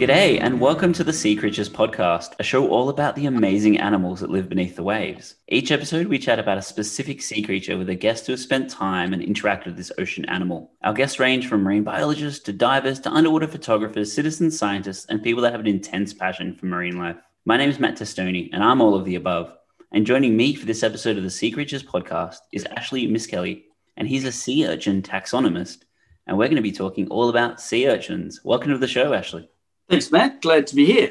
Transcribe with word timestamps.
G'day, 0.00 0.40
and 0.40 0.58
welcome 0.58 0.94
to 0.94 1.04
the 1.04 1.12
Sea 1.12 1.36
Creatures 1.36 1.68
Podcast, 1.68 2.32
a 2.38 2.42
show 2.42 2.70
all 2.70 2.88
about 2.88 3.14
the 3.14 3.26
amazing 3.26 3.78
animals 3.78 4.20
that 4.20 4.30
live 4.30 4.48
beneath 4.48 4.74
the 4.74 4.82
waves. 4.82 5.34
Each 5.48 5.70
episode, 5.70 6.06
we 6.06 6.18
chat 6.18 6.38
about 6.38 6.56
a 6.56 6.62
specific 6.62 7.20
sea 7.20 7.42
creature 7.42 7.76
with 7.76 7.90
a 7.90 7.94
guest 7.94 8.24
who 8.26 8.32
has 8.32 8.40
spent 8.40 8.70
time 8.70 9.12
and 9.12 9.22
interacted 9.22 9.66
with 9.66 9.76
this 9.76 9.92
ocean 9.98 10.24
animal. 10.24 10.72
Our 10.82 10.94
guests 10.94 11.20
range 11.20 11.48
from 11.48 11.62
marine 11.62 11.84
biologists 11.84 12.42
to 12.44 12.52
divers 12.54 12.98
to 13.00 13.10
underwater 13.10 13.46
photographers, 13.46 14.10
citizen 14.10 14.50
scientists, 14.50 15.04
and 15.10 15.22
people 15.22 15.42
that 15.42 15.52
have 15.52 15.60
an 15.60 15.66
intense 15.66 16.14
passion 16.14 16.56
for 16.56 16.64
marine 16.64 16.96
life. 16.96 17.18
My 17.44 17.58
name 17.58 17.68
is 17.68 17.78
Matt 17.78 17.96
Testoni, 17.98 18.48
and 18.54 18.64
I'm 18.64 18.80
all 18.80 18.94
of 18.94 19.04
the 19.04 19.16
above. 19.16 19.52
And 19.92 20.06
joining 20.06 20.34
me 20.34 20.54
for 20.54 20.64
this 20.64 20.82
episode 20.82 21.18
of 21.18 21.24
the 21.24 21.28
Sea 21.30 21.50
Creatures 21.50 21.82
Podcast 21.82 22.38
is 22.54 22.64
Ashley 22.74 23.06
Miskelly, 23.06 23.64
and 23.98 24.08
he's 24.08 24.24
a 24.24 24.32
sea 24.32 24.66
urchin 24.66 25.02
taxonomist. 25.02 25.82
And 26.26 26.38
we're 26.38 26.46
going 26.46 26.56
to 26.56 26.62
be 26.62 26.72
talking 26.72 27.06
all 27.08 27.28
about 27.28 27.60
sea 27.60 27.86
urchins. 27.86 28.40
Welcome 28.42 28.72
to 28.72 28.78
the 28.78 28.88
show, 28.88 29.12
Ashley. 29.12 29.50
Thanks, 29.90 30.12
Matt. 30.12 30.40
Glad 30.40 30.68
to 30.68 30.76
be 30.76 30.86
here. 30.86 31.10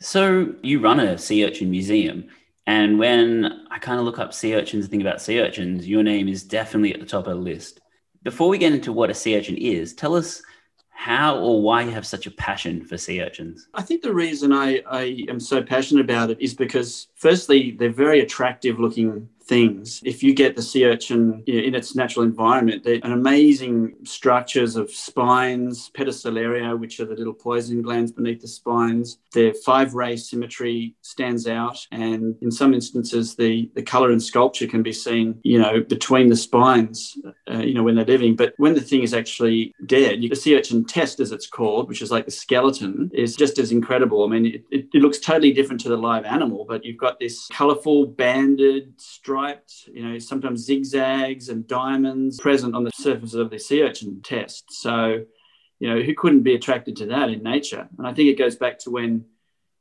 So, 0.00 0.54
you 0.62 0.80
run 0.80 1.00
a 1.00 1.16
sea 1.16 1.46
urchin 1.46 1.70
museum. 1.70 2.28
And 2.66 2.98
when 2.98 3.64
I 3.70 3.78
kind 3.78 3.98
of 3.98 4.04
look 4.04 4.18
up 4.18 4.34
sea 4.34 4.54
urchins 4.54 4.84
and 4.84 4.90
think 4.90 5.02
about 5.02 5.22
sea 5.22 5.40
urchins, 5.40 5.88
your 5.88 6.02
name 6.02 6.28
is 6.28 6.42
definitely 6.42 6.92
at 6.92 7.00
the 7.00 7.06
top 7.06 7.26
of 7.26 7.34
the 7.34 7.42
list. 7.42 7.80
Before 8.24 8.50
we 8.50 8.58
get 8.58 8.74
into 8.74 8.92
what 8.92 9.08
a 9.08 9.14
sea 9.14 9.38
urchin 9.38 9.56
is, 9.56 9.94
tell 9.94 10.14
us 10.14 10.42
how 10.90 11.38
or 11.38 11.62
why 11.62 11.80
you 11.80 11.90
have 11.90 12.06
such 12.06 12.26
a 12.26 12.30
passion 12.32 12.84
for 12.84 12.98
sea 12.98 13.22
urchins. 13.22 13.66
I 13.72 13.80
think 13.80 14.02
the 14.02 14.12
reason 14.12 14.52
I, 14.52 14.82
I 14.86 15.24
am 15.30 15.40
so 15.40 15.62
passionate 15.62 16.04
about 16.04 16.28
it 16.28 16.38
is 16.38 16.52
because, 16.52 17.06
firstly, 17.18 17.72
they're 17.72 17.90
very 17.90 18.20
attractive 18.20 18.78
looking 18.78 19.28
things. 19.48 20.02
If 20.04 20.22
you 20.22 20.34
get 20.34 20.54
the 20.54 20.62
sea 20.62 20.84
urchin 20.84 21.42
in 21.46 21.74
its 21.74 21.96
natural 21.96 22.24
environment, 22.24 22.84
they're 22.84 23.00
an 23.02 23.12
amazing 23.12 23.94
structures 24.04 24.76
of 24.76 24.90
spines, 24.90 25.90
pedicellaria, 25.94 26.78
which 26.78 27.00
are 27.00 27.06
the 27.06 27.14
little 27.14 27.32
poison 27.32 27.80
glands 27.82 28.12
beneath 28.12 28.42
the 28.42 28.48
spines. 28.48 29.18
Their 29.32 29.54
five 29.54 29.94
ray 29.94 30.16
symmetry 30.16 30.94
stands 31.00 31.48
out, 31.48 31.78
and 31.90 32.36
in 32.42 32.50
some 32.50 32.74
instances, 32.74 33.34
the 33.34 33.70
the 33.74 33.82
color 33.82 34.10
and 34.10 34.22
sculpture 34.22 34.66
can 34.66 34.82
be 34.82 34.92
seen, 34.92 35.40
you 35.42 35.58
know, 35.58 35.80
between 35.80 36.28
the 36.28 36.36
spines, 36.36 37.16
uh, 37.50 37.58
you 37.58 37.74
know, 37.74 37.82
when 37.82 37.94
they're 37.94 38.04
living. 38.04 38.36
But 38.36 38.52
when 38.58 38.74
the 38.74 38.80
thing 38.80 39.02
is 39.02 39.14
actually 39.14 39.74
dead, 39.86 40.20
the 40.20 40.36
sea 40.36 40.56
urchin 40.56 40.84
test, 40.84 41.20
as 41.20 41.32
it's 41.32 41.46
called, 41.46 41.88
which 41.88 42.02
is 42.02 42.10
like 42.10 42.26
the 42.26 42.30
skeleton, 42.30 43.10
is 43.14 43.34
just 43.34 43.58
as 43.58 43.72
incredible. 43.72 44.24
I 44.24 44.28
mean, 44.28 44.46
it, 44.46 44.64
it, 44.70 44.88
it 44.92 45.02
looks 45.02 45.18
totally 45.18 45.52
different 45.52 45.80
to 45.82 45.88
the 45.88 45.96
live 45.96 46.26
animal, 46.26 46.66
but 46.68 46.84
you've 46.84 46.98
got 46.98 47.07
this 47.18 47.46
colorful 47.48 48.06
banded 48.06 49.00
stripe 49.00 49.58
striped, 49.68 49.88
you 49.94 50.06
know, 50.06 50.18
sometimes 50.18 50.64
zigzags 50.64 51.48
and 51.48 51.66
diamonds 51.66 52.38
present 52.40 52.74
on 52.74 52.84
the 52.84 52.90
surface 52.94 53.34
of 53.34 53.50
the 53.50 53.58
sea 53.58 53.82
urchin 53.82 54.20
test. 54.22 54.64
So, 54.70 55.24
you 55.80 55.88
know, 55.88 56.00
who 56.00 56.14
couldn't 56.14 56.42
be 56.42 56.54
attracted 56.54 56.96
to 56.96 57.06
that 57.06 57.30
in 57.30 57.42
nature? 57.42 57.88
And 57.98 58.06
I 58.06 58.14
think 58.14 58.28
it 58.28 58.38
goes 58.38 58.56
back 58.56 58.78
to 58.80 58.90
when, 58.90 59.24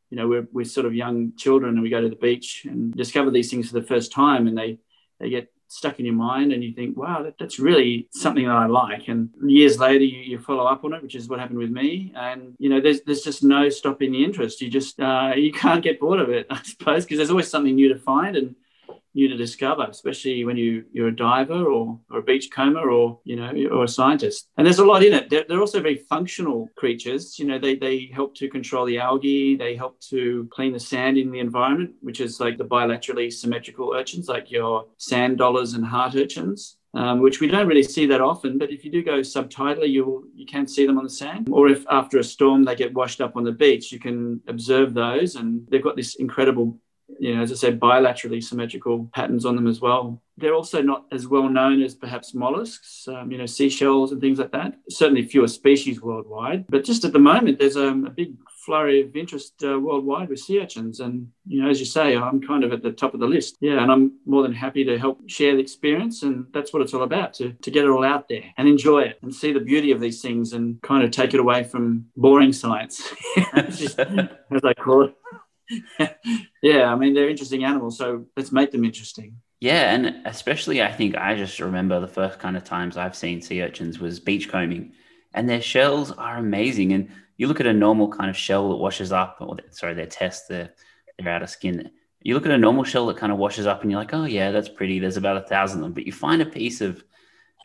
you 0.10 0.18
know, 0.18 0.28
we're, 0.28 0.48
we're 0.52 0.66
sort 0.66 0.86
of 0.86 0.94
young 0.94 1.34
children 1.38 1.74
and 1.74 1.82
we 1.82 1.90
go 1.90 2.02
to 2.02 2.10
the 2.10 2.16
beach 2.16 2.66
and 2.70 2.94
discover 2.94 3.32
these 3.32 3.50
things 3.50 3.70
for 3.70 3.80
the 3.80 3.88
first 3.88 4.12
time 4.12 4.48
and 4.48 4.58
they, 4.58 4.80
they 5.20 5.30
get 5.30 5.52
stuck 5.68 6.00
in 6.00 6.06
your 6.06 6.16
mind 6.16 6.54
and 6.54 6.64
you 6.64 6.74
think, 6.74 6.98
wow, 6.98 7.24
that, 7.24 7.38
that's 7.38 7.60
really 7.60 8.08
something 8.12 8.46
that 8.46 8.56
I 8.56 8.66
like. 8.66 9.08
And 9.08 9.30
years 9.44 9.80
later, 9.80 10.04
you, 10.04 10.20
you, 10.20 10.40
follow 10.40 10.66
up 10.66 10.84
on 10.84 10.94
it, 10.94 11.02
which 11.02 11.16
is 11.16 11.28
what 11.28 11.40
happened 11.40 11.60
with 11.60 11.72
me. 11.72 12.14
And, 12.16 12.54
you 12.58 12.70
know, 12.70 12.80
there's, 12.80 13.02
there's 13.02 13.22
just 13.22 13.44
no 13.44 13.70
stopping 13.70 14.12
the 14.12 14.24
interest. 14.24 14.62
You 14.62 14.70
just, 14.70 15.00
uh, 15.00 15.34
you 15.36 15.52
can't 15.52 15.84
get 15.84 16.00
bored 16.00 16.20
of 16.20 16.30
it, 16.30 16.48
I 16.50 16.62
suppose, 16.64 17.04
because 17.06 17.18
there's 17.18 17.32
always 17.32 17.50
something 17.50 17.76
new 17.76 17.90
to 17.90 18.00
find. 18.00 18.36
And, 18.36 18.56
new 19.18 19.28
to 19.28 19.36
discover, 19.36 19.86
especially 19.90 20.46
when 20.46 20.56
you 20.56 20.86
you're 20.94 21.10
a 21.10 21.16
diver 21.16 21.66
or, 21.66 22.00
or 22.12 22.20
a 22.20 22.22
beachcomber 22.22 22.90
or 22.90 23.20
you 23.26 23.36
know 23.36 23.52
or 23.76 23.84
a 23.84 23.88
scientist. 23.88 24.48
And 24.56 24.66
there's 24.66 24.80
a 24.80 24.86
lot 24.86 25.04
in 25.04 25.14
it. 25.14 25.30
They're, 25.30 25.46
they're 25.48 25.60
also 25.60 25.82
very 25.82 25.98
functional 26.14 26.70
creatures. 26.78 27.38
You 27.40 27.46
know, 27.48 27.60
they 27.60 27.76
they 27.76 28.10
help 28.14 28.36
to 28.36 28.48
control 28.48 28.86
the 28.86 29.00
algae. 29.00 29.58
They 29.58 29.76
help 29.76 30.00
to 30.12 30.48
clean 30.56 30.72
the 30.72 30.80
sand 30.80 31.18
in 31.18 31.32
the 31.32 31.40
environment, 31.40 31.92
which 32.02 32.22
is 32.22 32.40
like 32.40 32.58
the 32.58 32.72
bilaterally 32.76 33.34
symmetrical 33.34 33.94
urchins, 33.94 34.30
like 34.30 34.52
your 34.52 34.86
sand 34.98 35.38
dollars 35.38 35.74
and 35.74 35.86
heart 35.86 36.16
urchins. 36.16 36.78
Um, 36.94 37.20
which 37.20 37.42
we 37.42 37.48
don't 37.48 37.68
really 37.68 37.84
see 37.84 38.08
that 38.08 38.22
often. 38.22 38.58
But 38.58 38.72
if 38.72 38.84
you 38.84 38.90
do 38.92 39.04
go 39.04 39.20
subtidally, 39.20 39.90
you 39.90 40.32
you 40.34 40.48
can 40.48 40.66
see 40.66 40.88
them 40.88 40.98
on 40.98 41.04
the 41.04 41.18
sand. 41.22 41.48
Or 41.52 41.68
if 41.68 41.86
after 41.92 42.18
a 42.18 42.24
storm 42.24 42.64
they 42.64 42.76
get 42.76 42.94
washed 42.94 43.22
up 43.22 43.36
on 43.36 43.44
the 43.44 43.52
beach, 43.52 43.92
you 43.92 44.00
can 44.00 44.42
observe 44.48 44.94
those, 44.94 45.36
and 45.36 45.68
they've 45.70 45.84
got 45.84 45.96
this 45.96 46.16
incredible 46.16 46.80
you 47.20 47.36
know, 47.36 47.42
as 47.42 47.52
I 47.52 47.56
said, 47.56 47.80
bilaterally 47.80 48.44
symmetrical 48.44 49.10
patterns 49.14 49.46
on 49.46 49.56
them 49.56 49.68
as 49.68 49.80
well. 49.80 50.22
They're 50.38 50.54
also 50.54 50.82
not 50.82 51.06
as 51.12 51.28
well 51.28 51.50
known 51.50 51.82
as 51.82 51.96
perhaps 51.96 52.34
mollusks, 52.34 53.08
um, 53.08 53.32
you 53.32 53.38
know, 53.38 53.46
seashells 53.46 54.12
and 54.12 54.22
things 54.22 54.40
like 54.40 54.52
that. 54.52 54.76
Certainly 54.90 55.28
fewer 55.28 55.48
species 55.48 56.02
worldwide. 56.02 56.66
But 56.70 56.84
just 56.84 57.06
at 57.06 57.14
the 57.14 57.20
moment, 57.20 57.58
there's 57.58 57.78
um, 57.78 58.06
a 58.06 58.12
big 58.12 58.36
flurry 58.68 59.02
of 59.02 59.16
interest 59.16 59.64
uh, 59.64 59.80
worldwide 59.80 60.30
with 60.30 60.40
sea 60.40 60.62
urchins. 60.62 61.00
And, 61.00 61.30
you 61.48 61.64
know, 61.64 61.70
as 61.70 61.80
you 61.80 61.86
say, 61.86 62.16
I'm 62.16 62.40
kind 62.40 62.64
of 62.64 62.72
at 62.72 62.84
the 62.84 62.92
top 62.92 63.14
of 63.16 63.20
the 63.20 63.26
list. 63.26 63.58
Yeah, 63.62 63.82
and 63.82 63.92
I'm 63.92 64.20
more 64.26 64.44
than 64.44 64.54
happy 64.54 64.84
to 64.84 65.00
help 65.00 65.28
share 65.28 65.56
the 65.56 65.62
experience. 65.62 66.22
And 66.22 66.46
that's 66.54 66.72
what 66.72 66.84
it's 66.84 66.94
all 66.94 67.04
about, 67.04 67.34
to, 67.36 67.54
to 67.54 67.72
get 67.72 67.86
it 67.86 67.90
all 67.90 68.04
out 68.04 68.30
there 68.30 68.44
and 68.58 68.68
enjoy 68.68 69.04
it 69.04 69.18
and 69.24 69.34
see 69.34 69.54
the 69.54 69.60
beauty 69.60 69.92
of 69.92 70.00
these 70.00 70.22
things 70.22 70.54
and 70.54 70.80
kind 70.84 71.04
of 71.04 71.12
take 71.12 71.34
it 71.34 71.40
away 71.40 71.64
from 71.64 72.08
boring 72.16 72.54
science, 72.54 73.02
as 73.54 73.96
I 73.98 74.74
call 74.76 75.06
it. 75.06 75.16
Yeah, 76.62 76.92
I 76.92 76.96
mean, 76.96 77.14
they're 77.14 77.30
interesting 77.30 77.64
animals, 77.64 77.98
so 77.98 78.26
let's 78.36 78.52
make 78.52 78.72
them 78.72 78.86
interesting. 78.86 79.38
Yeah, 79.60 79.94
and 79.94 80.22
especially 80.26 80.82
I 80.84 80.92
think 80.92 81.18
I 81.18 81.36
just 81.36 81.60
remember 81.60 82.00
the 82.00 82.08
first 82.08 82.40
kind 82.40 82.56
of 82.56 82.64
times 82.64 82.96
I've 82.96 83.16
seen 83.16 83.42
sea 83.42 83.64
urchins 83.64 84.00
was 84.00 84.20
beachcombing, 84.20 84.94
and 85.34 85.50
their 85.50 85.62
shells 85.62 86.12
are 86.12 86.38
amazing. 86.38 86.94
And 86.94 87.10
you 87.38 87.48
look 87.48 87.60
at 87.60 87.66
a 87.66 87.74
normal 87.74 88.10
kind 88.10 88.30
of 88.30 88.38
shell 88.38 88.70
that 88.70 88.76
washes 88.76 89.12
up, 89.12 89.38
or 89.40 89.58
sorry, 89.72 89.96
their 89.96 90.06
test, 90.06 90.48
their 90.48 90.74
their 91.18 91.34
outer 91.34 91.48
skin. 91.48 91.90
You 92.22 92.36
look 92.36 92.46
at 92.46 92.52
a 92.52 92.58
normal 92.58 92.84
shell 92.84 93.08
that 93.08 93.18
kind 93.18 93.32
of 93.32 93.40
washes 93.40 93.66
up, 93.66 93.82
and 93.82 93.90
you're 93.90 94.00
like, 94.00 94.14
oh 94.14 94.26
yeah, 94.26 94.52
that's 94.52 94.70
pretty. 94.70 95.00
There's 95.00 95.18
about 95.18 95.38
a 95.38 95.48
thousand 95.48 95.80
of 95.80 95.86
them, 95.86 95.94
but 95.94 96.06
you 96.06 96.12
find 96.12 96.42
a 96.42 96.46
piece 96.46 96.82
of 96.82 97.04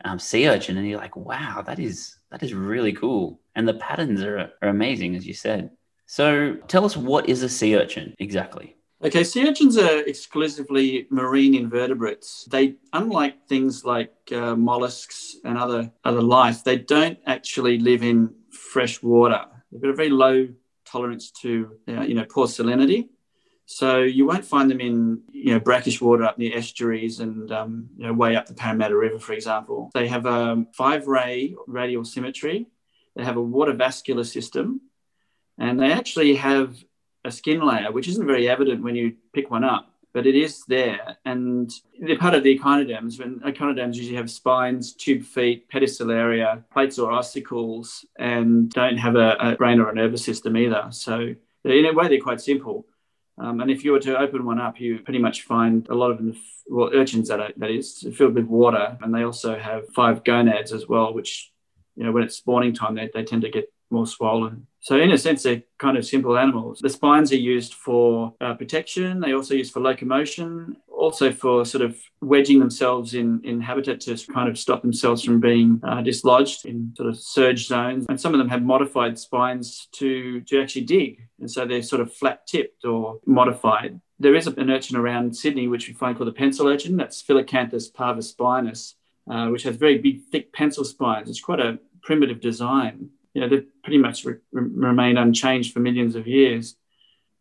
um, 0.03 0.17
sea 0.17 0.47
urchin, 0.47 0.77
and 0.77 0.87
you're 0.87 0.99
like, 0.99 1.15
wow, 1.15 1.63
that 1.65 1.79
is 1.79 2.17
that 2.31 2.41
is 2.41 2.55
really 2.55 2.93
cool. 2.93 3.39
And 3.55 3.67
the 3.67 3.75
patterns 3.75 4.23
are, 4.23 4.51
are 4.63 4.69
amazing, 4.69 5.15
as 5.15 5.27
you 5.27 5.35
said. 5.35 5.69
So 6.05 6.55
tell 6.67 6.85
us 6.85 6.95
what 6.95 7.29
is 7.29 7.43
a 7.43 7.49
sea 7.49 7.75
urchin 7.75 8.13
exactly? 8.19 8.75
Okay, 9.03 9.23
sea 9.25 9.47
urchins 9.49 9.77
are 9.77 9.99
exclusively 9.99 11.07
marine 11.09 11.55
invertebrates. 11.55 12.45
They, 12.49 12.75
unlike 12.93 13.47
things 13.47 13.83
like 13.83 14.13
uh, 14.31 14.55
mollusks 14.55 15.35
and 15.43 15.57
other 15.57 15.91
other 16.05 16.21
life, 16.21 16.63
they 16.63 16.77
don't 16.77 17.19
actually 17.25 17.79
live 17.79 18.01
in 18.01 18.33
fresh 18.49 19.03
water. 19.03 19.41
They've 19.71 19.81
got 19.81 19.89
a 19.89 19.95
very 19.95 20.09
low 20.09 20.47
tolerance 20.85 21.31
to, 21.41 21.77
uh, 21.89 22.01
you 22.01 22.13
know, 22.13 22.25
poor 22.25 22.47
salinity. 22.47 23.09
So 23.65 24.01
you 24.01 24.25
won't 24.25 24.45
find 24.45 24.69
them 24.69 24.79
in, 24.79 25.21
you 25.31 25.53
know, 25.53 25.59
brackish 25.59 25.99
water 25.99 26.23
up 26.23 26.37
near 26.37 26.55
estuaries 26.55 27.19
and, 27.19 27.51
um, 27.51 27.89
you 27.97 28.05
know, 28.05 28.13
way 28.13 28.35
up 28.35 28.45
the 28.45 28.53
Parramatta 28.53 28.95
River, 28.95 29.19
for 29.19 29.33
example. 29.33 29.89
They 29.93 30.07
have 30.07 30.25
a 30.25 30.65
five-ray 30.73 31.55
radial 31.67 32.05
symmetry. 32.05 32.67
They 33.15 33.23
have 33.23 33.37
a 33.37 33.41
water 33.41 33.73
vascular 33.73 34.23
system 34.23 34.81
and 35.57 35.79
they 35.79 35.91
actually 35.91 36.35
have 36.35 36.75
a 37.25 37.31
skin 37.31 37.61
layer, 37.61 37.91
which 37.91 38.07
isn't 38.07 38.27
very 38.27 38.49
evident 38.49 38.83
when 38.83 38.95
you 38.95 39.15
pick 39.33 39.49
one 39.49 39.63
up, 39.63 39.89
but 40.13 40.27
it 40.27 40.35
is 40.35 40.63
there. 40.67 41.17
And 41.25 41.71
they're 41.99 42.17
part 42.17 42.33
of 42.33 42.43
the 42.43 42.51
echinoderms. 42.51 43.19
When 43.19 43.41
echinoderms 43.45 43.97
usually 43.97 44.17
have 44.17 44.29
spines, 44.29 44.93
tube 44.93 45.23
feet, 45.23 45.69
pedicellaria, 45.71 46.63
plates 46.71 46.99
or 46.99 47.11
ossicles, 47.11 48.05
and 48.17 48.69
don't 48.69 48.97
have 48.97 49.15
a, 49.15 49.35
a 49.39 49.55
brain 49.55 49.79
or 49.79 49.89
a 49.89 49.95
nervous 49.95 50.23
system 50.23 50.57
either. 50.57 50.87
So 50.91 51.33
in 51.63 51.85
a 51.85 51.93
way, 51.93 52.09
they're 52.09 52.19
quite 52.19 52.41
simple. 52.41 52.85
Um, 53.37 53.61
and 53.61 53.71
if 53.71 53.83
you 53.83 53.93
were 53.93 53.99
to 54.01 54.19
open 54.19 54.45
one 54.45 54.59
up, 54.59 54.79
you 54.79 54.99
pretty 54.99 55.19
much 55.19 55.43
find 55.43 55.87
a 55.89 55.95
lot 55.95 56.11
of 56.11 56.17
them, 56.17 56.35
well, 56.67 56.91
urchins 56.93 57.29
that, 57.29 57.39
are, 57.39 57.51
that 57.57 57.71
is, 57.71 58.05
filled 58.15 58.35
with 58.35 58.45
water. 58.45 58.97
And 59.01 59.13
they 59.13 59.23
also 59.23 59.57
have 59.57 59.89
five 59.89 60.23
gonads 60.23 60.71
as 60.71 60.87
well, 60.87 61.13
which, 61.13 61.51
you 61.95 62.03
know, 62.03 62.11
when 62.11 62.23
it's 62.23 62.35
spawning 62.35 62.73
time, 62.73 62.95
they, 62.95 63.09
they 63.11 63.23
tend 63.23 63.41
to 63.41 63.49
get 63.49 63.71
more 63.93 64.07
swollen. 64.07 64.67
So, 64.81 64.97
in 64.97 65.11
a 65.11 65.17
sense, 65.17 65.43
they're 65.43 65.63
kind 65.79 65.97
of 65.97 66.05
simple 66.05 66.37
animals. 66.37 66.79
The 66.79 66.89
spines 66.89 67.31
are 67.31 67.37
used 67.37 67.73
for 67.73 68.33
uh, 68.41 68.53
protection. 68.55 69.21
They 69.21 69.33
also 69.33 69.53
used 69.53 69.71
for 69.71 69.79
locomotion, 69.79 70.75
also 70.89 71.31
for 71.31 71.63
sort 71.63 71.83
of 71.83 71.97
wedging 72.21 72.59
themselves 72.59 73.13
in, 73.13 73.39
in 73.45 73.61
habitat 73.61 74.01
to 74.01 74.17
kind 74.33 74.49
of 74.49 74.59
stop 74.59 74.81
themselves 74.81 75.23
from 75.23 75.39
being 75.39 75.79
uh, 75.83 76.01
dislodged 76.01 76.65
in 76.65 76.93
sort 76.97 77.07
of 77.07 77.17
surge 77.17 77.67
zones. 77.67 78.05
And 78.09 78.19
some 78.19 78.33
of 78.33 78.39
them 78.39 78.49
have 78.49 78.61
modified 78.61 79.17
spines 79.17 79.87
to, 79.93 80.41
to 80.41 80.61
actually 80.61 80.83
dig. 80.83 81.21
And 81.39 81.49
so 81.49 81.65
they're 81.65 81.81
sort 81.81 82.01
of 82.01 82.13
flat 82.13 82.45
tipped 82.45 82.83
or 82.83 83.19
modified. 83.25 84.01
There 84.19 84.35
is 84.35 84.47
an 84.47 84.69
urchin 84.69 84.97
around 84.97 85.35
Sydney, 85.35 85.69
which 85.69 85.87
we 85.87 85.93
find 85.93 86.17
called 86.17 86.27
the 86.27 86.33
pencil 86.33 86.67
urchin. 86.67 86.97
That's 86.97 87.23
Phyllacanthus 87.23 87.91
parvispinus, 87.93 88.95
uh, 89.31 89.47
which 89.47 89.63
has 89.63 89.77
very 89.77 89.97
big, 89.97 90.23
thick 90.31 90.51
pencil 90.51 90.83
spines. 90.83 91.29
It's 91.29 91.41
quite 91.41 91.61
a 91.61 91.79
primitive 92.01 92.41
design 92.41 93.09
you 93.33 93.41
know, 93.41 93.49
they've 93.49 93.67
pretty 93.83 93.97
much 93.97 94.25
re- 94.25 94.35
remained 94.51 95.17
unchanged 95.17 95.73
for 95.73 95.79
millions 95.79 96.15
of 96.15 96.27
years. 96.27 96.75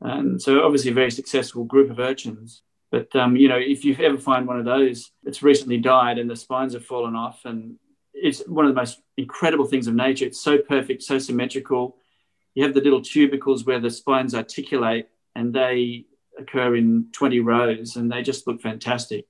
And 0.00 0.40
so, 0.40 0.64
obviously, 0.64 0.90
a 0.90 0.94
very 0.94 1.10
successful 1.10 1.64
group 1.64 1.90
of 1.90 1.98
urchins. 1.98 2.62
But, 2.90 3.14
um, 3.16 3.36
you 3.36 3.48
know, 3.48 3.58
if 3.58 3.84
you 3.84 3.96
ever 4.00 4.18
find 4.18 4.46
one 4.46 4.58
of 4.58 4.64
those 4.64 5.12
that's 5.22 5.42
recently 5.42 5.78
died 5.78 6.18
and 6.18 6.28
the 6.28 6.36
spines 6.36 6.74
have 6.74 6.84
fallen 6.84 7.14
off, 7.14 7.40
and 7.44 7.76
it's 8.14 8.40
one 8.46 8.66
of 8.66 8.74
the 8.74 8.80
most 8.80 9.00
incredible 9.16 9.64
things 9.64 9.86
of 9.86 9.94
nature. 9.94 10.24
It's 10.24 10.40
so 10.40 10.58
perfect, 10.58 11.02
so 11.02 11.18
symmetrical. 11.18 11.96
you 12.54 12.64
have 12.64 12.74
the 12.74 12.80
little 12.80 13.02
tubercles 13.02 13.64
where 13.64 13.80
the 13.80 13.90
spines 13.90 14.34
articulate 14.34 15.08
and 15.34 15.54
they 15.54 16.04
occur 16.38 16.76
in 16.76 17.06
20 17.12 17.40
rows 17.40 17.96
and 17.96 18.10
they 18.10 18.22
just 18.22 18.46
look 18.46 18.60
fantastic. 18.60 19.26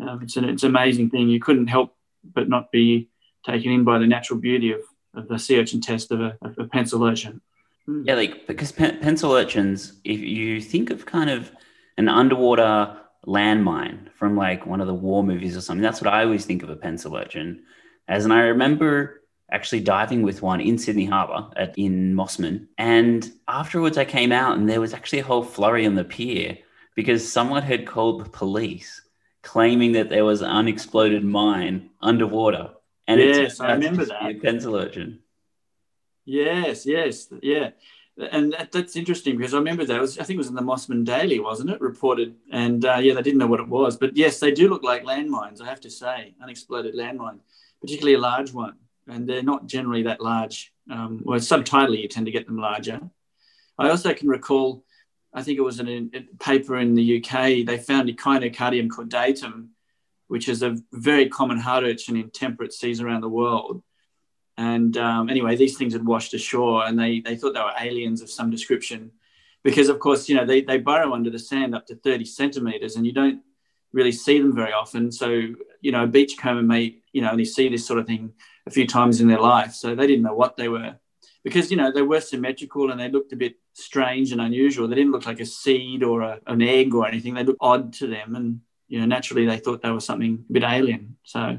Um, 0.00 0.20
it's 0.22 0.36
an 0.36 0.44
it's 0.44 0.62
an 0.62 0.70
amazing 0.70 1.10
thing. 1.10 1.28
You 1.28 1.40
couldn't 1.40 1.66
help 1.66 1.96
but 2.22 2.48
not 2.48 2.70
be 2.70 3.08
taken 3.44 3.72
in 3.72 3.84
by 3.84 3.98
the 3.98 4.06
natural 4.06 4.38
beauty 4.38 4.72
of, 4.72 4.80
of 5.14 5.28
the 5.28 5.38
sea 5.38 5.60
urchin 5.60 5.80
test 5.80 6.10
of 6.10 6.20
a, 6.20 6.36
of 6.42 6.58
a 6.58 6.64
pencil 6.64 7.04
urchin. 7.04 7.40
Mm. 7.88 8.06
Yeah, 8.06 8.14
like 8.14 8.46
because 8.46 8.72
pen- 8.72 9.00
pencil 9.00 9.32
urchins, 9.32 9.94
if 10.04 10.20
you 10.20 10.60
think 10.60 10.90
of 10.90 11.06
kind 11.06 11.30
of 11.30 11.50
an 11.96 12.08
underwater 12.08 12.96
landmine 13.26 14.12
from 14.14 14.36
like 14.36 14.66
one 14.66 14.80
of 14.80 14.86
the 14.86 14.94
war 14.94 15.22
movies 15.22 15.56
or 15.56 15.60
something, 15.60 15.82
that's 15.82 16.00
what 16.00 16.12
I 16.12 16.24
always 16.24 16.44
think 16.44 16.62
of 16.62 16.70
a 16.70 16.76
pencil 16.76 17.16
urchin 17.16 17.62
as. 18.08 18.24
And 18.24 18.32
I 18.32 18.40
remember 18.40 19.22
actually 19.52 19.80
diving 19.80 20.22
with 20.22 20.42
one 20.42 20.60
in 20.60 20.78
Sydney 20.78 21.06
Harbour 21.06 21.50
at, 21.56 21.76
in 21.76 22.14
Mosman. 22.14 22.68
And 22.78 23.28
afterwards, 23.48 23.98
I 23.98 24.04
came 24.04 24.30
out 24.32 24.56
and 24.56 24.68
there 24.68 24.80
was 24.80 24.94
actually 24.94 25.18
a 25.18 25.24
whole 25.24 25.42
flurry 25.42 25.86
on 25.86 25.96
the 25.96 26.04
pier 26.04 26.58
because 26.94 27.30
someone 27.30 27.62
had 27.62 27.86
called 27.86 28.24
the 28.24 28.30
police 28.30 29.02
claiming 29.42 29.92
that 29.92 30.10
there 30.10 30.24
was 30.24 30.42
an 30.42 30.50
unexploded 30.50 31.24
mine 31.24 31.90
underwater. 32.00 32.70
And 33.10 33.20
yes, 33.20 33.60
I 33.60 33.72
remember 33.72 34.04
that. 34.04 34.30
A 34.30 34.34
pencil 34.34 34.76
urchin. 34.76 35.20
Yes, 36.24 36.86
yes, 36.86 37.32
yeah. 37.42 37.70
And 38.30 38.52
that, 38.52 38.70
that's 38.72 38.96
interesting 38.96 39.36
because 39.38 39.54
I 39.54 39.58
remember 39.58 39.84
that 39.84 40.00
was 40.00 40.18
I 40.18 40.24
think 40.24 40.36
it 40.36 40.38
was 40.38 40.48
in 40.48 40.54
the 40.54 40.60
Mosman 40.62 41.04
Daily, 41.04 41.40
wasn't 41.40 41.70
it? 41.70 41.80
Reported, 41.80 42.34
and 42.52 42.84
uh, 42.84 42.98
yeah, 43.00 43.14
they 43.14 43.22
didn't 43.22 43.38
know 43.38 43.46
what 43.46 43.60
it 43.60 43.68
was, 43.68 43.96
but 43.96 44.16
yes, 44.16 44.38
they 44.40 44.52
do 44.52 44.68
look 44.68 44.82
like 44.82 45.04
landmines. 45.04 45.62
I 45.62 45.66
have 45.66 45.80
to 45.82 45.90
say, 45.90 46.34
unexploded 46.42 46.94
landmine, 46.94 47.38
particularly 47.80 48.14
a 48.14 48.20
large 48.20 48.52
one 48.52 48.74
and 49.10 49.28
they're 49.28 49.42
not 49.42 49.66
generally 49.66 50.04
that 50.04 50.20
large. 50.20 50.72
Um, 50.90 51.20
well, 51.24 51.38
subtidally, 51.38 52.02
you 52.02 52.08
tend 52.08 52.26
to 52.26 52.32
get 52.32 52.46
them 52.46 52.58
larger. 52.58 53.00
I 53.78 53.90
also 53.90 54.14
can 54.14 54.28
recall, 54.28 54.84
I 55.34 55.42
think 55.42 55.58
it 55.58 55.62
was 55.62 55.80
in 55.80 56.10
a, 56.14 56.20
paper 56.42 56.76
in 56.78 56.94
the 56.94 57.18
UK, 57.18 57.66
they 57.66 57.78
found 57.78 58.08
Echinocardium 58.08 58.88
cordatum, 58.88 59.68
which 60.30 60.48
is 60.48 60.62
a 60.62 60.76
very 60.92 61.28
common 61.28 61.58
heart 61.58 61.82
urchin 61.82 62.16
in 62.16 62.30
temperate 62.30 62.72
seas 62.72 63.00
around 63.00 63.20
the 63.20 63.28
world. 63.28 63.82
And 64.56 64.96
um, 64.96 65.28
anyway, 65.28 65.56
these 65.56 65.76
things 65.76 65.92
had 65.92 66.06
washed 66.06 66.32
ashore 66.34 66.86
and 66.86 66.96
they, 66.96 67.18
they 67.18 67.34
thought 67.34 67.52
they 67.52 67.58
were 67.58 67.72
aliens 67.80 68.22
of 68.22 68.30
some 68.30 68.48
description 68.48 69.10
because, 69.64 69.88
of 69.88 69.98
course, 69.98 70.28
you 70.28 70.36
know, 70.36 70.46
they, 70.46 70.60
they 70.60 70.78
burrow 70.78 71.14
under 71.14 71.30
the 71.30 71.38
sand 71.40 71.74
up 71.74 71.84
to 71.86 71.96
30 71.96 72.24
centimeters 72.26 72.94
and 72.94 73.04
you 73.04 73.12
don't 73.12 73.42
really 73.92 74.12
see 74.12 74.38
them 74.38 74.54
very 74.54 74.72
often. 74.72 75.10
So, 75.10 75.48
you 75.80 75.90
know, 75.90 76.04
a 76.04 76.06
beachcomber 76.06 76.62
may, 76.62 76.98
you 77.12 77.22
know, 77.22 77.32
only 77.32 77.44
see 77.44 77.68
this 77.68 77.84
sort 77.84 77.98
of 77.98 78.06
thing 78.06 78.32
a 78.68 78.70
few 78.70 78.86
times 78.86 79.20
in 79.20 79.26
their 79.26 79.40
life. 79.40 79.72
So 79.72 79.96
they 79.96 80.06
didn't 80.06 80.22
know 80.22 80.36
what 80.36 80.56
they 80.56 80.68
were 80.68 80.94
because, 81.42 81.72
you 81.72 81.76
know, 81.76 81.90
they 81.90 82.02
were 82.02 82.20
symmetrical 82.20 82.92
and 82.92 83.00
they 83.00 83.10
looked 83.10 83.32
a 83.32 83.36
bit 83.36 83.56
strange 83.72 84.30
and 84.30 84.40
unusual. 84.40 84.86
They 84.86 84.94
didn't 84.94 85.10
look 85.10 85.26
like 85.26 85.40
a 85.40 85.44
seed 85.44 86.04
or 86.04 86.20
a, 86.20 86.38
an 86.46 86.62
egg 86.62 86.94
or 86.94 87.08
anything. 87.08 87.34
They 87.34 87.42
looked 87.42 87.58
odd 87.60 87.94
to 87.94 88.06
them. 88.06 88.36
And, 88.36 88.60
you 88.90 89.00
know, 89.00 89.06
naturally 89.06 89.46
they 89.46 89.58
thought 89.58 89.82
they 89.82 89.90
were 89.90 90.00
something 90.00 90.44
a 90.48 90.52
bit 90.52 90.64
alien. 90.64 91.16
So, 91.22 91.58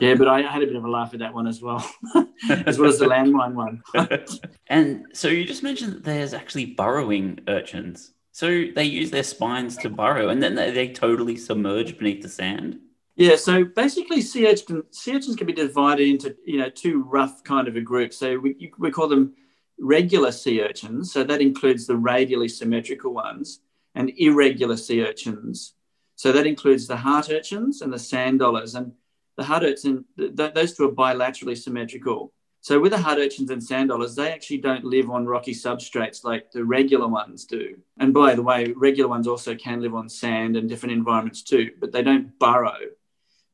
yeah, 0.00 0.14
but 0.16 0.28
I 0.28 0.42
had 0.42 0.62
a 0.62 0.66
bit 0.66 0.76
of 0.76 0.84
a 0.84 0.90
laugh 0.90 1.14
at 1.14 1.20
that 1.20 1.32
one 1.32 1.46
as 1.46 1.62
well, 1.62 1.88
as 2.50 2.78
well 2.78 2.90
as 2.90 2.98
the 2.98 3.06
landmine 3.06 3.54
one. 3.54 3.82
and 4.66 5.06
so 5.14 5.28
you 5.28 5.46
just 5.46 5.62
mentioned 5.62 5.94
that 5.94 6.04
there's 6.04 6.34
actually 6.34 6.66
burrowing 6.66 7.40
urchins. 7.48 8.12
So 8.32 8.66
they 8.74 8.84
use 8.84 9.10
their 9.10 9.22
spines 9.22 9.76
to 9.78 9.88
burrow 9.88 10.28
and 10.28 10.42
then 10.42 10.54
they, 10.54 10.70
they 10.70 10.92
totally 10.92 11.36
submerge 11.36 11.96
beneath 11.96 12.22
the 12.22 12.28
sand. 12.28 12.80
Yeah, 13.16 13.34
so 13.34 13.64
basically, 13.64 14.20
sea, 14.20 14.46
urchin, 14.46 14.84
sea 14.90 15.16
urchins 15.16 15.34
can 15.34 15.48
be 15.48 15.52
divided 15.52 16.06
into 16.06 16.36
you 16.44 16.58
know 16.58 16.70
two 16.70 17.02
rough 17.02 17.42
kind 17.42 17.66
of 17.66 17.74
a 17.74 17.80
group. 17.80 18.14
So 18.14 18.38
we, 18.38 18.72
we 18.78 18.92
call 18.92 19.08
them 19.08 19.34
regular 19.80 20.30
sea 20.30 20.62
urchins. 20.62 21.12
So 21.12 21.24
that 21.24 21.40
includes 21.40 21.86
the 21.86 21.96
radially 21.96 22.48
symmetrical 22.48 23.12
ones, 23.12 23.58
and 23.96 24.12
irregular 24.16 24.76
sea 24.76 25.02
urchins. 25.02 25.74
So 26.18 26.32
that 26.32 26.48
includes 26.48 26.88
the 26.88 26.96
heart 26.96 27.30
urchins 27.30 27.80
and 27.80 27.92
the 27.92 27.98
sand 27.98 28.40
dollars. 28.40 28.74
And 28.74 28.90
the 29.36 29.44
heart 29.44 29.62
urchin, 29.62 30.04
th- 30.18 30.52
those 30.52 30.74
two 30.74 30.88
are 30.88 30.92
bilaterally 30.92 31.56
symmetrical. 31.56 32.32
So 32.60 32.80
with 32.80 32.90
the 32.90 32.98
heart 32.98 33.18
urchins 33.18 33.50
and 33.50 33.62
sand 33.62 33.90
dollars, 33.90 34.16
they 34.16 34.32
actually 34.32 34.58
don't 34.58 34.84
live 34.84 35.10
on 35.10 35.26
rocky 35.26 35.54
substrates 35.54 36.24
like 36.24 36.50
the 36.50 36.64
regular 36.64 37.06
ones 37.06 37.44
do. 37.44 37.76
And 38.00 38.12
by 38.12 38.34
the 38.34 38.42
way, 38.42 38.72
regular 38.76 39.08
ones 39.08 39.28
also 39.28 39.54
can 39.54 39.80
live 39.80 39.94
on 39.94 40.08
sand 40.08 40.56
and 40.56 40.68
different 40.68 40.94
environments 40.94 41.44
too, 41.44 41.70
but 41.78 41.92
they 41.92 42.02
don't 42.02 42.36
burrow. 42.40 42.78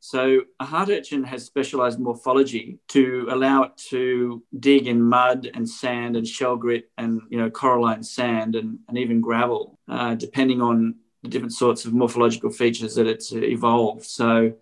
So 0.01 0.41
a 0.59 0.65
heart 0.65 0.89
urchin 0.89 1.23
has 1.25 1.45
specialized 1.45 2.01
morphology 2.01 2.79
to 2.89 3.29
allow 3.31 3.65
it 3.65 3.77
to 3.91 4.43
dig 4.59 4.87
in 4.87 5.03
mud 5.03 5.51
and 5.53 5.69
sand 5.69 6.17
and 6.17 6.27
shell 6.27 6.57
grit 6.57 6.91
and 6.97 7.21
you 7.29 7.37
know 7.37 7.51
coralline 7.51 8.03
sand 8.03 8.57
and, 8.57 8.79
and 8.89 8.97
even 8.97 9.21
gravel, 9.21 9.79
uh, 9.87 10.15
depending 10.15 10.63
on 10.63 10.95
the 11.25 11.31
different 11.31 11.55
sorts 11.55 11.87
of 11.87 11.95
morphological 11.95 12.51
features 12.51 12.95
that 12.95 13.07
it's 13.07 13.33
uh, 13.33 13.39
evolved. 13.39 14.05
So, 14.05 14.53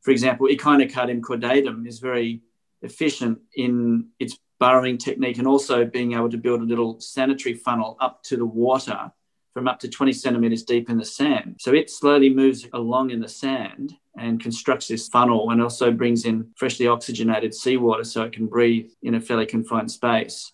for 0.00 0.10
example, 0.10 0.48
Echinocardium 0.48 1.20
cordatum 1.20 1.86
is 1.86 1.98
very 1.98 2.40
efficient 2.80 3.38
in 3.54 4.08
its 4.18 4.38
burrowing 4.58 4.96
technique 4.96 5.36
and 5.36 5.46
also 5.46 5.84
being 5.84 6.14
able 6.14 6.30
to 6.30 6.38
build 6.38 6.62
a 6.62 6.64
little 6.64 6.98
sanitary 7.00 7.54
funnel 7.54 7.98
up 8.00 8.22
to 8.22 8.36
the 8.38 8.46
water 8.46 9.12
from 9.52 9.68
up 9.68 9.78
to 9.80 9.88
20 9.88 10.12
centimeters 10.14 10.62
deep 10.62 10.88
in 10.88 10.96
the 10.96 11.04
sand. 11.04 11.56
So 11.60 11.74
it 11.74 11.90
slowly 11.90 12.30
moves 12.30 12.66
along 12.72 13.10
in 13.10 13.20
the 13.20 13.28
sand 13.28 13.94
and 14.16 14.40
constructs 14.40 14.88
this 14.88 15.08
funnel 15.08 15.50
and 15.50 15.60
also 15.60 15.90
brings 15.90 16.24
in 16.24 16.48
freshly 16.56 16.86
oxygenated 16.86 17.54
seawater 17.54 18.04
so 18.04 18.22
it 18.22 18.32
can 18.32 18.46
breathe 18.46 18.90
in 19.02 19.16
a 19.16 19.20
fairly 19.20 19.44
confined 19.44 19.90
space. 19.90 20.52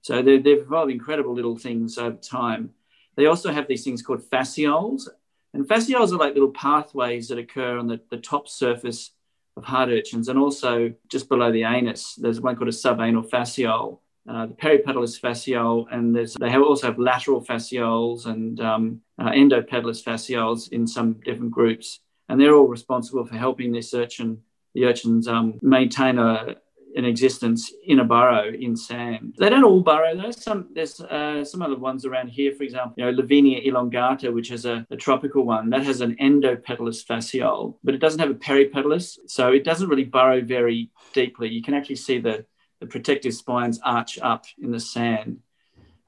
So 0.00 0.22
they've 0.22 0.46
evolved 0.46 0.90
incredible 0.90 1.34
little 1.34 1.56
things 1.56 1.98
over 1.98 2.16
time. 2.16 2.70
They 3.16 3.26
also 3.26 3.52
have 3.52 3.68
these 3.68 3.84
things 3.84 4.02
called 4.02 4.22
fascioles. 4.22 5.08
And 5.54 5.66
fascioles 5.68 6.12
are 6.12 6.18
like 6.18 6.34
little 6.34 6.50
pathways 6.50 7.28
that 7.28 7.38
occur 7.38 7.78
on 7.78 7.86
the, 7.86 8.00
the 8.10 8.16
top 8.16 8.48
surface 8.48 9.10
of 9.56 9.64
heart 9.64 9.90
urchins 9.90 10.28
and 10.28 10.38
also 10.38 10.94
just 11.08 11.28
below 11.28 11.52
the 11.52 11.64
anus. 11.64 12.14
There's 12.14 12.40
one 12.40 12.56
called 12.56 12.68
a 12.68 12.72
subanal 12.72 13.28
fasciole 13.28 13.98
uh, 14.28 14.46
the 14.46 14.54
peripetalous 14.54 15.20
fasciole, 15.20 15.86
and 15.90 16.14
they 16.14 16.50
have 16.50 16.62
also 16.62 16.86
have 16.86 16.98
lateral 16.98 17.44
fascioles 17.44 18.26
and 18.26 18.60
um, 18.60 19.00
uh, 19.18 19.30
endopetalous 19.30 20.02
fascioles 20.02 20.70
in 20.70 20.86
some 20.86 21.14
different 21.24 21.50
groups, 21.50 22.00
and 22.28 22.40
they're 22.40 22.54
all 22.54 22.68
responsible 22.68 23.26
for 23.26 23.36
helping 23.36 23.72
this 23.72 23.92
urchin, 23.94 24.40
the 24.74 24.84
urchins, 24.84 25.26
um, 25.26 25.58
maintain 25.60 26.18
a, 26.18 26.56
an 26.94 27.04
existence 27.04 27.72
in 27.86 28.00
a 28.00 28.04
burrow 28.04 28.48
in 28.48 28.76
sand. 28.76 29.34
They 29.38 29.48
don't 29.48 29.64
all 29.64 29.80
burrow 29.80 30.14
though. 30.14 30.30
Some 30.30 30.68
there's 30.74 31.00
uh, 31.00 31.44
some 31.44 31.62
other 31.62 31.76
ones 31.76 32.04
around 32.04 32.28
here, 32.28 32.52
for 32.52 32.62
example, 32.62 32.94
you 32.96 33.04
know, 33.04 33.22
Lovenia 33.22 33.66
elongata, 33.66 34.32
which 34.32 34.50
is 34.50 34.66
a, 34.66 34.86
a, 34.90 34.96
tropical 34.96 35.44
one 35.44 35.70
that 35.70 35.84
has 35.84 36.00
an 36.00 36.16
endopetalous 36.16 37.04
fasciole, 37.04 37.76
but 37.82 37.94
it 37.94 37.98
doesn't 37.98 38.20
have 38.20 38.30
a 38.30 38.34
peripetalous, 38.34 39.18
so 39.26 39.52
it 39.52 39.64
doesn't 39.64 39.88
really 39.88 40.04
burrow 40.04 40.40
very 40.40 40.90
deeply. 41.12 41.48
You 41.48 41.62
can 41.62 41.74
actually 41.74 41.96
see 41.96 42.18
the 42.18 42.44
the 42.80 42.86
protective 42.86 43.32
spines 43.32 43.80
arch 43.84 44.18
up 44.20 44.44
in 44.60 44.72
the 44.72 44.80
sand. 44.80 45.38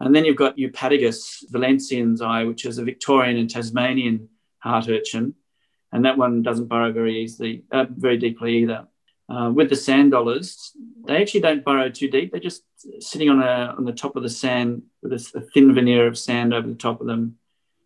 And 0.01 0.15
then 0.15 0.25
you've 0.25 0.37
got 0.37 0.57
Eupatagus 0.57 1.45
valenciennesii, 1.53 2.49
which 2.49 2.65
is 2.67 2.79
a 2.79 2.85
Victorian 2.85 3.37
and 3.37 3.49
Tasmanian 3.49 4.29
heart 4.59 4.89
urchin. 4.89 5.35
And 5.93 6.05
that 6.05 6.19
one 6.19 6.43
doesn't 6.43 6.67
burrow 6.67 6.93
very 6.93 7.23
easily, 7.23 7.63
uh, 7.71 7.87
very 7.89 8.19
deeply 8.19 8.57
either. 8.59 8.89
Uh, 9.29 9.51
with 9.51 9.71
the 9.71 9.77
sand 9.77 10.11
dollars, 10.11 10.73
they 11.07 11.21
actually 11.21 11.41
don't 11.41 11.65
burrow 11.65 11.89
too 11.89 12.11
deep. 12.11 12.31
They're 12.31 12.41
just 12.41 12.65
sitting 13.01 13.31
on, 13.31 13.43
a, 13.43 13.75
on 13.77 13.85
the 13.85 13.93
top 13.93 14.17
of 14.17 14.23
the 14.23 14.29
sand 14.29 14.83
with 15.03 15.13
a, 15.13 15.39
a 15.39 15.41
thin 15.41 15.75
veneer 15.75 16.07
of 16.07 16.19
sand 16.19 16.53
over 16.53 16.69
the 16.69 16.75
top 16.75 17.01
of 17.01 17.07
them. 17.07 17.39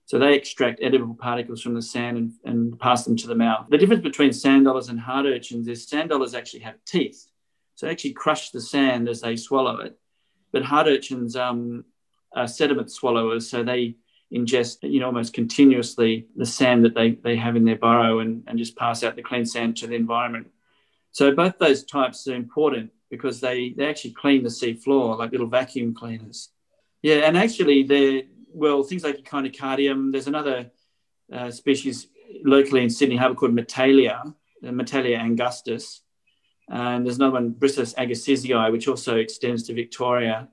So 0.07 0.19
they 0.19 0.35
extract 0.35 0.81
edible 0.83 1.15
particles 1.15 1.63
from 1.63 1.75
the 1.75 1.83
sand 1.83 2.17
and, 2.17 2.33
and 2.45 2.81
pass 2.81 3.05
them 3.05 3.15
to 3.17 3.27
the 3.29 3.35
mouth. 3.35 3.67
The 3.69 3.79
difference 3.79 4.03
between 4.03 4.33
sand 4.33 4.65
dollars 4.65 4.89
and 4.89 4.99
heart 4.99 5.27
urchins 5.27 5.69
is 5.69 5.87
sand 5.87 6.09
dollars 6.09 6.35
actually 6.35 6.61
have 6.61 6.77
teeth. 6.85 7.27
So 7.75 7.87
they 7.87 7.93
actually 7.93 8.15
crush 8.15 8.51
the 8.51 8.61
sand 8.61 9.09
as 9.09 9.21
they 9.21 9.37
swallow 9.37 9.79
it. 9.81 9.97
But 10.51 10.65
heart 10.65 10.89
urchins 10.89 11.37
um, 11.37 11.85
are 12.35 12.49
sediment 12.49 12.91
swallowers, 12.91 13.49
so 13.49 13.63
they 13.63 13.97
ingest, 14.33 14.79
you 14.83 14.99
know, 14.99 15.07
almost 15.07 15.35
continuously 15.35 16.27
the 16.37 16.47
sand 16.47 16.85
that 16.85 16.95
they, 16.95 17.13
they 17.13 17.37
have 17.37 17.55
in 17.55 17.65
their 17.65 17.77
burrow 17.77 18.19
and, 18.19 18.43
and 18.47 18.59
just 18.59 18.77
pass 18.77 19.05
out 19.05 19.15
the 19.15 19.23
clean 19.23 19.47
sand 19.47 19.77
to 19.77 19.87
the 19.87 19.95
environment. 19.95 20.49
So 21.19 21.35
both 21.35 21.59
those 21.59 21.83
types 21.83 22.29
are 22.29 22.37
important 22.37 22.93
because 23.11 23.41
they, 23.41 23.75
they 23.77 23.89
actually 23.89 24.13
clean 24.13 24.45
the 24.45 24.51
sea 24.51 24.75
floor 24.75 25.17
like 25.17 25.33
little 25.33 25.49
vacuum 25.49 25.93
cleaners. 25.93 26.51
Yeah, 27.03 27.27
and 27.27 27.37
actually 27.37 27.83
they're, 27.83 28.23
well, 28.55 28.85
things 28.85 29.03
like 29.03 29.25
echinocardium, 29.25 30.13
there's 30.13 30.29
another 30.29 30.71
uh, 31.33 31.51
species 31.51 32.07
locally 32.45 32.85
in 32.85 32.91
Sydney 32.91 33.17
Harbour 33.17 33.35
called 33.35 33.53
Metalia, 33.53 34.33
Metalia 34.63 35.19
angustus, 35.19 36.03
and 36.69 37.05
there's 37.05 37.17
another 37.17 37.33
one, 37.33 37.51
Brissus 37.51 37.95
agassizii, 37.97 38.71
which 38.71 38.87
also 38.87 39.17
extends 39.17 39.65
to 39.65 39.75
Victoria. 39.75 40.47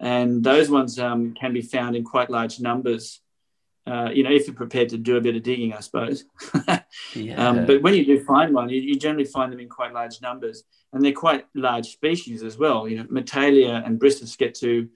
And 0.00 0.42
those 0.42 0.70
ones 0.70 0.98
um, 0.98 1.34
can 1.34 1.52
be 1.52 1.60
found 1.60 1.96
in 1.96 2.02
quite 2.02 2.30
large 2.30 2.60
numbers, 2.60 3.20
uh, 3.86 4.10
you 4.12 4.22
know, 4.22 4.30
if 4.30 4.46
you're 4.46 4.54
prepared 4.54 4.88
to 4.90 4.98
do 4.98 5.16
a 5.16 5.20
bit 5.20 5.34
of 5.34 5.42
digging, 5.42 5.72
I 5.72 5.80
suppose. 5.80 6.24
yeah. 7.14 7.48
um, 7.48 7.66
but 7.66 7.82
when 7.82 7.94
you 7.94 8.04
do 8.04 8.24
find 8.24 8.54
one, 8.54 8.68
you, 8.68 8.80
you, 8.80 8.96
generally 8.96 9.24
find 9.24 9.52
them 9.52 9.58
in 9.58 9.68
quite 9.68 9.92
large 9.92 10.20
numbers. 10.22 10.62
And 10.92 11.04
they're 11.04 11.12
quite 11.12 11.46
large 11.54 11.86
species 11.86 12.42
as 12.42 12.56
well. 12.56 12.86
You 12.86 12.98
know, 12.98 13.04
Metalia 13.04 13.84
and 13.84 13.98
Brissus 13.98 14.36
get 14.36 14.54
to 14.56 14.88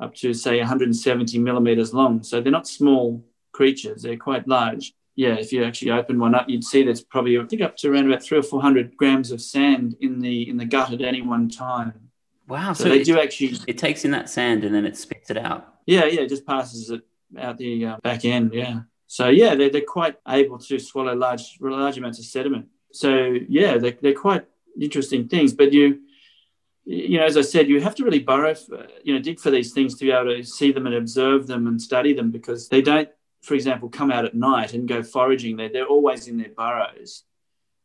up 0.00 0.14
to 0.16 0.34
say 0.34 0.58
170 0.58 1.38
millimeters 1.38 1.94
long. 1.94 2.22
So 2.24 2.40
they're 2.40 2.50
not 2.50 2.66
small 2.66 3.24
creatures; 3.52 4.02
they're 4.02 4.16
quite 4.16 4.48
large. 4.48 4.92
Yeah, 5.14 5.34
if 5.34 5.52
you 5.52 5.62
actually 5.62 5.90
open 5.90 6.18
one 6.18 6.34
up, 6.34 6.48
you'd 6.48 6.64
see 6.64 6.82
there's 6.82 7.02
probably 7.02 7.38
I 7.38 7.44
think 7.44 7.62
up 7.62 7.76
to 7.78 7.92
around 7.92 8.06
about 8.06 8.22
three 8.22 8.38
or 8.38 8.42
four 8.42 8.62
hundred 8.62 8.96
grams 8.96 9.30
of 9.30 9.40
sand 9.40 9.94
in 10.00 10.20
the 10.20 10.48
in 10.48 10.56
the 10.56 10.64
gut 10.64 10.92
at 10.92 11.02
any 11.02 11.20
one 11.20 11.48
time. 11.48 12.10
Wow! 12.48 12.72
So, 12.72 12.84
so 12.84 12.90
they 12.90 13.02
do 13.04 13.20
actually. 13.20 13.58
It 13.68 13.78
takes 13.78 14.04
in 14.04 14.10
that 14.12 14.30
sand 14.30 14.64
and 14.64 14.74
then 14.74 14.86
it 14.86 14.96
spits 14.96 15.30
it 15.30 15.36
out. 15.36 15.74
Yeah, 15.86 16.06
yeah, 16.06 16.22
it 16.22 16.28
just 16.28 16.46
passes 16.46 16.90
it 16.90 17.02
out 17.38 17.58
the 17.58 17.86
uh, 17.86 17.96
back 18.02 18.24
end. 18.24 18.52
Yeah. 18.54 18.80
So 19.06 19.28
yeah, 19.28 19.54
they're, 19.54 19.70
they're 19.70 19.82
quite 19.82 20.16
able 20.28 20.58
to 20.58 20.78
swallow 20.78 21.14
large 21.14 21.58
large 21.60 21.98
amounts 21.98 22.18
of 22.18 22.24
sediment. 22.24 22.66
So 22.92 23.36
yeah, 23.48 23.78
they're, 23.78 23.96
they're 24.00 24.14
quite 24.14 24.46
interesting 24.80 25.28
things. 25.28 25.52
But 25.52 25.72
you 25.72 26.00
you 26.84 27.18
know, 27.18 27.24
as 27.24 27.36
I 27.36 27.42
said, 27.42 27.68
you 27.68 27.80
have 27.80 27.94
to 27.96 28.04
really 28.04 28.18
burrow, 28.18 28.54
for, 28.54 28.86
you 29.04 29.14
know, 29.14 29.20
dig 29.20 29.38
for 29.38 29.50
these 29.50 29.72
things 29.72 29.96
to 29.96 30.04
be 30.04 30.10
able 30.10 30.34
to 30.34 30.42
see 30.42 30.72
them 30.72 30.86
and 30.86 30.96
observe 30.96 31.46
them 31.46 31.66
and 31.66 31.80
study 31.80 32.12
them 32.12 32.30
because 32.30 32.68
they 32.68 32.82
don't, 32.82 33.08
for 33.42 33.54
example, 33.54 33.88
come 33.88 34.10
out 34.10 34.24
at 34.24 34.34
night 34.34 34.72
and 34.72 34.88
go 34.88 35.02
foraging. 35.02 35.56
They're, 35.56 35.68
they're 35.68 35.86
always 35.86 36.26
in 36.26 36.38
their 36.38 36.48
burrows. 36.48 37.22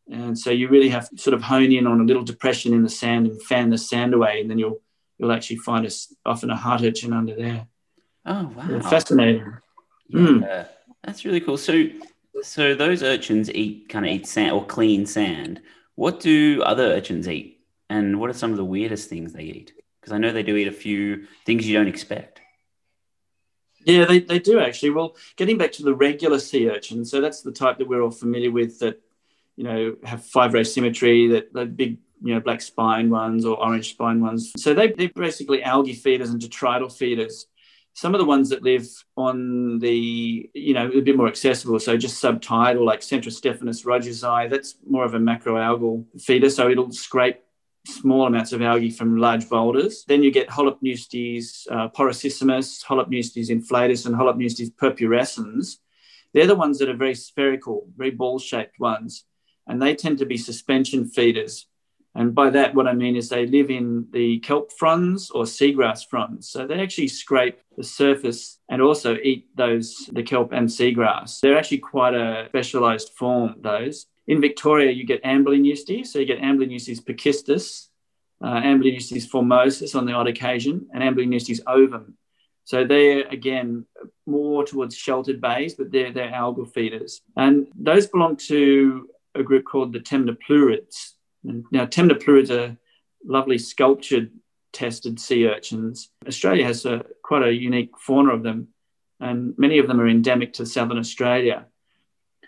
And 0.10 0.38
so 0.38 0.52
you 0.52 0.68
really 0.70 0.90
have 0.90 1.10
to 1.10 1.18
sort 1.18 1.34
of 1.34 1.44
hone 1.44 1.72
in 1.72 1.86
on 1.86 2.00
a 2.00 2.06
little 2.06 2.24
depression 2.24 2.74
in 2.74 2.82
the 2.82 2.90
sand 2.90 3.28
and 3.28 3.42
fan 3.44 3.70
the 3.70 3.78
sand 3.78 4.14
away, 4.14 4.42
and 4.42 4.50
then 4.50 4.58
you'll 4.58 4.82
you'll 5.18 5.32
actually 5.32 5.58
find 5.58 5.86
a, 5.86 5.92
often 6.26 6.50
a 6.50 6.56
heart 6.56 6.82
urchin 6.82 7.12
under 7.12 7.36
there. 7.36 7.68
Oh 8.28 8.52
wow! 8.56 8.80
Fascinating. 8.82 9.58
Yeah, 10.10 10.20
mm. 10.20 10.68
that's 11.04 11.26
really 11.26 11.40
cool. 11.40 11.58
So, 11.58 11.86
so 12.42 12.76
those 12.76 13.02
urchins 13.02 13.50
eat 13.50 13.90
kind 13.90 14.06
of 14.06 14.12
eat 14.12 14.28
sand 14.28 14.52
or 14.52 14.66
clean 14.66 15.06
sand. 15.06 15.62
What 15.96 16.20
do 16.20 16.62
other 16.64 16.84
urchins 16.84 17.28
eat? 17.28 17.62
And 17.90 18.20
what 18.20 18.30
are 18.30 18.34
some 18.34 18.52
of 18.52 18.58
the 18.58 18.66
weirdest 18.66 19.10
things 19.10 19.34
they 19.34 19.44
eat? 19.44 19.74
Because 20.02 20.14
I 20.14 20.18
know 20.18 20.32
they 20.32 20.44
do 20.44 20.56
eat 20.56 20.68
a 20.68 20.74
few 20.74 21.26
things 21.46 21.68
you 21.68 21.74
don't 21.74 21.88
expect. 21.88 22.42
Yeah, 23.86 24.04
they, 24.04 24.20
they 24.20 24.40
do 24.40 24.60
actually. 24.60 24.90
Well, 24.90 25.16
getting 25.38 25.58
back 25.58 25.72
to 25.74 25.84
the 25.84 25.96
regular 25.96 26.40
sea 26.40 26.70
urchin, 26.70 27.06
so 27.06 27.22
that's 27.22 27.42
the 27.42 27.52
type 27.54 27.78
that 27.78 27.88
we're 27.88 28.02
all 28.02 28.12
familiar 28.12 28.52
with 28.52 28.80
that, 28.80 29.02
you 29.56 29.64
know, 29.64 29.96
have 30.04 30.26
five 30.26 30.54
row 30.54 30.64
symmetry, 30.64 31.28
that 31.30 31.54
the 31.54 31.66
big, 31.66 31.98
you 32.22 32.34
know, 32.34 32.42
black 32.42 32.60
spine 32.62 33.10
ones 33.10 33.46
or 33.46 33.58
orange 33.58 33.92
spine 33.92 34.20
ones. 34.20 34.52
So 34.58 34.74
they, 34.74 34.92
they're 34.92 35.10
basically 35.16 35.64
algae 35.64 35.94
feeders 35.94 36.32
and 36.32 36.42
detrital 36.42 36.92
feeders. 36.92 37.48
Some 37.98 38.14
of 38.14 38.20
the 38.20 38.26
ones 38.26 38.50
that 38.50 38.62
live 38.62 38.88
on 39.16 39.80
the, 39.80 40.48
you 40.54 40.76
know, 40.76 40.88
a 40.88 41.02
bit 41.02 41.18
more 41.18 41.28
accessible, 41.28 41.80
so 41.80 41.98
just 41.98 42.22
subtidal, 42.22 42.86
like 42.86 43.00
Centrostephanus 43.02 43.84
rodgersi, 43.86 44.48
that's 44.52 44.76
more 44.88 45.04
of 45.04 45.16
a 45.16 45.18
macroalgal 45.18 46.06
feeder. 46.22 46.52
So 46.52 46.70
it'll 46.70 46.92
scrape 46.92 47.40
small 47.88 48.28
amounts 48.28 48.52
of 48.54 48.62
algae 48.62 48.92
from 48.92 49.18
large 49.18 49.50
boulders. 49.50 50.06
Then 50.08 50.22
you 50.22 50.30
get 50.30 50.48
Holopneustes 50.48 51.66
uh, 51.72 51.90
porosissimus, 51.90 52.86
Holopneustes 52.86 53.50
inflatus, 53.50 54.06
and 54.06 54.16
Holopneustes 54.16 54.76
purpurescens. 54.76 55.78
They're 56.36 56.46
the 56.46 56.54
ones 56.54 56.78
that 56.78 56.90
are 56.90 56.96
very 56.96 57.16
spherical, 57.16 57.88
very 57.98 58.12
ball 58.12 58.38
shaped 58.38 58.80
ones, 58.80 59.26
and 59.66 59.82
they 59.82 59.96
tend 59.96 60.20
to 60.20 60.28
be 60.28 60.38
suspension 60.38 61.08
feeders. 61.08 61.66
And 62.18 62.34
by 62.34 62.50
that, 62.50 62.74
what 62.74 62.88
I 62.88 62.94
mean 62.94 63.16
is 63.16 63.30
they 63.30 63.46
live 63.46 63.70
in 63.70 64.08
the 64.12 64.40
kelp 64.40 64.74
fronds 64.74 65.30
or 65.30 65.44
seagrass 65.44 66.00
fronds. 66.10 66.50
So 66.50 66.66
they 66.66 66.82
actually 66.82 67.10
scrape 67.10 67.60
the 67.78 67.84
surface 67.84 68.58
and 68.70 68.82
also 68.82 69.18
eat 69.22 69.56
those, 69.56 70.10
the 70.12 70.24
kelp 70.24 70.52
and 70.52 70.68
seagrass. 70.68 71.40
They're 71.40 71.60
actually 71.60 71.78
quite 71.78 72.16
a 72.16 72.46
specialized 72.50 73.12
form, 73.16 73.58
those. 73.62 74.08
In 74.26 74.42
Victoria, 74.42 74.92
you 74.92 75.06
get 75.06 75.24
Amblypneustes. 75.24 76.08
So 76.08 76.18
you 76.18 76.26
get 76.26 76.42
Amblypneustes 76.42 77.04
pachistus, 77.04 77.90
uh, 78.44 78.62
Amblypneustes 78.62 79.30
formosus 79.30 79.96
on 79.96 80.08
the 80.08 80.14
odd 80.14 80.28
occasion, 80.28 80.88
and 80.92 81.04
Amblypneustes 81.04 81.60
ovum. 81.68 82.16
So 82.64 82.84
they're, 82.84 83.28
again, 83.28 83.86
more 84.26 84.66
towards 84.66 84.98
sheltered 84.98 85.40
bays, 85.40 85.76
but 85.76 85.92
they're, 85.92 86.12
they're 86.12 86.32
algal 86.32 86.68
feeders. 86.74 87.22
And 87.36 87.68
those 87.76 88.08
belong 88.08 88.38
to 88.48 89.08
a 89.36 89.44
group 89.44 89.66
called 89.66 89.94
the 89.94 90.00
Temnopleurids. 90.00 91.14
Now, 91.72 91.86
Temnopleurids 91.86 92.52
are 92.52 92.78
lovely 93.24 93.58
sculptured 93.58 94.32
tested 94.74 95.20
sea 95.20 95.48
urchins. 95.48 96.10
Australia 96.28 96.66
has 96.66 96.86
a, 96.86 97.06
quite 97.24 97.44
a 97.44 97.54
unique 97.54 97.92
fauna 98.00 98.34
of 98.34 98.44
them, 98.44 98.68
and 99.20 99.58
many 99.58 99.80
of 99.80 99.88
them 99.88 100.00
are 100.00 100.08
endemic 100.08 100.54
to 100.54 100.66
southern 100.66 100.98
Australia. 100.98 101.66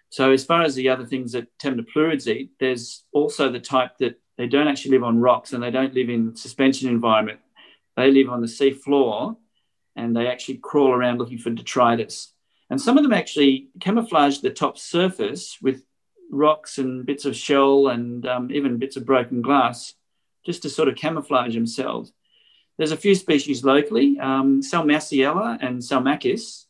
So, 0.09 0.31
as 0.31 0.43
far 0.43 0.63
as 0.63 0.75
the 0.75 0.89
other 0.89 1.05
things 1.05 1.31
that 1.31 1.47
temnopleurids 1.59 2.27
eat, 2.27 2.51
there's 2.59 3.03
also 3.11 3.51
the 3.51 3.59
type 3.59 3.97
that 3.99 4.19
they 4.37 4.47
don't 4.47 4.67
actually 4.67 4.91
live 4.91 5.03
on 5.03 5.19
rocks 5.19 5.53
and 5.53 5.61
they 5.61 5.71
don't 5.71 5.93
live 5.93 6.09
in 6.09 6.35
suspension 6.35 6.89
environment. 6.89 7.39
They 7.95 8.11
live 8.11 8.29
on 8.29 8.41
the 8.41 8.47
sea 8.47 8.71
floor 8.71 9.37
and 9.95 10.15
they 10.15 10.27
actually 10.27 10.57
crawl 10.57 10.91
around 10.91 11.19
looking 11.19 11.37
for 11.37 11.49
detritus. 11.49 12.33
And 12.69 12.79
some 12.79 12.97
of 12.97 13.03
them 13.03 13.13
actually 13.13 13.69
camouflage 13.79 14.39
the 14.39 14.49
top 14.49 14.77
surface 14.77 15.57
with 15.61 15.83
rocks 16.29 16.77
and 16.77 17.05
bits 17.05 17.25
of 17.25 17.35
shell 17.35 17.87
and 17.87 18.25
um, 18.27 18.51
even 18.51 18.77
bits 18.77 18.97
of 18.97 19.05
broken 19.05 19.41
glass 19.41 19.93
just 20.45 20.61
to 20.63 20.69
sort 20.69 20.87
of 20.87 20.95
camouflage 20.95 21.53
themselves. 21.53 22.13
There's 22.77 22.91
a 22.91 22.97
few 22.97 23.13
species 23.13 23.63
locally, 23.63 24.17
um, 24.19 24.61
Salmaciella 24.61 25.57
and 25.61 25.79
Salmachus, 25.79 26.65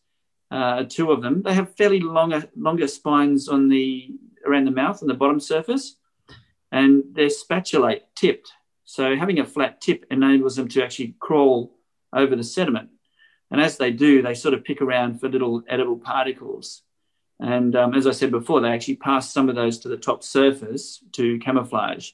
uh, 0.50 0.84
two 0.90 1.12
of 1.12 1.22
them. 1.22 1.44
They 1.44 1.54
have 1.54 1.76
fairly 1.76 2.00
longer 2.00 2.50
longer 2.56 2.88
spines 2.88 3.48
on 3.48 3.70
the 3.70 4.10
around 4.46 4.66
the 4.66 4.72
mouth 4.72 5.02
and 5.02 5.10
the 5.10 5.14
bottom 5.14 5.40
surface, 5.40 5.98
and 6.72 7.04
they're 7.12 7.28
spatulate 7.28 8.02
tipped. 8.16 8.52
So 8.86 9.16
having 9.16 9.40
a 9.40 9.46
flat 9.46 9.82
tip 9.82 10.06
enables 10.10 10.56
them 10.56 10.68
to 10.70 10.84
actually 10.84 11.16
crawl 11.20 11.76
over 12.12 12.36
the 12.36 12.44
sediment. 12.44 12.90
And 13.52 13.62
as 13.62 13.78
they 13.78 13.92
do, 13.92 14.22
they 14.22 14.34
sort 14.34 14.56
of 14.56 14.64
pick 14.64 14.82
around 14.82 15.20
for 15.20 15.30
little 15.30 15.64
edible 15.68 15.98
particles. 15.98 16.82
And 17.40 17.76
um, 17.76 17.94
as 17.94 18.06
I 18.06 18.12
said 18.12 18.32
before, 18.32 18.60
they 18.60 18.72
actually 18.72 18.98
pass 18.98 19.32
some 19.32 19.50
of 19.50 19.56
those 19.56 19.80
to 19.80 19.88
the 19.88 19.98
top 19.98 20.24
surface 20.24 21.02
to 21.14 21.40
camouflage. 21.40 22.12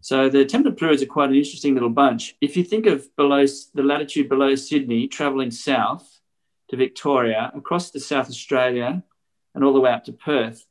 So 0.00 0.28
the 0.28 0.44
temperate 0.44 0.76
temnopleurids 0.76 1.02
are 1.02 1.06
quite 1.06 1.28
an 1.30 1.36
interesting 1.36 1.74
little 1.74 1.90
bunch. 1.90 2.36
If 2.40 2.56
you 2.56 2.64
think 2.64 2.86
of 2.86 3.14
below 3.16 3.44
the 3.74 3.82
latitude 3.82 4.28
below 4.28 4.54
Sydney, 4.54 5.06
traveling 5.08 5.50
south, 5.50 6.20
to 6.70 6.76
Victoria, 6.76 7.50
across 7.54 7.90
to 7.90 8.00
South 8.00 8.28
Australia, 8.28 9.02
and 9.54 9.64
all 9.64 9.72
the 9.72 9.80
way 9.80 9.90
up 9.90 10.04
to 10.04 10.12
Perth, 10.12 10.64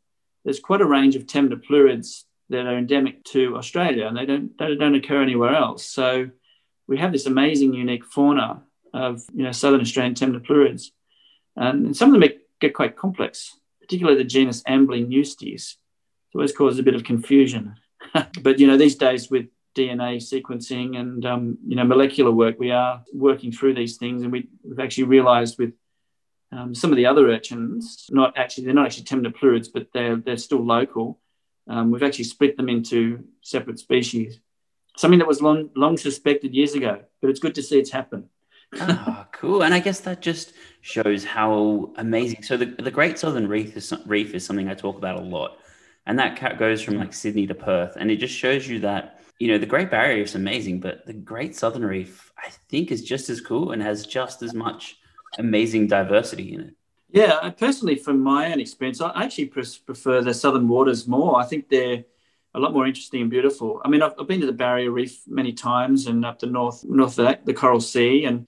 there's 0.43 0.59
quite 0.59 0.81
a 0.81 0.85
range 0.85 1.15
of 1.15 1.27
temperate 1.27 1.61
temnopleurids 1.61 2.23
that 2.49 2.65
are 2.65 2.77
endemic 2.77 3.23
to 3.25 3.57
Australia, 3.57 4.07
and 4.07 4.17
they 4.17 4.25
don't 4.25 4.57
they 4.57 4.75
don't 4.75 4.95
occur 4.95 5.21
anywhere 5.21 5.53
else. 5.53 5.85
So 5.85 6.29
we 6.87 6.97
have 6.97 7.11
this 7.11 7.25
amazing, 7.25 7.73
unique 7.73 8.05
fauna 8.05 8.63
of 8.93 9.23
you 9.33 9.43
know 9.43 9.51
southern 9.51 9.81
Australian 9.81 10.15
temperate 10.15 10.43
temnopleurids, 10.43 10.91
and 11.55 11.95
some 11.95 12.13
of 12.13 12.19
them 12.19 12.29
get 12.61 12.73
quite 12.73 12.95
complex, 12.95 13.58
particularly 13.89 14.21
the 14.21 14.29
genus 14.29 14.61
Amblypneustes. 14.63 15.73
It 15.73 16.35
always 16.35 16.55
causes 16.55 16.77
a 16.77 16.83
bit 16.83 16.93
of 16.93 17.03
confusion. 17.03 17.73
but 18.43 18.59
you 18.59 18.67
know 18.67 18.77
these 18.77 18.95
days 18.95 19.31
with 19.31 19.47
DNA 19.75 20.17
sequencing 20.17 20.95
and 20.95 21.25
um, 21.25 21.57
you 21.67 21.75
know 21.75 21.83
molecular 21.83 22.31
work, 22.31 22.59
we 22.59 22.69
are 22.69 23.03
working 23.13 23.51
through 23.51 23.73
these 23.73 23.97
things, 23.97 24.21
and 24.21 24.31
we, 24.31 24.47
we've 24.63 24.79
actually 24.79 25.05
realised 25.05 25.57
with 25.57 25.73
um, 26.51 26.75
some 26.75 26.91
of 26.91 26.97
the 26.97 27.07
other 27.07 27.29
urchins, 27.29 28.05
not 28.11 28.37
actually, 28.37 28.65
they're 28.65 28.75
not 28.75 28.85
actually 28.85 29.05
temnopleurids, 29.05 29.69
but 29.73 29.87
they're, 29.91 30.17
they're 30.17 30.37
still 30.37 30.63
local. 30.63 31.19
Um, 31.67 31.91
we've 31.91 32.03
actually 32.03 32.25
split 32.25 32.57
them 32.57 32.69
into 32.69 33.23
separate 33.41 33.79
species. 33.79 34.39
Something 34.97 35.19
that 35.19 35.27
was 35.27 35.41
long, 35.41 35.69
long 35.75 35.97
suspected 35.97 36.53
years 36.53 36.73
ago, 36.73 37.01
but 37.21 37.29
it's 37.29 37.39
good 37.39 37.55
to 37.55 37.63
see 37.63 37.79
it's 37.79 37.91
happened. 37.91 38.29
Oh, 38.79 39.25
cool. 39.31 39.63
And 39.63 39.73
I 39.73 39.79
guess 39.79 39.99
that 40.01 40.21
just 40.21 40.53
shows 40.81 41.23
how 41.23 41.91
amazing. 41.97 42.43
So 42.43 42.57
the, 42.57 42.65
the 42.65 42.91
Great 42.91 43.19
Southern 43.19 43.47
Reef 43.47 43.75
is, 43.75 43.93
Reef 44.05 44.33
is 44.33 44.45
something 44.45 44.69
I 44.69 44.73
talk 44.73 44.97
about 44.97 45.19
a 45.19 45.23
lot. 45.23 45.57
And 46.05 46.17
that 46.17 46.57
goes 46.57 46.81
from 46.81 46.97
like 46.97 47.13
Sydney 47.13 47.45
to 47.47 47.55
Perth. 47.55 47.95
And 47.95 48.09
it 48.09 48.17
just 48.17 48.33
shows 48.33 48.67
you 48.67 48.79
that, 48.79 49.21
you 49.39 49.47
know, 49.47 49.57
the 49.57 49.65
Great 49.65 49.91
Barrier 49.91 50.23
is 50.23 50.35
amazing, 50.35 50.79
but 50.79 51.05
the 51.05 51.13
Great 51.13 51.55
Southern 51.55 51.85
Reef, 51.85 52.31
I 52.37 52.49
think, 52.69 52.91
is 52.91 53.03
just 53.03 53.29
as 53.29 53.41
cool 53.41 53.71
and 53.71 53.81
has 53.81 54.05
just 54.05 54.41
as 54.41 54.53
much 54.53 54.97
amazing 55.37 55.87
diversity 55.87 56.53
in 56.53 56.61
it. 56.61 56.75
Yeah, 57.11 57.49
personally, 57.51 57.95
from 57.95 58.21
my 58.21 58.51
own 58.51 58.59
experience, 58.59 59.01
I 59.01 59.23
actually 59.23 59.47
prefer 59.47 60.21
the 60.21 60.33
southern 60.33 60.67
waters 60.67 61.07
more. 61.07 61.39
I 61.39 61.45
think 61.45 61.69
they're 61.69 62.03
a 62.53 62.59
lot 62.59 62.73
more 62.73 62.85
interesting 62.85 63.21
and 63.21 63.29
beautiful. 63.29 63.81
I 63.83 63.89
mean, 63.89 64.01
I've, 64.01 64.13
I've 64.19 64.27
been 64.27 64.41
to 64.41 64.45
the 64.45 64.53
Barrier 64.53 64.91
Reef 64.91 65.21
many 65.27 65.53
times 65.53 66.07
and 66.07 66.25
up 66.25 66.39
the 66.39 66.47
north 66.47 66.83
north 66.83 67.17
of 67.17 67.25
that, 67.25 67.45
the 67.45 67.53
Coral 67.53 67.81
Sea, 67.81 68.25
and 68.25 68.47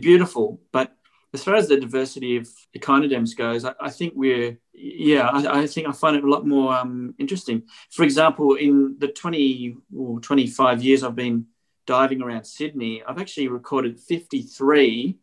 beautiful. 0.00 0.60
But 0.72 0.94
as 1.32 1.44
far 1.44 1.54
as 1.54 1.68
the 1.68 1.78
diversity 1.78 2.36
of 2.36 2.48
echinoderms 2.74 3.34
goes, 3.34 3.64
I, 3.64 3.74
I 3.80 3.90
think 3.90 4.14
we're 4.16 4.58
yeah, 4.72 5.28
I, 5.28 5.62
I, 5.62 5.66
think 5.66 5.86
I 5.86 5.92
find 5.92 6.16
it 6.16 6.24
a 6.24 6.30
lot 6.30 6.46
more 6.46 6.72
um, 6.72 7.14
interesting. 7.18 7.64
For 7.90 8.02
example, 8.02 8.54
in 8.54 8.96
the 8.98 9.08
20 9.08 9.76
or 9.94 10.20
25 10.20 10.82
years 10.82 11.04
I've 11.04 11.14
been 11.14 11.46
diving 11.86 12.22
around 12.22 12.44
Sydney, 12.44 13.02
I've 13.06 13.18
actually 13.18 13.48
recorded 13.48 14.00
53 14.00 15.18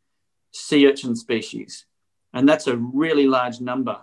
sea 0.51 0.87
urchin 0.87 1.15
species. 1.15 1.85
And 2.33 2.47
that's 2.47 2.67
a 2.67 2.77
really 2.77 3.25
large 3.25 3.59
number. 3.61 3.97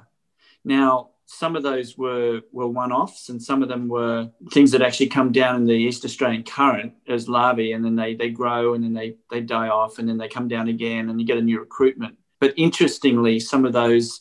Now, 0.64 1.10
some 1.26 1.56
of 1.56 1.62
those 1.62 1.96
were 1.96 2.42
were 2.52 2.66
one-offs 2.68 3.28
and 3.28 3.42
some 3.42 3.62
of 3.62 3.68
them 3.68 3.88
were 3.88 4.30
things 4.52 4.70
that 4.72 4.82
actually 4.82 5.06
come 5.06 5.32
down 5.32 5.56
in 5.56 5.64
the 5.64 5.72
east 5.72 6.04
australian 6.04 6.42
current 6.42 6.92
as 7.08 7.28
larvae 7.28 7.72
and 7.72 7.84
then 7.84 7.96
they 7.96 8.14
they 8.14 8.28
grow 8.28 8.74
and 8.74 8.84
then 8.84 8.92
they 8.92 9.16
they 9.30 9.40
die 9.40 9.68
off 9.68 9.98
and 9.98 10.08
then 10.08 10.18
they 10.18 10.28
come 10.28 10.48
down 10.48 10.68
again 10.68 11.08
and 11.08 11.20
you 11.20 11.26
get 11.26 11.38
a 11.38 11.42
new 11.42 11.58
recruitment. 11.58 12.16
But 12.40 12.54
interestingly 12.56 13.40
some 13.40 13.64
of 13.64 13.72
those 13.72 14.20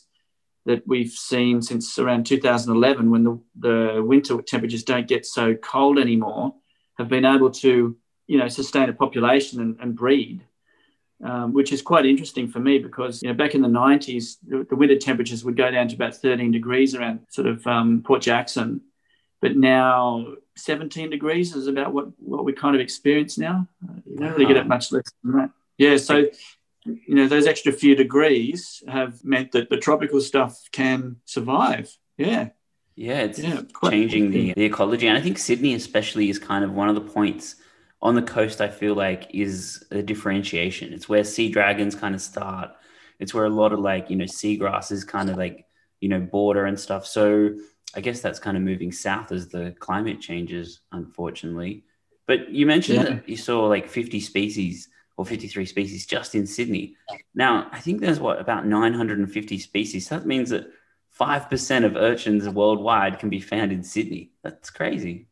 that 0.66 0.82
we've 0.86 1.10
seen 1.10 1.60
since 1.60 1.98
around 1.98 2.24
2011 2.24 3.10
when 3.10 3.24
the, 3.24 3.38
the 3.58 4.02
winter 4.02 4.40
temperatures 4.40 4.82
don't 4.82 5.06
get 5.06 5.26
so 5.26 5.54
cold 5.54 5.98
anymore 5.98 6.54
have 6.96 7.08
been 7.08 7.26
able 7.26 7.50
to 7.50 7.96
you 8.26 8.38
know 8.38 8.48
sustain 8.48 8.88
a 8.88 8.94
population 8.94 9.60
and, 9.60 9.76
and 9.80 9.94
breed 9.94 10.42
um, 11.22 11.52
which 11.52 11.72
is 11.72 11.82
quite 11.82 12.06
interesting 12.06 12.48
for 12.48 12.58
me 12.58 12.78
because 12.78 13.22
you 13.22 13.28
know 13.28 13.34
back 13.34 13.54
in 13.54 13.62
the 13.62 13.68
90s 13.68 14.36
the, 14.46 14.66
the, 14.68 14.76
winter 14.76 14.98
temperatures 14.98 15.44
would 15.44 15.56
go 15.56 15.70
down 15.70 15.88
to 15.88 15.94
about 15.94 16.14
13 16.14 16.50
degrees 16.50 16.94
around 16.94 17.20
sort 17.30 17.46
of 17.46 17.66
um, 17.66 18.02
Port 18.04 18.22
Jackson, 18.22 18.80
but 19.40 19.56
now 19.56 20.34
17 20.56 21.10
degrees 21.10 21.54
is 21.54 21.66
about 21.66 21.92
what 21.92 22.08
what 22.18 22.44
we 22.44 22.52
kind 22.52 22.74
of 22.74 22.80
experience 22.80 23.38
now. 23.38 23.66
You 24.04 24.16
don't 24.16 24.32
really 24.32 24.46
get 24.46 24.56
it 24.56 24.66
much 24.66 24.92
less 24.92 25.10
than 25.22 25.32
that. 25.32 25.50
Yeah, 25.78 25.96
so 25.96 26.26
you 26.84 27.14
know 27.14 27.28
those 27.28 27.46
extra 27.46 27.72
few 27.72 27.94
degrees 27.94 28.82
have 28.88 29.24
meant 29.24 29.52
that 29.52 29.70
the 29.70 29.76
tropical 29.76 30.20
stuff 30.20 30.58
can 30.72 31.16
survive. 31.24 31.96
Yeah. 32.16 32.50
Yeah, 32.96 33.22
it's 33.22 33.40
yeah, 33.40 33.62
changing 33.90 34.30
the, 34.30 34.54
the 34.54 34.64
ecology. 34.64 35.08
And 35.08 35.18
I 35.18 35.20
think 35.20 35.36
Sydney, 35.36 35.74
especially, 35.74 36.30
is 36.30 36.38
kind 36.38 36.62
of 36.62 36.72
one 36.72 36.88
of 36.88 36.94
the 36.94 37.00
points 37.00 37.56
on 38.04 38.14
the 38.14 38.22
coast, 38.22 38.60
I 38.60 38.68
feel 38.68 38.94
like 38.94 39.30
is 39.32 39.82
a 39.90 40.02
differentiation. 40.02 40.92
It's 40.92 41.08
where 41.08 41.24
sea 41.24 41.48
dragons 41.48 41.94
kind 41.94 42.14
of 42.14 42.20
start. 42.20 42.70
It's 43.18 43.32
where 43.32 43.46
a 43.46 43.50
lot 43.50 43.72
of 43.72 43.80
like, 43.80 44.10
you 44.10 44.16
know, 44.16 44.26
seagrasses 44.26 45.06
kind 45.06 45.30
of 45.30 45.38
like, 45.38 45.64
you 46.00 46.10
know, 46.10 46.20
border 46.20 46.66
and 46.66 46.78
stuff. 46.78 47.06
So 47.06 47.56
I 47.96 48.02
guess 48.02 48.20
that's 48.20 48.38
kind 48.38 48.58
of 48.58 48.62
moving 48.62 48.92
south 48.92 49.32
as 49.32 49.48
the 49.48 49.74
climate 49.80 50.20
changes, 50.20 50.80
unfortunately. 50.92 51.84
But 52.26 52.50
you 52.50 52.66
mentioned 52.66 52.98
yeah. 52.98 53.04
that 53.04 53.28
you 53.28 53.38
saw 53.38 53.64
like 53.66 53.88
50 53.88 54.20
species 54.20 54.90
or 55.16 55.24
53 55.24 55.64
species 55.64 56.04
just 56.04 56.34
in 56.34 56.46
Sydney. 56.46 56.96
Now, 57.34 57.68
I 57.72 57.80
think 57.80 58.00
there's 58.00 58.20
what 58.20 58.38
about 58.38 58.66
950 58.66 59.58
species. 59.58 60.10
That 60.10 60.26
means 60.26 60.50
that 60.50 60.70
5% 61.18 61.84
of 61.84 61.96
urchins 61.96 62.48
worldwide 62.50 63.18
can 63.18 63.30
be 63.30 63.40
found 63.40 63.72
in 63.72 63.82
Sydney. 63.82 64.32
That's 64.42 64.68
crazy. 64.68 65.28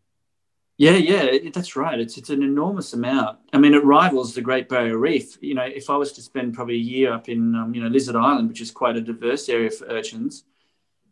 Yeah, 0.83 0.97
yeah, 0.97 1.39
that's 1.55 1.77
right. 1.77 2.01
It's 2.01 2.19
it's 2.19 2.31
an 2.31 2.43
enormous 2.43 2.93
amount. 2.93 3.39
I 3.53 3.59
mean, 3.59 3.73
it 3.73 3.85
rivals 3.85 4.35
the 4.35 4.41
Great 4.41 4.69
Barrier 4.69 4.99
Reef. 4.99 5.39
You 5.41 5.55
know, 5.55 5.63
if 5.63 5.89
I 5.89 5.97
was 5.97 6.11
to 6.15 6.23
spend 6.23 6.55
probably 6.55 6.75
a 6.75 6.89
year 6.95 7.13
up 7.13 7.29
in 7.29 7.55
um, 7.55 7.73
you 7.73 7.81
know 7.81 7.87
Lizard 7.87 8.17
Island, 8.17 8.49
which 8.49 8.61
is 8.61 8.73
quite 8.73 8.97
a 8.97 9.01
diverse 9.01 9.49
area 9.49 9.71
for 9.71 9.85
urchins, 9.85 10.43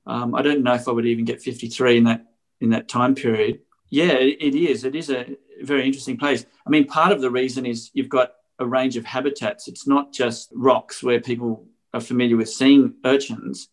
um, 0.09 0.35
I 0.35 0.43
don't 0.43 0.65
know 0.65 0.75
if 0.75 0.89
I 0.89 0.91
would 0.91 1.07
even 1.07 1.25
get 1.25 1.41
53 1.41 1.99
in 1.99 2.03
that 2.03 2.27
in 2.61 2.71
that 2.71 2.89
time 2.89 3.15
period. 3.15 3.61
Yeah, 3.91 4.15
it 4.15 4.57
is. 4.57 4.83
It 4.83 4.97
is 4.97 5.09
a 5.09 5.37
very 5.63 5.87
interesting 5.87 6.17
place. 6.17 6.45
I 6.67 6.71
mean, 6.71 6.87
part 6.87 7.13
of 7.13 7.21
the 7.21 7.31
reason 7.31 7.65
is 7.65 7.93
you've 7.95 8.09
got 8.09 8.33
a 8.59 8.67
range 8.67 8.97
of 8.97 9.05
habitats. 9.05 9.69
It's 9.69 9.87
not 9.87 10.13
just 10.13 10.51
rocks 10.53 11.01
where 11.01 11.21
people 11.21 11.65
are 11.95 12.01
familiar 12.01 12.37
with 12.37 12.51
seeing 12.51 12.95
urchins. 13.05 13.69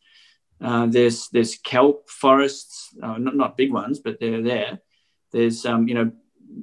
Uh, 0.62 0.86
there's 0.86 1.27
there's 1.30 1.56
kelp 1.58 2.08
forests, 2.08 2.96
uh, 3.01 3.18
not 3.18 3.36
not 3.36 3.58
big 3.58 3.74
ones, 3.74 3.98
but 3.98 4.20
they're 4.20 4.44
there. 4.44 4.80
There's, 5.31 5.65
um, 5.65 5.88
you 5.88 5.93
know, 5.93 6.12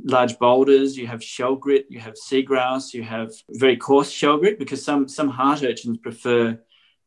large 0.04 0.38
boulders, 0.38 0.97
you 0.97 1.06
have 1.06 1.23
shell 1.23 1.54
grit, 1.56 1.87
you 1.88 2.00
have 2.00 2.14
seagrass, 2.14 2.94
you 2.94 3.02
have 3.02 3.33
very 3.50 3.76
coarse 3.76 4.11
shell 4.11 4.38
grit 4.38 4.59
because 4.59 4.85
some, 4.85 5.09
some 5.09 5.28
heart 5.28 5.62
urchins 5.62 5.99
prefer 5.99 6.59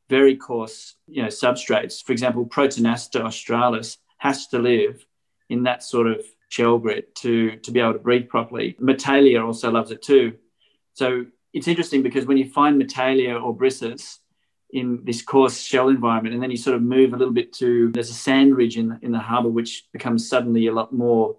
very 0.10 0.36
coarse, 0.36 0.96
you 1.08 1.22
know, 1.22 1.28
substrates. 1.28 2.04
For 2.04 2.12
example, 2.12 2.46
Protenaster 2.46 3.22
australis 3.22 3.98
has 4.17 4.48
to 4.48 4.60
live 4.60 5.06
in 5.50 5.63
that 5.63 5.84
sort 5.84 6.08
of 6.08 6.26
shell 6.50 6.78
grit 6.78 7.13
to, 7.15 7.58
to 7.58 7.72
be 7.72 7.80
able 7.80 7.93
to 7.93 8.00
breathe 8.00 8.30
properly. 8.30 8.76
Metalia 8.80 9.46
also 9.46 9.72
loves 9.72 9.91
it 9.91 10.02
too. 10.02 10.34
So 10.93 11.26
it's 11.54 11.67
interesting 11.67 12.04
because 12.04 12.26
when 12.26 12.38
you 12.38 12.50
find 12.50 12.82
Metalia 12.82 13.41
or 13.41 13.56
Brissus 13.56 14.20
in 14.72 15.04
this 15.04 15.22
coarse 15.22 15.60
shell 15.60 15.89
environment, 15.89 16.34
and 16.34 16.43
then 16.43 16.52
you 16.52 16.58
sort 16.58 16.76
of 16.76 16.82
move 16.82 17.13
a 17.13 17.17
little 17.17 17.34
bit 17.34 17.54
to 17.54 17.91
there's 17.91 18.10
a 18.10 18.13
sand 18.13 18.56
ridge 18.56 18.78
in, 18.78 19.00
in 19.02 19.12
the 19.12 19.20
harbour 19.20 19.50
which 19.50 19.86
becomes 19.93 20.28
suddenly 20.28 20.67
a 20.67 20.74
lot 20.74 20.93
more 20.93 21.36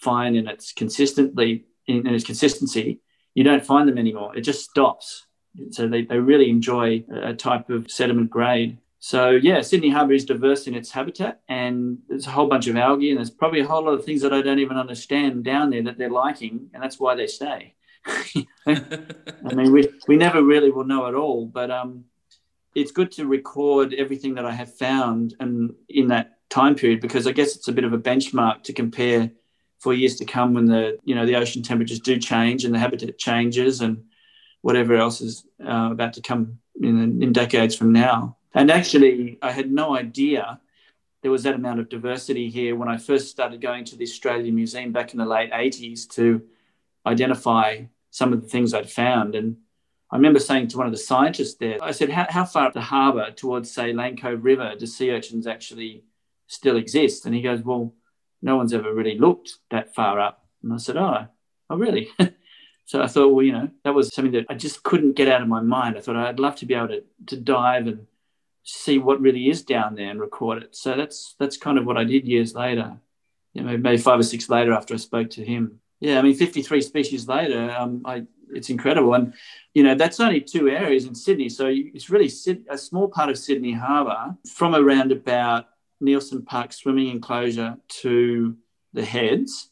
fine 0.00 0.36
in 0.36 0.48
its 0.48 0.72
consistently 0.72 1.64
in, 1.86 2.06
in 2.06 2.14
its 2.14 2.24
consistency, 2.24 3.00
you 3.34 3.44
don't 3.44 3.64
find 3.64 3.88
them 3.88 3.98
anymore. 3.98 4.36
It 4.36 4.42
just 4.42 4.68
stops. 4.68 5.26
So 5.70 5.88
they, 5.88 6.02
they 6.02 6.18
really 6.18 6.50
enjoy 6.50 7.04
a 7.10 7.34
type 7.34 7.70
of 7.70 7.90
sediment 7.90 8.30
grade. 8.30 8.78
So 9.00 9.30
yeah, 9.30 9.60
Sydney 9.60 9.90
Harbour 9.90 10.12
is 10.12 10.24
diverse 10.24 10.66
in 10.66 10.74
its 10.74 10.90
habitat, 10.90 11.40
and 11.48 11.98
there's 12.08 12.26
a 12.26 12.30
whole 12.30 12.48
bunch 12.48 12.66
of 12.66 12.76
algae, 12.76 13.10
and 13.10 13.18
there's 13.18 13.30
probably 13.30 13.60
a 13.60 13.66
whole 13.66 13.84
lot 13.84 13.92
of 13.92 14.04
things 14.04 14.22
that 14.22 14.32
I 14.32 14.42
don't 14.42 14.58
even 14.58 14.76
understand 14.76 15.44
down 15.44 15.70
there 15.70 15.82
that 15.84 15.98
they're 15.98 16.10
liking, 16.10 16.70
and 16.74 16.82
that's 16.82 16.98
why 16.98 17.14
they 17.14 17.28
stay. 17.28 17.74
I 18.66 19.54
mean, 19.54 19.72
we 19.72 19.88
we 20.08 20.16
never 20.16 20.42
really 20.42 20.70
will 20.70 20.84
know 20.84 21.06
it 21.06 21.14
all, 21.14 21.46
but 21.46 21.70
um, 21.70 22.04
it's 22.74 22.90
good 22.90 23.12
to 23.12 23.26
record 23.26 23.94
everything 23.94 24.34
that 24.34 24.44
I 24.44 24.52
have 24.52 24.76
found 24.76 25.34
and 25.38 25.74
in 25.88 26.08
that 26.08 26.38
time 26.48 26.74
period 26.74 27.00
because 27.00 27.26
I 27.26 27.32
guess 27.32 27.56
it's 27.56 27.68
a 27.68 27.72
bit 27.72 27.84
of 27.84 27.92
a 27.92 27.98
benchmark 27.98 28.62
to 28.64 28.72
compare 28.72 29.30
for 29.78 29.94
years 29.94 30.16
to 30.16 30.24
come 30.24 30.54
when 30.54 30.66
the 30.66 30.98
you 31.04 31.14
know 31.14 31.26
the 31.26 31.36
ocean 31.36 31.62
temperatures 31.62 32.00
do 32.00 32.18
change 32.18 32.64
and 32.64 32.74
the 32.74 32.78
habitat 32.78 33.18
changes 33.18 33.80
and 33.80 34.04
whatever 34.62 34.94
else 34.96 35.20
is 35.20 35.44
uh, 35.64 35.90
about 35.92 36.12
to 36.12 36.20
come 36.20 36.58
in, 36.80 37.22
in 37.22 37.32
decades 37.32 37.76
from 37.76 37.92
now. 37.92 38.36
And 38.54 38.70
actually, 38.70 39.38
I 39.40 39.52
had 39.52 39.70
no 39.70 39.96
idea 39.96 40.60
there 41.22 41.30
was 41.30 41.42
that 41.42 41.54
amount 41.54 41.80
of 41.80 41.88
diversity 41.88 42.48
here 42.48 42.76
when 42.76 42.88
I 42.88 42.96
first 42.96 43.28
started 43.28 43.60
going 43.60 43.84
to 43.86 43.96
the 43.96 44.04
Australian 44.04 44.54
Museum 44.54 44.92
back 44.92 45.12
in 45.12 45.18
the 45.18 45.26
late 45.26 45.50
80s 45.52 46.08
to 46.10 46.42
identify 47.06 47.84
some 48.10 48.32
of 48.32 48.40
the 48.40 48.48
things 48.48 48.72
I'd 48.72 48.90
found. 48.90 49.34
And 49.34 49.56
I 50.10 50.16
remember 50.16 50.38
saying 50.38 50.68
to 50.68 50.78
one 50.78 50.86
of 50.86 50.92
the 50.92 50.98
scientists 50.98 51.54
there, 51.54 51.78
I 51.82 51.90
said, 51.90 52.10
how, 52.10 52.26
how 52.28 52.44
far 52.44 52.66
up 52.66 52.72
the 52.72 52.80
harbour 52.80 53.30
towards, 53.32 53.70
say, 53.70 53.92
Lane 53.92 54.16
Cove 54.16 54.44
River 54.44 54.74
do 54.78 54.86
sea 54.86 55.10
urchins 55.10 55.46
actually 55.46 56.04
still 56.46 56.76
exist? 56.76 57.26
And 57.26 57.34
he 57.34 57.42
goes, 57.42 57.62
well, 57.62 57.92
no 58.42 58.56
one's 58.56 58.72
ever 58.72 58.92
really 58.92 59.18
looked 59.18 59.54
that 59.70 59.94
far 59.94 60.20
up. 60.20 60.46
And 60.62 60.72
I 60.72 60.76
said, 60.76 60.96
oh, 60.96 61.26
oh, 61.70 61.76
really? 61.76 62.08
so 62.84 63.02
I 63.02 63.06
thought, 63.06 63.32
well, 63.32 63.44
you 63.44 63.52
know, 63.52 63.70
that 63.84 63.94
was 63.94 64.12
something 64.14 64.32
that 64.32 64.46
I 64.48 64.54
just 64.54 64.82
couldn't 64.82 65.16
get 65.16 65.28
out 65.28 65.42
of 65.42 65.48
my 65.48 65.60
mind. 65.60 65.96
I 65.96 66.00
thought 66.00 66.16
I'd 66.16 66.40
love 66.40 66.56
to 66.56 66.66
be 66.66 66.74
able 66.74 66.88
to, 66.88 67.04
to 67.26 67.36
dive 67.36 67.86
and 67.86 68.06
see 68.62 68.98
what 68.98 69.20
really 69.20 69.48
is 69.48 69.62
down 69.62 69.94
there 69.94 70.10
and 70.10 70.20
record 70.20 70.62
it. 70.62 70.76
So 70.76 70.94
that's 70.94 71.34
that's 71.38 71.56
kind 71.56 71.78
of 71.78 71.86
what 71.86 71.96
I 71.96 72.04
did 72.04 72.26
years 72.26 72.54
later. 72.54 72.98
You 73.54 73.62
know, 73.62 73.76
maybe 73.76 73.96
five 73.96 74.20
or 74.20 74.24
six 74.24 74.48
later 74.48 74.72
after 74.72 74.94
I 74.94 74.98
spoke 74.98 75.30
to 75.30 75.44
him. 75.44 75.80
Yeah, 76.00 76.18
I 76.18 76.22
mean, 76.22 76.34
53 76.34 76.80
species 76.82 77.26
later, 77.26 77.70
um, 77.70 78.02
I, 78.04 78.24
it's 78.50 78.70
incredible. 78.70 79.14
And, 79.14 79.34
you 79.74 79.82
know, 79.82 79.94
that's 79.94 80.20
only 80.20 80.40
two 80.40 80.68
areas 80.68 81.06
in 81.06 81.14
Sydney. 81.14 81.48
So 81.48 81.66
it's 81.68 82.10
really 82.10 82.30
a 82.70 82.78
small 82.78 83.08
part 83.08 83.30
of 83.30 83.38
Sydney 83.38 83.72
Harbour 83.72 84.36
from 84.46 84.74
around 84.74 85.12
about 85.12 85.66
Nielsen 86.00 86.42
Park 86.42 86.72
swimming 86.72 87.08
enclosure 87.08 87.76
to 88.02 88.56
the 88.92 89.04
heads, 89.04 89.70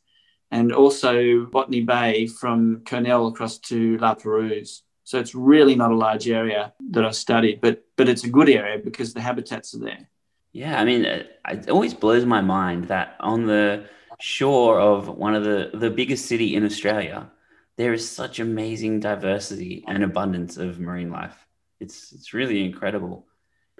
and 0.50 0.72
also 0.72 1.46
Botany 1.46 1.82
Bay 1.82 2.26
from 2.26 2.82
Kurnell 2.84 3.28
across 3.28 3.58
to 3.58 3.98
La 3.98 4.14
Perouse. 4.14 4.82
So 5.04 5.18
it's 5.18 5.34
really 5.34 5.76
not 5.76 5.92
a 5.92 5.96
large 5.96 6.28
area 6.28 6.72
that 6.90 7.04
I've 7.04 7.16
studied, 7.16 7.60
but 7.60 7.84
but 7.96 8.08
it's 8.08 8.24
a 8.24 8.28
good 8.28 8.48
area 8.48 8.78
because 8.82 9.14
the 9.14 9.20
habitats 9.20 9.74
are 9.74 9.78
there. 9.78 10.08
Yeah, 10.52 10.80
I 10.80 10.84
mean, 10.84 11.04
it 11.04 11.68
always 11.68 11.94
blows 11.94 12.24
my 12.24 12.40
mind 12.40 12.88
that 12.88 13.16
on 13.20 13.46
the 13.46 13.88
shore 14.18 14.80
of 14.80 15.08
one 15.08 15.34
of 15.34 15.44
the 15.44 15.70
the 15.74 15.90
biggest 15.90 16.26
city 16.26 16.56
in 16.56 16.64
Australia, 16.64 17.30
there 17.76 17.92
is 17.92 18.08
such 18.08 18.40
amazing 18.40 19.00
diversity 19.00 19.84
and 19.86 20.02
abundance 20.02 20.56
of 20.56 20.80
marine 20.80 21.10
life. 21.10 21.46
It's 21.78 22.12
it's 22.12 22.32
really 22.34 22.64
incredible. 22.64 23.26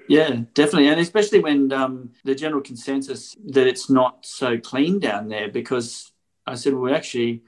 Yeah, 0.09 0.43
definitely, 0.55 0.89
and 0.89 1.01
especially 1.01 1.41
when 1.41 1.73
um, 1.73 2.11
the 2.25 2.35
general 2.35 2.63
consensus 2.63 3.37
that 3.47 3.67
it's 3.67 3.91
not 3.91 4.25
so 4.25 4.59
clean 4.59 4.99
down 4.99 5.29
there, 5.29 5.49
because 5.49 6.13
I 6.47 6.55
said, 6.55 6.75
well, 6.75 6.95
actually, 6.95 7.43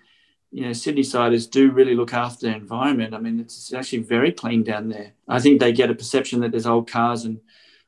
you 0.51 0.65
know, 0.65 0.73
Sydney 0.73 1.03
siders 1.03 1.47
do 1.47 1.71
really 1.71 1.95
look 1.95 2.13
after 2.13 2.47
the 2.47 2.55
environment. 2.55 3.15
I 3.15 3.19
mean, 3.19 3.39
it's 3.39 3.73
actually 3.73 4.01
very 4.01 4.33
clean 4.33 4.63
down 4.65 4.89
there. 4.89 5.13
I 5.29 5.41
think 5.41 5.61
they 5.61 5.73
get 5.73 5.91
a 5.91 5.95
perception 5.95 6.41
that 6.41 6.51
there's 6.51 6.67
old 6.67 6.91
cars 6.91 7.25
and 7.25 7.41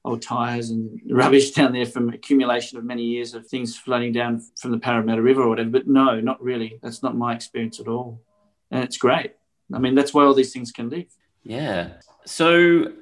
old 0.05 0.23
tires 0.23 0.71
and 0.71 1.01
rubbish 1.11 1.53
down 1.53 1.73
there 1.73 1.87
from 1.87 2.11
accumulation 2.11 2.79
of 2.79 2.85
many 2.85 3.03
years 3.03 3.35
of 3.35 3.47
things 3.47 3.77
floating 3.77 4.13
down 4.13 4.43
from 4.57 4.73
the 4.73 4.79
Parramatta 4.79 5.23
River 5.23 5.43
or 5.43 5.49
whatever. 5.49 5.71
But 5.71 5.89
no, 5.89 6.21
not 6.21 6.43
really. 6.43 6.79
That's 6.83 7.03
not 7.03 7.17
my 7.17 7.35
experience 7.35 7.81
at 7.81 7.89
all, 7.89 8.23
and 8.71 8.85
it's 8.85 8.99
great. 8.99 9.33
I 9.73 9.79
mean, 9.79 9.95
that's 9.95 10.13
why 10.13 10.25
all 10.25 10.35
these 10.35 10.53
things 10.53 10.73
can 10.73 10.91
live. 10.91 11.07
Yeah. 11.43 11.93
So 12.27 12.93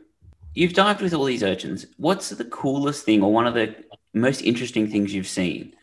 You've 0.59 0.73
dived 0.73 1.03
with 1.03 1.15
all 1.15 1.23
these 1.23 1.45
urchins. 1.45 1.87
What's 1.99 2.31
the 2.31 2.45
coolest 2.45 3.05
thing 3.05 3.23
or 3.23 3.33
one 3.33 3.47
of 3.47 3.55
the 3.55 3.77
most 4.13 4.43
interesting 4.43 4.91
things 4.91 5.15
you've 5.15 5.29
seen 5.29 5.77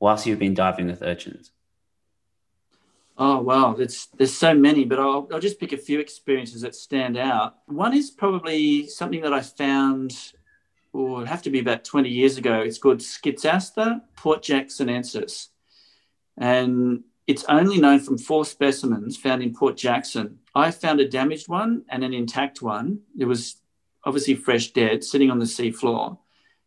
whilst 0.00 0.26
you've 0.26 0.40
been 0.40 0.52
diving 0.52 0.88
with 0.88 1.00
urchins? 1.00 1.52
Oh 3.16 3.38
wow, 3.40 3.74
there's 3.74 4.08
there's 4.18 4.36
so 4.36 4.52
many, 4.52 4.84
but 4.84 4.98
I'll 4.98 5.28
I'll 5.32 5.38
just 5.38 5.60
pick 5.60 5.72
a 5.72 5.76
few 5.76 6.00
experiences 6.00 6.62
that 6.62 6.74
stand 6.74 7.16
out. 7.16 7.58
One 7.66 7.94
is 7.94 8.10
probably 8.10 8.88
something 8.88 9.20
that 9.20 9.32
I 9.32 9.42
found 9.42 10.32
oh, 10.92 11.20
it 11.20 11.28
have 11.28 11.42
to 11.42 11.50
be 11.50 11.60
about 11.60 11.84
20 11.84 12.08
years 12.08 12.36
ago. 12.36 12.62
It's 12.62 12.78
called 12.78 12.98
Schizaster 12.98 14.00
portjacksonensis. 14.18 15.50
And 16.36 17.04
it's 17.28 17.44
only 17.44 17.78
known 17.78 18.00
from 18.00 18.18
four 18.18 18.44
specimens 18.44 19.16
found 19.16 19.44
in 19.44 19.54
Port 19.54 19.76
Jackson. 19.76 20.40
I 20.52 20.72
found 20.72 20.98
a 20.98 21.08
damaged 21.08 21.46
one 21.46 21.84
and 21.88 22.02
an 22.02 22.12
intact 22.12 22.60
one. 22.60 23.02
It 23.16 23.26
was 23.26 23.60
obviously 24.06 24.34
fresh 24.34 24.70
dead, 24.70 25.04
sitting 25.04 25.30
on 25.30 25.38
the 25.38 25.44
seafloor. 25.44 26.16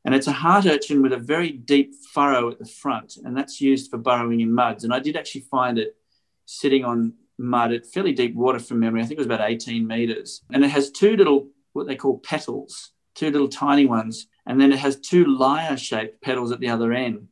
And 0.05 0.13
it's 0.13 0.27
a 0.27 0.31
heart 0.31 0.65
urchin 0.65 1.01
with 1.01 1.13
a 1.13 1.17
very 1.17 1.51
deep 1.51 1.93
furrow 2.13 2.51
at 2.51 2.59
the 2.59 2.65
front, 2.65 3.17
and 3.23 3.35
that's 3.35 3.59
used 3.59 3.89
for 3.89 3.97
burrowing 3.97 4.41
in 4.41 4.53
muds. 4.53 4.83
And 4.83 4.93
I 4.93 4.99
did 4.99 5.17
actually 5.17 5.41
find 5.41 5.79
it 5.79 5.95
sitting 6.45 6.85
on 6.85 7.13
mud 7.37 7.71
at 7.71 7.85
fairly 7.85 8.11
deep 8.11 8.35
water 8.35 8.59
from 8.59 8.79
memory. 8.79 9.01
I 9.01 9.05
think 9.05 9.13
it 9.13 9.19
was 9.19 9.27
about 9.27 9.49
18 9.49 9.87
meters. 9.87 10.41
And 10.51 10.63
it 10.63 10.69
has 10.69 10.91
two 10.91 11.15
little, 11.15 11.47
what 11.73 11.87
they 11.87 11.95
call 11.95 12.19
petals, 12.19 12.91
two 13.15 13.31
little 13.31 13.47
tiny 13.47 13.85
ones. 13.85 14.27
And 14.45 14.59
then 14.59 14.71
it 14.73 14.79
has 14.79 14.99
two 14.99 15.25
lyre 15.25 15.77
shaped 15.77 16.21
petals 16.21 16.51
at 16.51 16.59
the 16.59 16.69
other 16.69 16.91
end. 16.91 17.27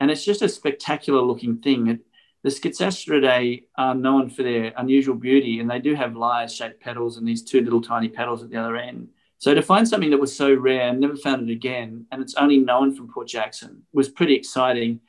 And 0.00 0.10
it's 0.10 0.24
just 0.24 0.42
a 0.42 0.48
spectacular 0.48 1.20
looking 1.20 1.58
thing. 1.58 1.88
It, 1.88 2.00
the 2.42 2.50
Schizasteridae 2.50 3.64
are 3.76 3.94
known 3.94 4.30
for 4.30 4.44
their 4.44 4.72
unusual 4.76 5.16
beauty, 5.16 5.58
and 5.58 5.68
they 5.68 5.80
do 5.80 5.94
have 5.94 6.16
lyre 6.16 6.48
shaped 6.48 6.80
petals 6.80 7.16
and 7.16 7.26
these 7.26 7.42
two 7.42 7.60
little 7.60 7.82
tiny 7.82 8.08
petals 8.08 8.42
at 8.42 8.50
the 8.50 8.56
other 8.56 8.76
end. 8.76 9.08
So 9.38 9.54
to 9.54 9.62
find 9.62 9.86
something 9.86 10.10
that 10.10 10.20
was 10.20 10.34
so 10.34 10.52
rare 10.52 10.88
and 10.88 10.98
never 10.98 11.16
found 11.16 11.48
it 11.48 11.52
again, 11.52 12.06
and 12.10 12.20
it's 12.20 12.34
only 12.34 12.58
known 12.58 12.94
from 12.94 13.08
Port 13.08 13.28
Jackson, 13.28 13.84
was 13.92 14.08
pretty 14.08 14.34
exciting. 14.34 15.00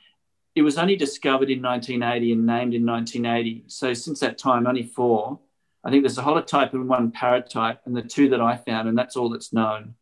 It 0.54 0.62
was 0.62 0.78
only 0.78 0.94
discovered 0.94 1.50
in 1.50 1.60
1980 1.60 2.32
and 2.32 2.46
named 2.46 2.74
in 2.74 2.86
1980. 2.86 3.64
So 3.66 3.92
since 3.92 4.20
that 4.20 4.38
time, 4.38 4.66
only 4.66 4.84
four. 4.84 5.40
I 5.82 5.90
think 5.90 6.04
there's 6.04 6.18
a 6.18 6.22
holotype 6.22 6.74
and 6.74 6.88
one 6.88 7.10
paratype, 7.10 7.78
and 7.86 7.96
the 7.96 8.02
two 8.02 8.28
that 8.28 8.40
I 8.40 8.56
found, 8.56 8.88
and 8.88 8.96
that's 8.96 9.16
all 9.16 9.30
that's 9.30 9.52
known. 9.52 9.94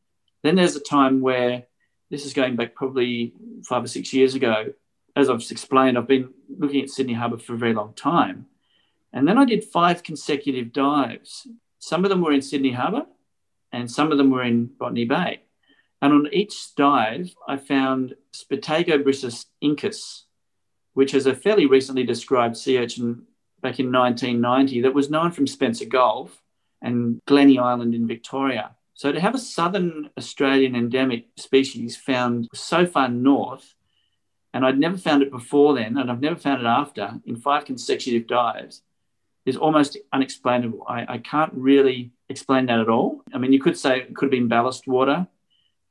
Then 0.42 0.56
there's 0.56 0.76
a 0.76 0.80
time 0.80 1.20
where 1.20 1.64
this 2.10 2.26
is 2.26 2.34
going 2.34 2.56
back 2.56 2.74
probably 2.74 3.32
five 3.64 3.84
or 3.84 3.88
six 3.88 4.12
years 4.12 4.34
ago. 4.34 4.72
As 5.16 5.30
I've 5.30 5.44
explained, 5.50 5.96
I've 5.96 6.06
been 6.06 6.32
looking 6.58 6.82
at 6.82 6.90
Sydney 6.90 7.14
Harbour 7.14 7.38
for 7.38 7.54
a 7.54 7.58
very 7.58 7.74
long 7.74 7.94
time. 7.94 8.46
And 9.12 9.26
then 9.26 9.38
I 9.38 9.44
did 9.44 9.64
five 9.64 10.02
consecutive 10.02 10.72
dives. 10.72 11.46
Some 11.78 12.04
of 12.04 12.10
them 12.10 12.20
were 12.20 12.32
in 12.32 12.42
Sydney 12.42 12.72
Harbour, 12.72 13.06
and 13.72 13.90
some 13.90 14.12
of 14.12 14.18
them 14.18 14.30
were 14.30 14.42
in 14.42 14.66
Botany 14.66 15.04
Bay. 15.04 15.42
And 16.00 16.12
on 16.12 16.28
each 16.32 16.74
dive, 16.76 17.34
I 17.46 17.56
found 17.56 18.14
Spatagobrissus 18.32 19.46
incus, 19.62 20.24
which 20.94 21.14
is 21.14 21.26
a 21.26 21.34
fairly 21.34 21.66
recently 21.66 22.04
described 22.04 22.56
sea 22.56 22.78
urchin 22.78 23.24
back 23.60 23.80
in 23.80 23.90
1990 23.90 24.82
that 24.82 24.94
was 24.94 25.10
known 25.10 25.32
from 25.32 25.46
Spencer 25.46 25.86
Gulf 25.86 26.40
and 26.80 27.20
Glennie 27.26 27.58
Island 27.58 27.94
in 27.94 28.06
Victoria. 28.06 28.76
So 28.94 29.12
to 29.12 29.20
have 29.20 29.34
a 29.34 29.38
southern 29.38 30.10
Australian 30.16 30.74
endemic 30.74 31.26
species 31.36 31.96
found 31.96 32.48
so 32.54 32.86
far 32.86 33.08
north, 33.08 33.74
and 34.54 34.64
I'd 34.64 34.78
never 34.78 34.96
found 34.96 35.22
it 35.22 35.30
before 35.30 35.74
then, 35.74 35.98
and 35.98 36.10
I've 36.10 36.20
never 36.20 36.36
found 36.36 36.62
it 36.62 36.66
after 36.66 37.20
in 37.26 37.36
five 37.36 37.64
consecutive 37.64 38.26
dives, 38.26 38.82
is 39.48 39.56
almost 39.56 39.96
unexplainable. 40.12 40.84
I, 40.88 41.14
I 41.14 41.18
can't 41.18 41.52
really 41.54 42.12
explain 42.28 42.66
that 42.66 42.80
at 42.80 42.88
all. 42.88 43.22
I 43.32 43.38
mean, 43.38 43.52
you 43.52 43.60
could 43.60 43.78
say 43.78 44.00
it 44.00 44.14
could 44.14 44.26
have 44.26 44.30
been 44.30 44.48
ballast 44.48 44.86
water, 44.86 45.26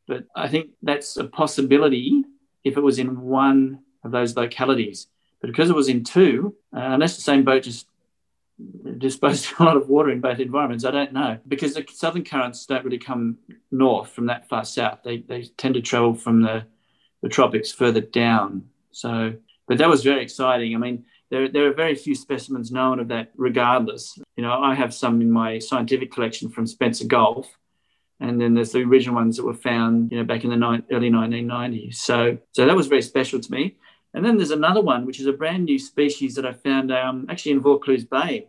but 0.08 0.26
I 0.36 0.48
think 0.48 0.72
that's 0.82 1.18
a 1.18 1.26
possibility 1.26 2.24
if 2.64 2.78
it 2.78 2.82
was 2.82 3.00
in 3.00 3.22
one 3.22 3.80
of 4.04 4.12
those 4.12 4.36
localities. 4.36 5.08
But 5.42 5.48
because 5.48 5.70
it 5.70 5.76
was 5.76 5.90
in 5.90 6.04
two, 6.04 6.56
uh, 6.76 6.80
unless 6.80 7.16
the 7.16 7.22
same 7.22 7.44
boat 7.44 7.64
just 7.64 7.88
disposed 8.98 9.54
a 9.60 9.64
lot 9.64 9.78
of 9.78 9.88
water 9.88 10.10
in 10.10 10.22
both 10.22 10.40
environments, 10.40 10.86
I 10.86 10.92
don't 10.92 11.14
know. 11.14 11.38
Because 11.48 11.74
the 11.74 11.86
southern 11.92 12.24
currents 12.24 12.66
don't 12.66 12.84
really 12.84 12.98
come 12.98 13.38
north 13.72 14.10
from 14.10 14.28
that 14.28 14.50
far 14.50 14.66
south. 14.66 15.00
They, 15.04 15.20
they 15.20 15.44
tend 15.58 15.76
to 15.76 15.82
travel 15.82 16.16
from 16.16 16.42
the, 16.42 16.66
the 17.22 17.30
tropics 17.30 17.72
further 17.72 18.02
down. 18.02 18.70
So, 18.92 19.34
but 19.68 19.78
that 19.78 19.90
was 19.90 20.04
very 20.04 20.24
exciting. 20.24 20.76
I 20.76 20.80
mean, 20.80 21.06
there, 21.30 21.50
there 21.50 21.68
are 21.68 21.74
very 21.74 21.96
few 21.96 22.16
specimens 22.16 22.72
known 22.72 23.00
of 23.00 23.10
that 23.10 23.32
regardless. 23.36 24.18
You 24.36 24.44
know, 24.44 24.54
I 24.54 24.76
have 24.76 24.94
some 24.94 25.22
in 25.22 25.32
my 25.32 25.60
scientific 25.60 26.12
collection 26.12 26.50
from 26.50 26.68
Spencer 26.68 27.06
Gulf, 27.06 27.50
and 28.20 28.40
then 28.40 28.54
there's 28.54 28.72
the 28.72 28.84
original 28.84 29.16
ones 29.16 29.38
that 29.38 29.46
were 29.46 29.54
found, 29.54 30.12
you 30.12 30.18
know, 30.18 30.24
back 30.24 30.44
in 30.44 30.50
the 30.50 30.56
ni- 30.56 30.84
early 30.92 31.10
1990s. 31.10 31.96
So, 31.96 32.38
so 32.54 32.66
that 32.66 32.76
was 32.76 32.88
very 32.88 33.02
special 33.02 33.40
to 33.40 33.52
me. 33.52 33.78
And 34.14 34.26
then 34.26 34.38
there's 34.38 34.52
another 34.52 34.82
one, 34.82 35.06
which 35.06 35.20
is 35.20 35.28
a 35.28 35.34
brand 35.34 35.66
new 35.66 35.78
species 35.78 36.36
that 36.36 36.46
I 36.46 36.54
found 36.54 36.92
um, 36.92 37.28
actually 37.30 37.52
in 37.52 37.60
Vaucluse 37.60 38.06
Bay. 38.06 38.48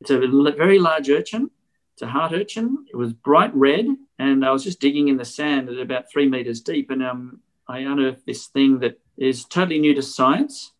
It's 0.00 0.10
a 0.10 0.18
very 0.18 0.78
large 0.78 1.08
urchin. 1.08 1.50
It's 1.92 2.02
a 2.02 2.08
heart 2.08 2.32
urchin. 2.32 2.86
It 2.92 2.96
was 2.96 3.12
bright 3.12 3.54
red, 3.54 3.86
and 4.18 4.44
I 4.44 4.50
was 4.50 4.64
just 4.64 4.80
digging 4.80 5.08
in 5.08 5.16
the 5.16 5.24
sand 5.24 5.68
at 5.68 5.78
about 5.78 6.10
three 6.10 6.28
meters 6.28 6.60
deep, 6.60 6.90
and 6.90 7.02
um, 7.04 7.40
I 7.68 7.80
unearthed 7.80 8.26
this 8.26 8.46
thing 8.48 8.80
that 8.80 8.98
is 9.16 9.44
totally 9.44 9.78
new 9.78 9.94
to 9.94 10.02
science 10.02 10.72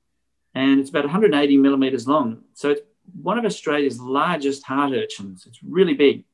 and 0.54 0.80
it's 0.80 0.90
about 0.90 1.04
180 1.04 1.56
millimeters 1.58 2.06
long. 2.06 2.42
So 2.54 2.70
it's 2.70 2.82
one 3.20 3.38
of 3.38 3.44
Australia's 3.44 4.00
largest 4.00 4.64
heart 4.64 4.92
urchins. 4.92 5.46
It's 5.46 5.60
really 5.62 5.94
big. 5.94 6.24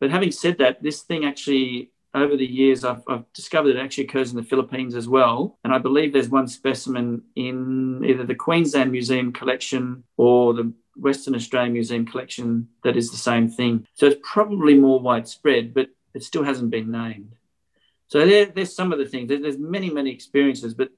But 0.00 0.10
having 0.10 0.30
said 0.30 0.58
that, 0.58 0.82
this 0.82 1.02
thing 1.02 1.24
actually, 1.24 1.90
over 2.14 2.36
the 2.36 2.46
years, 2.46 2.84
I've, 2.84 3.02
I've, 3.08 3.30
discovered 3.32 3.76
it 3.76 3.78
actually 3.78 4.04
occurs 4.04 4.30
in 4.30 4.36
the 4.36 4.42
Philippines 4.42 4.94
as 4.94 5.08
well. 5.08 5.58
And 5.64 5.72
I 5.72 5.78
believe 5.78 6.12
there's 6.12 6.28
one 6.28 6.48
specimen 6.48 7.22
in 7.34 8.04
either 8.04 8.24
the 8.24 8.34
Queensland 8.34 8.92
Museum 8.92 9.32
collection 9.32 10.04
or 10.16 10.54
the 10.54 10.72
Western 10.96 11.34
Australian 11.34 11.72
Museum 11.72 12.06
collection 12.06 12.68
that 12.84 12.96
is 12.96 13.10
the 13.10 13.16
same 13.16 13.48
thing. 13.48 13.86
So 13.94 14.06
it's 14.06 14.20
probably 14.22 14.74
more 14.74 15.00
widespread, 15.00 15.74
but 15.74 15.88
it 16.14 16.22
still 16.22 16.44
hasn't 16.44 16.70
been 16.70 16.90
named. 16.90 17.32
So 18.08 18.26
there, 18.26 18.46
there's 18.46 18.74
some 18.74 18.92
of 18.92 18.98
the 18.98 19.06
things. 19.06 19.28
There's 19.28 19.58
many, 19.58 19.90
many 19.90 20.10
experiences, 20.10 20.74
but 20.74 20.90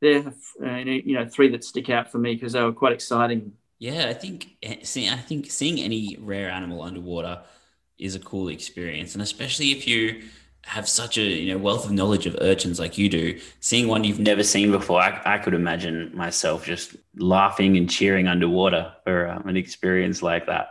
they're 0.00 0.32
uh, 0.64 0.76
you 0.76 1.14
know 1.14 1.26
three 1.26 1.48
that 1.50 1.64
stick 1.64 1.90
out 1.90 2.10
for 2.10 2.18
me 2.18 2.34
because 2.34 2.52
they 2.52 2.62
were 2.62 2.72
quite 2.72 2.92
exciting. 2.92 3.52
Yeah, 3.78 4.06
I 4.08 4.14
think 4.14 4.56
eh, 4.62 4.76
see, 4.82 5.08
I 5.08 5.16
think 5.16 5.50
seeing 5.50 5.80
any 5.80 6.16
rare 6.20 6.50
animal 6.50 6.82
underwater 6.82 7.42
is 7.98 8.14
a 8.14 8.20
cool 8.20 8.48
experience, 8.48 9.14
and 9.14 9.22
especially 9.22 9.72
if 9.72 9.86
you 9.86 10.22
have 10.66 10.88
such 10.88 11.16
a 11.16 11.22
you 11.22 11.52
know 11.52 11.58
wealth 11.58 11.86
of 11.86 11.92
knowledge 11.92 12.26
of 12.26 12.36
urchins 12.40 12.78
like 12.78 12.98
you 12.98 13.08
do, 13.08 13.38
seeing 13.60 13.88
one 13.88 14.04
you've 14.04 14.20
never 14.20 14.42
seen 14.42 14.70
before, 14.70 15.00
I, 15.00 15.20
I 15.24 15.38
could 15.38 15.54
imagine 15.54 16.14
myself 16.14 16.64
just 16.64 16.96
laughing 17.16 17.76
and 17.76 17.88
cheering 17.88 18.28
underwater 18.28 18.92
for 19.04 19.28
um, 19.28 19.48
an 19.48 19.56
experience 19.56 20.22
like 20.22 20.46
that. 20.46 20.68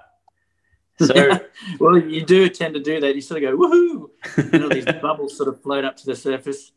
So, 0.99 1.39
well, 1.79 1.97
you 1.97 2.25
do 2.25 2.49
tend 2.49 2.73
to 2.73 2.79
do 2.79 2.99
that. 2.99 3.15
You 3.15 3.21
sort 3.21 3.43
of 3.43 3.51
go 3.51 3.57
woohoo, 3.57 4.53
and 4.53 4.63
all 4.63 4.69
these 4.69 4.85
bubbles 5.01 5.37
sort 5.37 5.49
of 5.49 5.61
float 5.61 5.85
up 5.85 5.97
to 5.97 6.05
the 6.05 6.15
surface. 6.15 6.71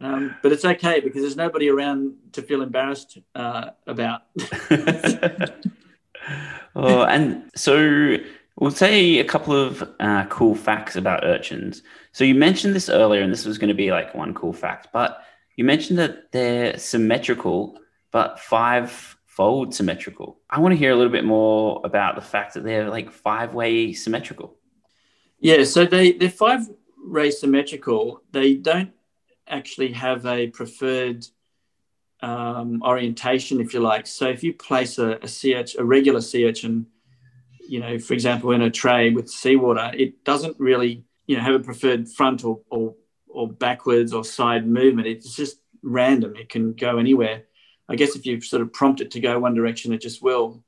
Um, 0.00 0.36
but 0.42 0.52
it's 0.52 0.64
okay 0.64 1.00
because 1.00 1.22
there's 1.22 1.36
nobody 1.36 1.68
around 1.68 2.14
to 2.32 2.42
feel 2.42 2.62
embarrassed 2.62 3.18
uh, 3.34 3.70
about. 3.86 4.22
oh, 6.74 7.04
and 7.04 7.50
so 7.54 8.16
we'll 8.58 8.70
say 8.70 9.18
a 9.18 9.24
couple 9.24 9.54
of 9.56 9.88
uh, 10.00 10.26
cool 10.26 10.54
facts 10.54 10.96
about 10.96 11.24
urchins. 11.24 11.82
So 12.12 12.24
you 12.24 12.34
mentioned 12.34 12.74
this 12.74 12.88
earlier, 12.88 13.22
and 13.22 13.32
this 13.32 13.44
was 13.44 13.58
going 13.58 13.68
to 13.68 13.74
be 13.74 13.90
like 13.90 14.14
one 14.14 14.34
cool 14.34 14.52
fact, 14.52 14.88
but 14.92 15.22
you 15.56 15.64
mentioned 15.64 15.98
that 15.98 16.32
they're 16.32 16.78
symmetrical, 16.78 17.78
but 18.10 18.40
five 18.40 19.16
fold 19.26 19.74
symmetrical. 19.74 20.38
I 20.48 20.60
want 20.60 20.72
to 20.72 20.78
hear 20.78 20.92
a 20.92 20.96
little 20.96 21.12
bit 21.12 21.24
more 21.24 21.80
about 21.84 22.14
the 22.14 22.20
fact 22.20 22.54
that 22.54 22.64
they're 22.64 22.88
like 22.88 23.10
five 23.10 23.54
way 23.54 23.92
symmetrical. 23.92 24.56
Yeah, 25.40 25.64
so 25.64 25.84
they, 25.84 26.12
they're 26.12 26.30
five 26.30 26.68
ray 27.04 27.30
symmetrical. 27.30 28.22
They 28.30 28.54
don't 28.54 28.92
actually 29.48 29.92
have 29.92 30.26
a 30.26 30.48
preferred 30.48 31.26
um, 32.22 32.82
orientation, 32.82 33.60
if 33.60 33.74
you 33.74 33.80
like. 33.80 34.06
So 34.06 34.28
if 34.28 34.42
you 34.42 34.52
place 34.54 34.98
a, 34.98 35.18
a 35.22 35.28
sea 35.28 35.54
urchin, 35.56 35.80
a 35.80 35.84
regular 35.84 36.20
sea 36.20 36.48
urchin, 36.48 36.86
you 37.68 37.80
know, 37.80 37.98
for 37.98 38.14
example, 38.14 38.52
in 38.52 38.62
a 38.62 38.70
tray 38.70 39.10
with 39.10 39.30
seawater, 39.30 39.90
it 39.94 40.24
doesn't 40.24 40.58
really, 40.58 41.04
you 41.26 41.36
know, 41.36 41.42
have 41.42 41.54
a 41.54 41.60
preferred 41.60 42.08
front 42.08 42.44
or, 42.44 42.60
or, 42.70 42.94
or 43.28 43.48
backwards 43.48 44.12
or 44.12 44.24
side 44.24 44.66
movement. 44.66 45.08
It's 45.08 45.34
just 45.34 45.58
random. 45.82 46.36
It 46.36 46.48
can 46.48 46.72
go 46.72 46.98
anywhere. 46.98 47.44
I 47.88 47.96
guess 47.96 48.16
if 48.16 48.24
you 48.24 48.40
sort 48.40 48.62
of 48.62 48.72
prompt 48.72 49.00
it 49.00 49.10
to 49.12 49.20
go 49.20 49.38
one 49.38 49.54
direction, 49.54 49.92
it 49.92 50.00
just 50.00 50.22
will. 50.22 50.64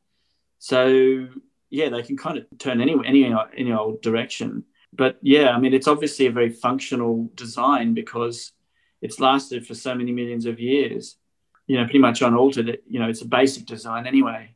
So 0.59 1.29
yeah, 1.71 1.89
they 1.89 2.03
can 2.03 2.17
kind 2.17 2.39
of 2.39 2.47
turn 2.59 2.81
any 2.81 2.95
any 3.05 3.35
any 3.57 3.73
old 3.73 4.03
direction. 4.03 4.65
But 4.93 5.19
yeah, 5.23 5.51
I 5.51 5.59
mean, 5.59 5.75
it's 5.75 5.89
obviously 5.89 6.27
a 6.27 6.33
very 6.33 6.51
functional 6.51 7.31
design 7.35 7.95
because 7.95 8.53
it's 9.03 9.21
lasted 9.21 9.67
for 9.67 9.75
so 9.75 9.95
many 9.95 10.13
millions 10.13 10.47
of 10.47 10.59
years, 10.59 11.17
you 11.67 11.77
know, 11.77 11.85
pretty 11.85 11.99
much 11.99 12.23
unaltered. 12.23 12.79
You 12.89 13.01
know, 13.01 13.09
it's 13.09 13.23
a 13.23 13.27
basic 13.27 13.67
design 13.67 14.07
anyway. 14.07 14.51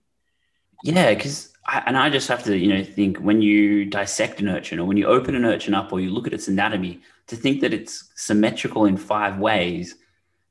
Yeah, 0.83 1.15
because 1.15 1.53
and 1.87 1.97
I 1.97 2.11
just 2.11 2.29
have 2.29 2.43
to, 2.45 2.57
you 2.57 2.73
know, 2.75 2.83
think 2.83 3.19
when 3.19 3.43
you 3.43 3.85
dissect 3.85 4.41
an 4.41 4.49
urchin 4.49 4.79
or 4.79 4.87
when 4.87 4.97
you 4.97 5.07
open 5.07 5.35
an 5.35 5.45
urchin 5.45 5.75
up 5.75 5.93
or 5.93 6.01
you 6.01 6.11
look 6.11 6.27
at 6.27 6.33
its 6.33 6.49
anatomy, 6.49 7.01
to 7.27 7.37
think 7.37 7.61
that 7.61 7.73
it's 7.73 8.11
symmetrical 8.17 8.87
in 8.87 8.97
five 8.97 9.39
ways, 9.39 9.95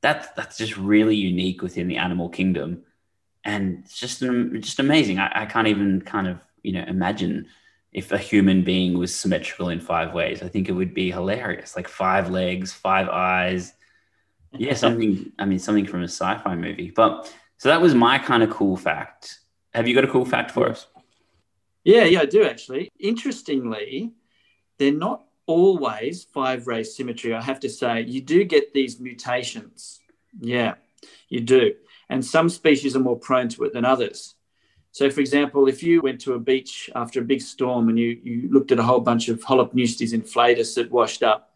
that's 0.01 0.27
that's 0.35 0.57
just 0.57 0.77
really 0.77 1.15
unique 1.15 1.61
within 1.61 1.87
the 1.87 1.97
animal 1.97 2.29
kingdom, 2.29 2.83
and 3.43 3.79
it's 3.83 3.99
just 3.99 4.21
just 4.21 4.79
amazing. 4.79 5.19
I, 5.19 5.43
I 5.43 5.45
can't 5.45 5.67
even 5.67 6.01
kind 6.01 6.27
of 6.27 6.39
you 6.63 6.73
know 6.73 6.85
imagine 6.87 7.47
if 7.91 8.11
a 8.11 8.17
human 8.17 8.63
being 8.63 8.97
was 8.97 9.13
symmetrical 9.13 9.69
in 9.69 9.79
five 9.79 10.13
ways. 10.13 10.41
I 10.43 10.47
think 10.47 10.69
it 10.69 10.73
would 10.73 10.93
be 10.93 11.11
hilarious. 11.11 11.75
Like 11.75 11.87
five 11.87 12.29
legs, 12.29 12.71
five 12.71 13.09
eyes. 13.09 13.73
Yeah, 14.53 14.73
something. 14.73 15.31
I 15.37 15.45
mean, 15.45 15.59
something 15.59 15.85
from 15.85 16.01
a 16.01 16.07
sci-fi 16.07 16.55
movie. 16.55 16.91
But 16.95 17.33
so 17.57 17.69
that 17.69 17.81
was 17.81 17.93
my 17.93 18.17
kind 18.17 18.43
of 18.43 18.49
cool 18.49 18.77
fact. 18.77 19.39
Have 19.73 19.87
you 19.87 19.95
got 19.95 20.03
a 20.03 20.07
cool 20.07 20.25
fact 20.25 20.51
for 20.51 20.69
us? 20.69 20.87
Yeah, 21.83 22.05
yeah, 22.05 22.21
I 22.21 22.25
do 22.25 22.43
actually. 22.43 22.91
Interestingly, 22.99 24.11
they're 24.77 24.91
not 24.91 25.23
always 25.45 26.23
five 26.23 26.67
ray 26.67 26.83
symmetry. 26.83 27.33
I 27.33 27.41
have 27.41 27.59
to 27.61 27.69
say, 27.69 28.01
you 28.01 28.21
do 28.21 28.43
get 28.43 28.73
these 28.73 28.99
mutations. 28.99 29.99
Yeah, 30.39 30.75
you 31.27 31.41
do. 31.41 31.73
And 32.09 32.25
some 32.25 32.49
species 32.49 32.95
are 32.95 32.99
more 32.99 33.17
prone 33.17 33.49
to 33.49 33.63
it 33.63 33.73
than 33.73 33.85
others. 33.85 34.35
So, 34.91 35.09
for 35.09 35.21
example, 35.21 35.67
if 35.67 35.83
you 35.83 36.01
went 36.01 36.21
to 36.21 36.33
a 36.33 36.39
beach 36.39 36.89
after 36.95 37.21
a 37.21 37.23
big 37.23 37.41
storm 37.41 37.89
and 37.89 37.99
you, 37.99 38.19
you 38.23 38.49
looked 38.51 38.71
at 38.71 38.79
a 38.79 38.83
whole 38.83 38.99
bunch 38.99 39.29
of 39.29 39.39
Holopneustes 39.41 40.13
inflatus 40.13 40.75
that 40.75 40.91
washed 40.91 41.21
up, 41.21 41.48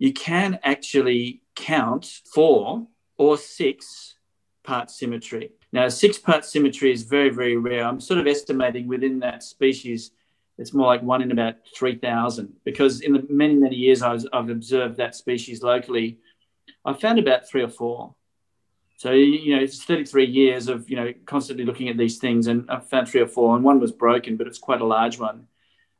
you 0.00 0.14
can 0.14 0.58
actually 0.64 1.42
count 1.54 2.06
four 2.34 2.86
or 3.18 3.36
six 3.36 4.16
part 4.64 4.90
symmetry. 4.90 5.52
Now, 5.72 5.88
six 5.88 6.16
part 6.18 6.46
symmetry 6.46 6.90
is 6.90 7.02
very, 7.02 7.28
very 7.28 7.58
rare. 7.58 7.84
I'm 7.84 8.00
sort 8.00 8.18
of 8.18 8.26
estimating 8.26 8.88
within 8.88 9.20
that 9.20 9.42
species, 9.42 10.10
it's 10.56 10.72
more 10.72 10.86
like 10.86 11.02
one 11.02 11.22
in 11.22 11.30
about 11.32 11.56
3,000 11.76 12.50
because 12.64 13.02
in 13.02 13.12
the 13.12 13.26
many, 13.28 13.54
many 13.54 13.76
years 13.76 14.02
I 14.02 14.12
have 14.12 14.48
observed 14.48 14.96
that 14.96 15.14
species 15.14 15.62
locally, 15.62 16.18
I 16.82 16.94
found 16.94 17.18
about 17.18 17.46
three 17.46 17.62
or 17.62 17.68
four. 17.68 18.14
So, 18.96 19.12
you 19.12 19.54
know, 19.54 19.62
it's 19.62 19.84
33 19.84 20.24
years 20.24 20.68
of, 20.68 20.88
you 20.88 20.96
know, 20.96 21.12
constantly 21.26 21.66
looking 21.66 21.90
at 21.90 21.98
these 21.98 22.16
things 22.16 22.46
and 22.46 22.70
I 22.70 22.80
found 22.80 23.06
three 23.06 23.20
or 23.20 23.28
four 23.28 23.54
and 23.54 23.64
one 23.64 23.80
was 23.80 23.92
broken, 23.92 24.38
but 24.38 24.46
it's 24.46 24.58
quite 24.58 24.80
a 24.80 24.86
large 24.86 25.18
one. 25.18 25.46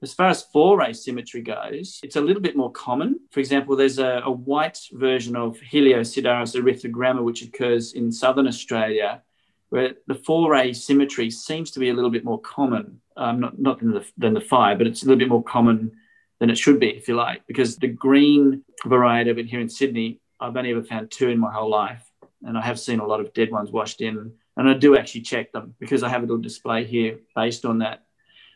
As 0.03 0.15
far 0.15 0.29
as 0.29 0.43
four-ray 0.45 0.95
symmetry 0.95 1.43
goes, 1.43 2.01
it's 2.03 2.17
a 2.17 2.21
little 2.21 2.41
bit 2.41 2.57
more 2.57 2.73
common. 2.73 3.21
For 3.31 3.41
example, 3.41 3.77
there's 3.77 3.99
a, 3.99 4.23
a 4.25 4.31
white 4.31 4.79
version 4.93 5.37
of 5.37 5.59
Heliocidaris 5.59 6.57
erythrogramma, 6.57 7.23
which 7.23 7.43
occurs 7.43 7.93
in 7.93 8.11
southern 8.11 8.47
Australia, 8.47 9.23
where 9.69 9.95
the 10.07 10.15
four-ray 10.15 10.73
symmetry 10.73 11.31
seems 11.31 11.71
to 11.73 11.81
be 11.81 11.91
a 11.91 11.95
little 11.95 12.11
bit 12.11 12.25
more 12.25 12.41
common. 12.41 13.01
Um, 13.17 13.41
not 13.41 13.59
not 13.59 13.81
than 13.81 13.91
the, 13.91 14.05
than 14.17 14.33
the 14.33 14.41
five, 14.41 14.79
but 14.79 14.87
it's 14.87 15.03
a 15.03 15.07
little 15.07 15.19
bit 15.19 15.29
more 15.29 15.45
common 15.45 15.93
than 16.39 16.49
it 16.49 16.57
should 16.57 16.81
be, 16.81 16.89
if 16.89 17.07
you 17.07 17.15
like, 17.15 17.47
because 17.47 17.77
the 17.77 17.89
green 17.89 18.65
variety 18.87 19.31
of 19.31 19.39
it 19.39 19.47
here 19.47 19.61
in 19.61 19.69
Sydney, 19.69 20.21
I've 20.41 20.57
only 20.57 20.71
ever 20.71 20.83
found 20.83 21.11
two 21.11 21.29
in 21.29 21.39
my 21.39 21.53
whole 21.53 21.69
life 21.69 22.11
and 22.43 22.57
I 22.57 22.63
have 22.63 22.81
seen 22.81 23.01
a 23.01 23.07
lot 23.07 23.21
of 23.21 23.33
dead 23.35 23.51
ones 23.51 23.71
washed 23.71 24.01
in, 24.01 24.33
and 24.57 24.69
I 24.69 24.75
do 24.75 24.97
actually 24.97 25.23
check 25.23 25.53
them 25.53 25.75
because 25.79 26.03
I 26.03 26.09
have 26.09 26.23
a 26.23 26.27
little 26.27 26.39
display 26.39 26.85
here 26.85 27.19
based 27.35 27.65
on 27.65 27.79
that. 27.79 28.05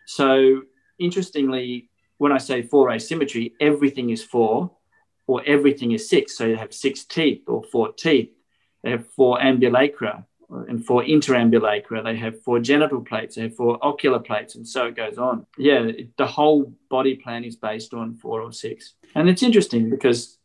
So 0.07 0.62
interestingly, 0.98 1.88
when 2.18 2.33
I 2.33 2.38
say 2.38 2.62
four 2.62 2.90
asymmetry, 2.90 3.54
everything 3.61 4.11
is 4.11 4.22
four, 4.22 4.70
or 5.26 5.42
everything 5.46 5.92
is 5.92 6.09
six. 6.09 6.37
So 6.37 6.46
you 6.46 6.57
have 6.57 6.72
six 6.72 7.04
teeth 7.04 7.42
or 7.46 7.62
four 7.64 7.92
teeth. 7.92 8.30
They 8.83 8.90
have 8.90 9.07
four 9.09 9.38
ambulacra 9.38 10.24
and 10.50 10.85
four 10.85 11.02
interambulacra. 11.02 12.04
They 12.04 12.16
have 12.16 12.42
four 12.42 12.61
genital 12.61 13.00
plates. 13.00 13.37
They 13.37 13.42
have 13.42 13.57
four 13.57 13.78
ocular 13.83 14.18
plates, 14.18 14.54
and 14.54 14.68
so 14.68 14.87
it 14.87 14.96
goes 14.96 15.18
on. 15.18 15.46
Yeah, 15.57 15.90
the 16.18 16.26
whole 16.26 16.74
body 16.90 17.16
plan 17.16 17.44
is 17.44 17.57
based 17.57 17.94
on 17.94 18.14
four 18.14 18.42
or 18.42 18.52
six, 18.52 18.94
and 19.14 19.28
it's 19.28 19.42
interesting 19.42 19.90
because 19.90 20.38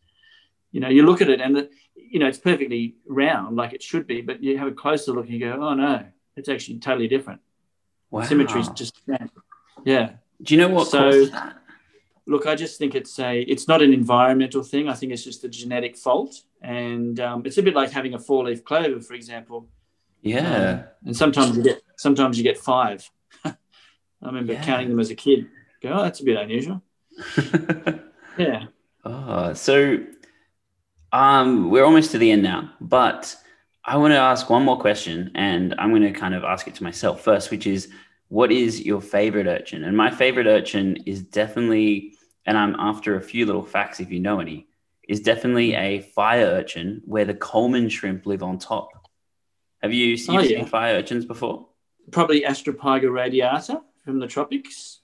you 0.71 0.79
know 0.79 0.89
you 0.89 1.05
look 1.05 1.21
at 1.21 1.29
it 1.29 1.41
and 1.41 1.55
the, 1.55 1.69
you 1.95 2.19
know, 2.19 2.27
it's 2.27 2.37
perfectly 2.37 2.95
round 3.07 3.55
like 3.55 3.73
it 3.73 3.83
should 3.83 4.07
be, 4.07 4.21
but 4.21 4.41
you 4.41 4.57
have 4.57 4.67
a 4.67 4.71
closer 4.71 5.11
look 5.11 5.25
and 5.25 5.33
you 5.33 5.39
go, 5.39 5.51
oh 5.61 5.73
no, 5.73 6.05
it's 6.35 6.49
actually 6.49 6.79
totally 6.79 7.07
different. 7.07 7.41
Wow. 8.09 8.23
Symmetry 8.23 8.61
is 8.61 8.69
just 8.69 8.99
yeah. 9.85 10.13
Do 10.41 10.55
you 10.55 10.61
know 10.61 10.69
what 10.69 10.87
so, 10.87 11.27
Look, 12.25 12.45
I 12.45 12.55
just 12.55 12.77
think 12.77 12.95
it's 12.95 13.17
a 13.19 13.41
it's 13.41 13.67
not 13.67 13.81
an 13.81 13.91
environmental 13.93 14.63
thing. 14.63 14.87
I 14.87 14.93
think 14.93 15.11
it's 15.11 15.23
just 15.23 15.43
a 15.43 15.49
genetic 15.49 15.97
fault, 15.97 16.41
and 16.61 17.19
um, 17.19 17.41
it's 17.45 17.57
a 17.57 17.63
bit 17.63 17.73
like 17.73 17.91
having 17.91 18.13
a 18.13 18.19
four 18.19 18.45
leaf 18.45 18.63
clover, 18.63 19.01
for 19.01 19.15
example. 19.15 19.67
Yeah. 20.21 20.69
Um, 20.69 20.83
and 21.05 21.17
sometimes 21.17 21.57
you 21.57 21.63
get 21.63 21.81
sometimes 21.97 22.37
you 22.37 22.43
get 22.43 22.57
five. 22.57 23.09
I 23.45 23.55
remember 24.21 24.53
yeah. 24.53 24.63
counting 24.63 24.89
them 24.89 24.99
as 24.99 25.09
a 25.09 25.15
kid. 25.15 25.47
Go, 25.81 25.89
oh, 25.89 26.03
that's 26.03 26.19
a 26.19 26.23
bit 26.23 26.37
unusual. 26.37 26.83
yeah. 28.37 28.65
Oh, 29.03 29.53
so 29.53 29.97
um, 31.11 31.69
we're 31.69 31.85
almost 31.85 32.11
to 32.11 32.17
the 32.17 32.31
end 32.31 32.43
now, 32.43 32.71
but 32.79 33.35
I 33.83 33.97
want 33.97 34.11
to 34.11 34.17
ask 34.17 34.49
one 34.49 34.63
more 34.63 34.79
question, 34.79 35.31
and 35.35 35.73
I'm 35.79 35.89
going 35.89 36.01
to 36.01 36.11
kind 36.11 36.35
of 36.35 36.43
ask 36.43 36.67
it 36.67 36.75
to 36.75 36.83
myself 36.83 37.21
first, 37.21 37.49
which 37.49 37.65
is, 37.65 37.89
what 38.29 38.51
is 38.51 38.81
your 38.81 39.01
favorite 39.01 39.47
urchin? 39.47 39.83
And 39.83 39.97
my 39.97 40.11
favorite 40.11 40.47
urchin 40.47 41.03
is 41.05 41.21
definitely, 41.21 42.13
and 42.45 42.57
I'm 42.57 42.75
after 42.79 43.15
a 43.15 43.21
few 43.21 43.45
little 43.45 43.65
facts 43.65 43.99
if 43.99 44.11
you 44.11 44.19
know 44.19 44.39
any, 44.39 44.67
is 45.07 45.19
definitely 45.19 45.73
a 45.73 46.01
fire 46.01 46.45
urchin 46.45 47.01
where 47.05 47.25
the 47.25 47.33
Coleman 47.33 47.89
shrimp 47.89 48.25
live 48.25 48.43
on 48.43 48.59
top. 48.59 48.89
Have 49.81 49.93
you, 49.93 50.15
seen, 50.15 50.37
oh, 50.37 50.39
yeah. 50.41 50.59
seen 50.59 50.65
fire 50.65 50.95
urchins 50.95 51.25
before? 51.25 51.67
Probably 52.11 52.41
Astropyga 52.41 53.11
radiata 53.11 53.81
from 54.05 54.19
the 54.19 54.27
tropics, 54.27 55.01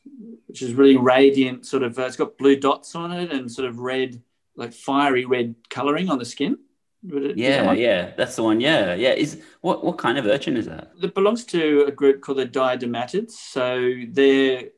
which 0.47 0.61
is 0.61 0.73
really 0.73 0.97
radiant, 0.97 1.65
sort 1.65 1.83
of, 1.83 1.97
uh, 1.97 2.03
it's 2.03 2.15
got 2.15 2.38
blue 2.38 2.55
dots 2.55 2.95
on 2.95 3.11
it 3.11 3.31
and 3.31 3.51
sort 3.51 3.67
of 3.67 3.79
red 3.79 4.21
like 4.55 4.73
fiery 4.73 5.25
red 5.25 5.55
coloring 5.69 6.09
on 6.09 6.19
the 6.19 6.25
skin. 6.25 6.57
It, 7.11 7.37
yeah, 7.37 7.71
yeah, 7.73 8.11
that's 8.17 8.35
the 8.35 8.43
one. 8.43 8.59
Yeah, 8.59 8.93
yeah. 8.95 9.11
Is 9.11 9.41
what 9.61 9.83
what 9.83 9.97
kind 9.97 10.17
of 10.17 10.25
urchin 10.25 10.57
is 10.57 10.65
that? 10.65 10.91
It 11.01 11.13
belongs 11.13 11.43
to 11.45 11.85
a 11.87 11.91
group 11.91 12.21
called 12.21 12.39
the 12.39 12.47
diadematids. 12.47 13.31
So 13.31 13.93
they're 14.09 14.69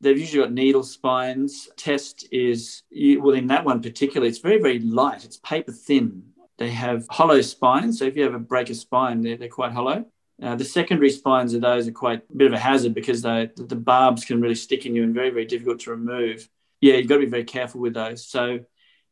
they've 0.00 0.18
usually 0.18 0.42
got 0.42 0.52
needle 0.52 0.82
spines. 0.82 1.68
Test 1.76 2.26
is 2.30 2.82
well 2.92 3.34
in 3.34 3.46
that 3.48 3.64
one 3.64 3.80
particularly, 3.80 4.28
it's 4.28 4.38
very 4.38 4.60
very 4.60 4.80
light. 4.80 5.24
It's 5.24 5.38
paper 5.38 5.72
thin. 5.72 6.24
They 6.58 6.70
have 6.70 7.06
hollow 7.10 7.40
spines. 7.40 7.98
So 7.98 8.04
if 8.04 8.16
you 8.16 8.24
ever 8.24 8.38
break 8.38 8.70
a 8.70 8.74
spine, 8.74 9.22
they're, 9.22 9.36
they're 9.36 9.48
quite 9.48 9.72
hollow. 9.72 10.04
Uh, 10.40 10.56
the 10.56 10.64
secondary 10.64 11.10
spines 11.10 11.54
of 11.54 11.60
those 11.60 11.86
are 11.88 11.92
quite 11.92 12.22
a 12.30 12.36
bit 12.36 12.48
of 12.48 12.52
a 12.52 12.58
hazard 12.58 12.94
because 12.94 13.22
they, 13.22 13.50
the 13.56 13.76
barbs 13.76 14.24
can 14.24 14.40
really 14.40 14.54
stick 14.54 14.86
in 14.86 14.94
you 14.94 15.04
and 15.04 15.14
very 15.14 15.30
very 15.30 15.46
difficult 15.46 15.80
to 15.80 15.90
remove. 15.90 16.48
Yeah, 16.80 16.94
you've 16.94 17.08
got 17.08 17.16
to 17.16 17.20
be 17.20 17.26
very 17.26 17.44
careful 17.44 17.80
with 17.80 17.94
those. 17.94 18.26
So 18.26 18.60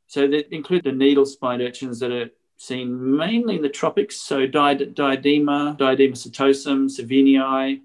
so 0.08 0.26
they 0.26 0.44
include 0.50 0.82
the 0.82 0.92
needle 0.92 1.24
spine 1.24 1.62
urchins 1.62 2.00
that 2.00 2.10
are 2.10 2.30
seen 2.60 3.16
mainly 3.16 3.56
in 3.56 3.62
the 3.62 3.70
tropics. 3.70 4.16
So 4.16 4.46
Diadema, 4.46 5.78
Diadema 5.78 6.12
setosum, 6.12 6.90
Savignyi. 6.90 7.80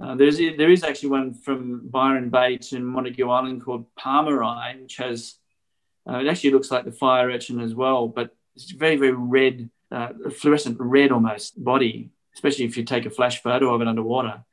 Uh, 0.00 0.14
there's 0.14 0.38
there 0.38 0.70
is 0.70 0.84
actually 0.84 1.08
one 1.08 1.34
from 1.34 1.88
Byron 1.88 2.30
Bay 2.30 2.58
to 2.58 2.78
Montague 2.78 3.28
Island 3.28 3.64
called 3.64 3.86
Palmeri, 3.96 4.80
which 4.80 4.98
has 4.98 5.34
uh, 6.08 6.18
it 6.18 6.28
actually 6.28 6.50
looks 6.50 6.70
like 6.70 6.84
the 6.84 6.92
fire 6.92 7.28
urchin 7.28 7.58
as 7.60 7.74
well, 7.74 8.06
but 8.06 8.34
it's 8.54 8.70
very 8.70 8.94
very 8.94 9.12
red, 9.12 9.68
uh, 9.90 10.10
fluorescent 10.30 10.76
red 10.78 11.10
almost 11.10 11.62
body, 11.62 12.10
especially 12.34 12.66
if 12.66 12.76
you 12.76 12.84
take 12.84 13.04
a 13.04 13.10
flash 13.10 13.42
photo 13.42 13.74
of 13.74 13.80
it 13.80 13.88
underwater. 13.88 14.44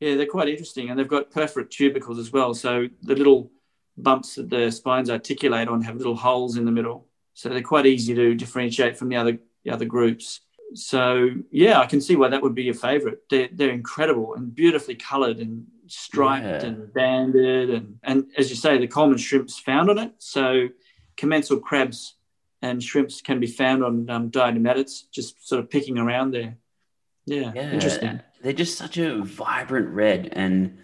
Yeah, 0.00 0.14
they're 0.16 0.24
quite 0.24 0.48
interesting, 0.48 0.88
and 0.88 0.98
they've 0.98 1.06
got 1.06 1.30
perforate 1.30 1.70
tubercles 1.70 2.18
as 2.18 2.32
well. 2.32 2.54
So 2.54 2.88
the 3.02 3.14
little 3.14 3.50
bumps 3.98 4.36
that 4.36 4.48
the 4.48 4.70
spines 4.70 5.10
articulate 5.10 5.68
on 5.68 5.82
have 5.82 5.96
little 5.96 6.16
holes 6.16 6.56
in 6.56 6.64
the 6.64 6.72
middle. 6.72 7.09
So 7.34 7.48
they're 7.48 7.62
quite 7.62 7.86
easy 7.86 8.14
to 8.14 8.34
differentiate 8.34 8.96
from 8.96 9.08
the 9.08 9.16
other 9.16 9.38
the 9.64 9.70
other 9.70 9.84
groups. 9.84 10.40
So 10.74 11.30
yeah, 11.50 11.80
I 11.80 11.86
can 11.86 12.00
see 12.00 12.16
why 12.16 12.28
that 12.28 12.42
would 12.42 12.54
be 12.54 12.64
your 12.64 12.74
favorite. 12.74 13.22
They're, 13.28 13.48
they're 13.52 13.70
incredible 13.70 14.34
and 14.34 14.54
beautifully 14.54 14.94
colored 14.94 15.38
and 15.38 15.66
striped 15.88 16.62
yeah. 16.62 16.68
and 16.68 16.92
banded 16.92 17.70
and 17.70 17.98
and 18.02 18.26
as 18.38 18.50
you 18.50 18.56
say, 18.56 18.78
the 18.78 18.86
Coleman 18.86 19.18
shrimp's 19.18 19.58
found 19.58 19.90
on 19.90 19.98
it. 19.98 20.12
So 20.18 20.68
commensal 21.16 21.58
crabs 21.58 22.14
and 22.62 22.82
shrimps 22.82 23.20
can 23.20 23.40
be 23.40 23.46
found 23.46 23.82
on 23.82 24.08
um, 24.10 24.30
diadematids, 24.30 25.10
just 25.10 25.46
sort 25.48 25.60
of 25.60 25.70
picking 25.70 25.98
around 25.98 26.32
there. 26.32 26.56
Yeah, 27.26 27.52
yeah, 27.54 27.72
interesting. 27.72 28.20
They're 28.42 28.52
just 28.52 28.78
such 28.78 28.96
a 28.98 29.22
vibrant 29.22 29.88
red 29.88 30.30
and 30.32 30.78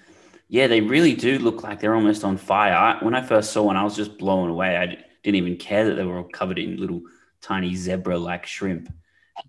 yeah, 0.49 0.69
they 0.69 0.81
really 0.81 1.15
do 1.15 1.39
look 1.39 1.63
like 1.63 1.81
they're 1.81 1.95
almost 1.95 2.23
on 2.23 2.37
fire. 2.37 2.73
I, 2.73 3.05
when 3.05 3.15
I 3.15 3.23
first 3.23 3.53
saw 3.53 3.65
one, 3.65 3.77
I 3.77 3.83
was 3.83 3.97
just 3.97 4.17
blown 4.17 4.49
away. 4.49 4.77
I 4.77 5.05
didn't 5.27 5.45
even 5.45 5.57
care 5.57 5.85
that 5.87 5.97
they 5.97 6.05
were 6.05 6.19
all 6.19 6.25
covered 6.25 6.59
in 6.59 6.77
little 6.77 7.03
tiny 7.43 7.75
zebra 7.75 8.17
like 8.17 8.47
shrimp. 8.47 8.93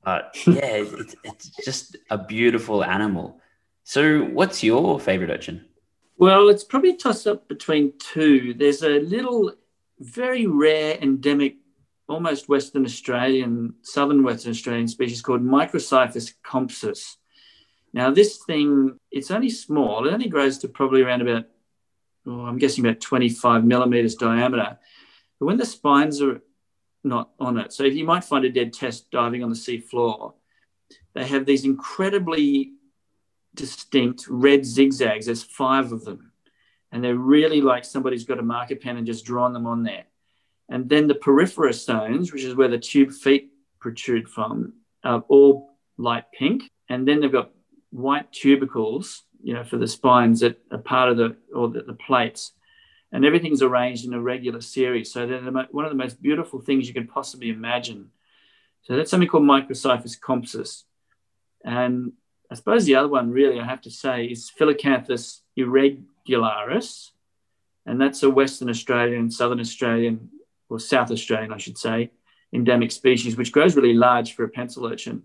But 0.03 0.35
yeah, 0.47 0.83
it's, 0.83 1.15
it's 1.23 1.49
just 1.63 1.97
a 2.09 2.17
beautiful 2.17 2.83
animal. 2.83 3.39
So, 3.83 4.21
what's 4.23 4.63
your 4.63 4.99
favorite 4.99 5.29
urchin? 5.29 5.65
Well, 6.17 6.49
it's 6.49 6.63
probably 6.63 6.97
tossed 6.97 7.27
up 7.27 7.47
between 7.47 7.93
two. 7.99 8.55
There's 8.55 8.81
a 8.81 8.99
little, 8.99 9.53
very 9.99 10.47
rare 10.47 10.97
endemic, 10.99 11.57
almost 12.09 12.49
Western 12.49 12.83
Australian, 12.83 13.75
southern 13.83 14.23
Western 14.23 14.51
Australian 14.51 14.87
species 14.87 15.21
called 15.21 15.43
Microcyphus 15.43 16.33
compsus. 16.43 17.17
Now, 17.93 18.09
this 18.09 18.39
thing, 18.45 18.99
it's 19.11 19.29
only 19.29 19.49
small. 19.49 20.07
It 20.07 20.13
only 20.13 20.27
grows 20.27 20.57
to 20.59 20.67
probably 20.67 21.03
around 21.03 21.21
about, 21.21 21.45
oh, 22.25 22.45
I'm 22.45 22.57
guessing 22.57 22.85
about 22.85 22.99
25 22.99 23.63
millimeters 23.63 24.15
diameter. 24.15 24.79
But 25.39 25.45
when 25.45 25.58
the 25.58 25.65
spines 25.65 26.21
are 26.21 26.41
not 27.04 27.32
on 27.39 27.58
it, 27.58 27.73
so 27.73 27.84
if 27.84 27.95
you 27.95 28.06
might 28.06 28.23
find 28.23 28.45
a 28.45 28.50
dead 28.50 28.73
test 28.73 29.12
diving 29.12 29.43
on 29.43 29.50
the 29.50 29.56
sea 29.56 29.80
floor, 29.80 30.34
they 31.13 31.26
have 31.26 31.45
these 31.45 31.65
incredibly 31.65 32.73
distinct 33.56 34.28
red 34.30 34.65
zigzags. 34.65 35.26
There's 35.26 35.43
five 35.43 35.91
of 35.91 36.06
them. 36.06 36.32
and 36.91 37.04
they're 37.04 37.15
really 37.15 37.62
like 37.62 37.86
somebody's 37.86 38.23
got 38.23 38.39
a 38.39 38.43
marker 38.43 38.76
pen 38.76 38.97
and 38.97 39.06
just 39.06 39.26
drawn 39.26 39.54
them 39.54 39.67
on 39.67 39.84
there. 39.84 40.06
And 40.69 40.89
then 40.89 41.08
the 41.08 41.15
poriferous 41.15 41.86
zones, 41.86 42.32
which 42.32 42.43
is 42.43 42.56
where 42.56 42.67
the 42.67 42.78
tube 42.78 43.12
feet 43.12 43.52
protrude 43.80 44.28
from, 44.30 44.73
are 45.04 45.23
all 45.28 45.78
light 45.97 46.26
pink. 46.38 46.69
And 46.89 47.08
then 47.08 47.19
they've 47.19 47.32
got 47.32 47.52
white 47.89 48.32
tubercles, 48.32 49.23
you 49.41 49.54
know, 49.54 49.63
for 49.63 49.78
the 49.78 49.88
spines 49.88 50.39
that 50.41 50.60
are 50.71 50.78
part 50.78 51.10
of 51.10 51.17
the, 51.17 51.36
or 51.54 51.69
the, 51.69 51.82
the 51.84 51.93
plates. 51.93 52.54
And 53.12 53.24
everything's 53.24 53.62
arranged 53.62 54.06
in 54.06 54.13
a 54.13 54.22
regular 54.22 54.62
series. 54.62 55.12
So 55.12 55.26
they're 55.26 55.41
the, 55.41 55.67
one 55.72 55.86
of 55.86 55.91
the 55.91 55.98
most 55.98 56.22
beautiful 56.22 56.60
things 56.60 56.88
you 56.88 56.93
can 56.93 57.08
possibly 57.08 57.50
imagine. 57.50 58.12
So 58.84 58.96
that's 58.96 59.10
something 59.10 59.30
called 59.30 59.43
Microcyphus 59.43 60.20
compsus. 60.20 60.84
And 61.63 62.13
I 62.52 62.56
suppose 62.56 62.86
the 62.86 62.96
other 62.96 63.08
one, 63.08 63.32
really, 63.32 63.60
I 63.60 63.65
have 63.65 63.82
to 63.82 63.91
say, 63.91 64.26
is 64.26 64.52
Phyllacanthus 64.58 65.41
irregularis. 65.58 67.12
And 67.86 68.00
that's 68.00 68.24
a 68.24 68.30
Western 68.30 68.70
Australian, 68.70 69.32
Southern 69.32 69.62
Australian, 69.62 70.30
or 70.70 70.80
South 70.80 71.12
Australian, 71.12 71.54
I 71.54 71.58
should 71.58 71.78
say, 71.78 72.12
endemic 72.54 72.91
species, 72.91 73.38
which 73.38 73.54
grows 73.54 73.76
really 73.76 73.93
large 73.93 74.34
for 74.34 74.43
a 74.43 74.50
pencil 74.50 74.86
urchin. 74.86 75.24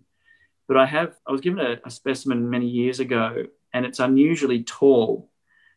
But 0.68 0.77
I 0.77 0.87
have, 0.87 1.16
I 1.27 1.33
was 1.33 1.40
given 1.40 1.59
a, 1.59 1.81
a 1.85 1.90
specimen 1.90 2.49
many 2.49 2.68
years 2.68 3.01
ago, 3.01 3.47
and 3.75 3.85
it's 3.85 3.99
unusually 3.99 4.62
tall 4.62 5.29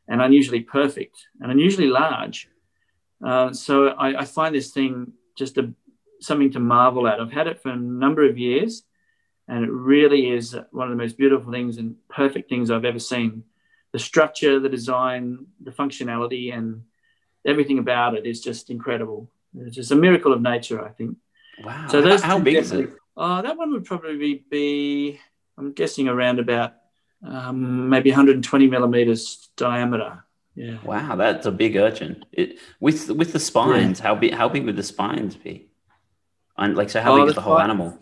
and 0.08 0.22
unusually 0.22 0.62
perfect 0.62 1.28
and 1.42 1.52
unusually 1.52 1.88
large. 1.88 2.50
Uh, 3.26 3.54
so 3.54 3.88
I, 3.88 4.22
I, 4.22 4.26
find 4.26 4.54
this 4.54 4.72
thing 4.72 5.14
just 5.38 5.58
a, 5.58 5.72
something 6.20 6.52
to 6.52 6.60
marvel 6.60 7.08
at. 7.08 7.20
I've 7.20 7.32
had 7.32 7.48
it 7.48 7.62
for 7.62 7.70
a 7.70 7.78
number 7.78 8.28
of 8.28 8.38
years, 8.38 8.84
and 9.48 9.64
it 9.64 9.72
really 9.72 10.30
is 10.30 10.56
one 10.72 10.92
of 10.92 10.98
the 10.98 11.02
most 11.02 11.18
beautiful 11.18 11.52
things 11.52 11.78
and 11.78 11.96
perfect 12.10 12.50
things 12.50 12.70
I've 12.70 12.86
ever 12.86 13.00
seen. 13.00 13.44
The 13.94 14.00
structure, 14.00 14.60
the 14.60 14.70
design, 14.70 15.46
the 15.64 15.72
functionality, 15.72 16.54
and 16.54 16.84
everything 17.46 17.80
about 17.80 18.16
it 18.16 18.26
is 18.26 18.42
just 18.42 18.70
incredible. 18.70 19.30
It's 19.58 19.76
just 19.76 19.92
a 19.92 19.96
miracle 19.96 20.34
of 20.34 20.42
nature, 20.42 20.84
I 20.84 20.90
think. 20.90 21.18
Wow. 21.64 21.88
So 21.90 22.02
those 22.02 22.22
how, 22.22 22.40
big 22.40 22.56
is 22.56 22.72
it? 22.74 22.90
Oh, 23.16 23.42
that 23.42 23.58
one 23.58 23.72
would 23.72 23.86
probably 23.86 24.44
be, 24.50 25.20
I'm 25.58 25.72
guessing, 25.72 26.10
around 26.10 26.40
about 26.40 26.74
um, 27.26 27.90
maybe 27.90 28.12
120 28.12 28.68
millimeters 28.68 29.50
diameter. 29.58 30.24
Yeah. 30.56 30.78
Wow, 30.84 31.16
that's 31.16 31.46
a 31.46 31.52
big 31.52 31.76
urchin. 31.76 32.24
It, 32.32 32.60
with 32.80 33.10
with 33.12 33.34
the 33.34 33.40
spines, 33.40 34.00
yeah. 34.00 34.08
how 34.08 34.16
big? 34.16 34.34
How 34.34 34.48
big 34.48 34.66
would 34.66 34.78
the 34.78 34.84
spines 34.84 35.36
be? 35.36 35.68
And 36.58 36.76
like, 36.76 36.90
so 36.90 37.02
how 37.02 37.14
oh, 37.14 37.18
big 37.18 37.30
is 37.30 37.36
the 37.36 37.42
whole 37.42 37.60
animal? 37.60 37.98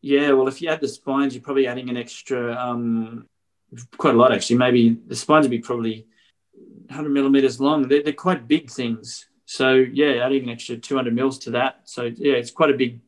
Yeah, 0.00 0.32
well, 0.32 0.48
if 0.48 0.60
you 0.60 0.68
add 0.68 0.80
the 0.80 0.88
spines, 0.88 1.34
you're 1.34 1.42
probably 1.42 1.66
adding 1.66 1.88
an 1.88 1.96
extra, 1.96 2.54
um, 2.56 3.28
quite 3.96 4.14
a 4.14 4.18
lot 4.18 4.32
actually. 4.32 4.56
Maybe 4.56 4.98
the 5.06 5.14
spines 5.14 5.44
would 5.44 5.50
be 5.50 5.60
probably 5.60 6.06
100 6.88 7.08
millimeters 7.08 7.60
long. 7.60 7.88
They're, 7.88 8.02
they're 8.02 8.12
quite 8.12 8.48
big 8.48 8.70
things. 8.70 9.26
So 9.46 9.74
yeah, 9.74 10.24
adding 10.24 10.44
an 10.44 10.50
extra 10.50 10.76
200 10.76 11.14
mils 11.14 11.38
to 11.40 11.50
that. 11.52 11.82
So 11.84 12.04
yeah, 12.04 12.34
it's 12.34 12.50
quite 12.50 12.70
a 12.70 12.76
big 12.76 13.00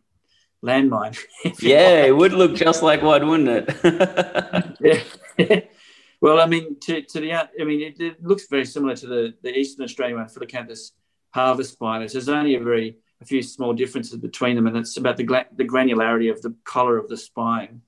landmine. 0.65 1.19
yeah, 1.61 2.05
it 2.05 2.17
would 2.17 2.33
look 2.33 2.55
just 2.55 2.83
like 2.83 3.03
one, 3.03 3.29
wouldn't 3.29 3.69
it? 3.69 5.05
yeah. 5.39 5.61
well, 6.21 6.41
I 6.41 6.47
mean, 6.47 6.81
to, 6.81 7.03
to 7.03 7.21
the 7.21 7.35
I 7.35 7.65
mean, 7.65 7.83
it, 7.83 8.01
it, 8.01 8.25
looks 8.25 8.47
very 8.49 8.65
similar 8.65 8.97
to 8.97 9.07
the, 9.07 9.35
the 9.43 9.57
Eastern 9.57 9.85
Australian 9.85 10.17
one, 10.17 10.27
harvest 10.27 10.95
parvispinus. 11.35 12.13
There's 12.13 12.29
only 12.29 12.55
a 12.55 12.61
very 12.61 12.97
a 13.21 13.25
few 13.25 13.43
small 13.43 13.73
differences 13.73 14.17
between 14.17 14.57
them, 14.57 14.67
and 14.67 14.77
it's 14.77 14.97
about 14.97 15.17
the, 15.17 15.25
gla- 15.25 15.47
the 15.55 15.65
granularity 15.65 16.31
of 16.31 16.43
the 16.43 16.55
color 16.65 16.99
of 16.99 17.09
the 17.09 17.17
spine. 17.17 17.83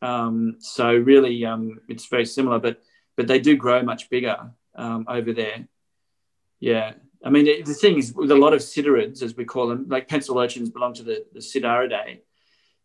Um, 0.00 0.56
so 0.60 0.94
really, 0.94 1.44
um, 1.44 1.80
it's 1.88 2.06
very 2.06 2.24
similar, 2.24 2.58
but 2.58 2.80
but 3.16 3.26
they 3.26 3.40
do 3.40 3.56
grow 3.56 3.82
much 3.82 4.08
bigger 4.08 4.52
um, 4.76 5.04
over 5.08 5.32
there. 5.32 5.66
Yeah, 6.60 6.94
I 7.24 7.30
mean 7.30 7.64
the 7.64 7.74
thing 7.74 7.98
is 7.98 8.14
with 8.14 8.30
a 8.30 8.36
lot 8.36 8.54
of 8.54 8.60
cidarids, 8.60 9.22
as 9.22 9.36
we 9.36 9.44
call 9.44 9.68
them, 9.68 9.86
like 9.88 10.08
pencil 10.08 10.38
urchins 10.38 10.70
belong 10.70 10.94
to 10.94 11.02
the 11.02 11.24
the 11.32 11.40
Cidaridae. 11.40 12.20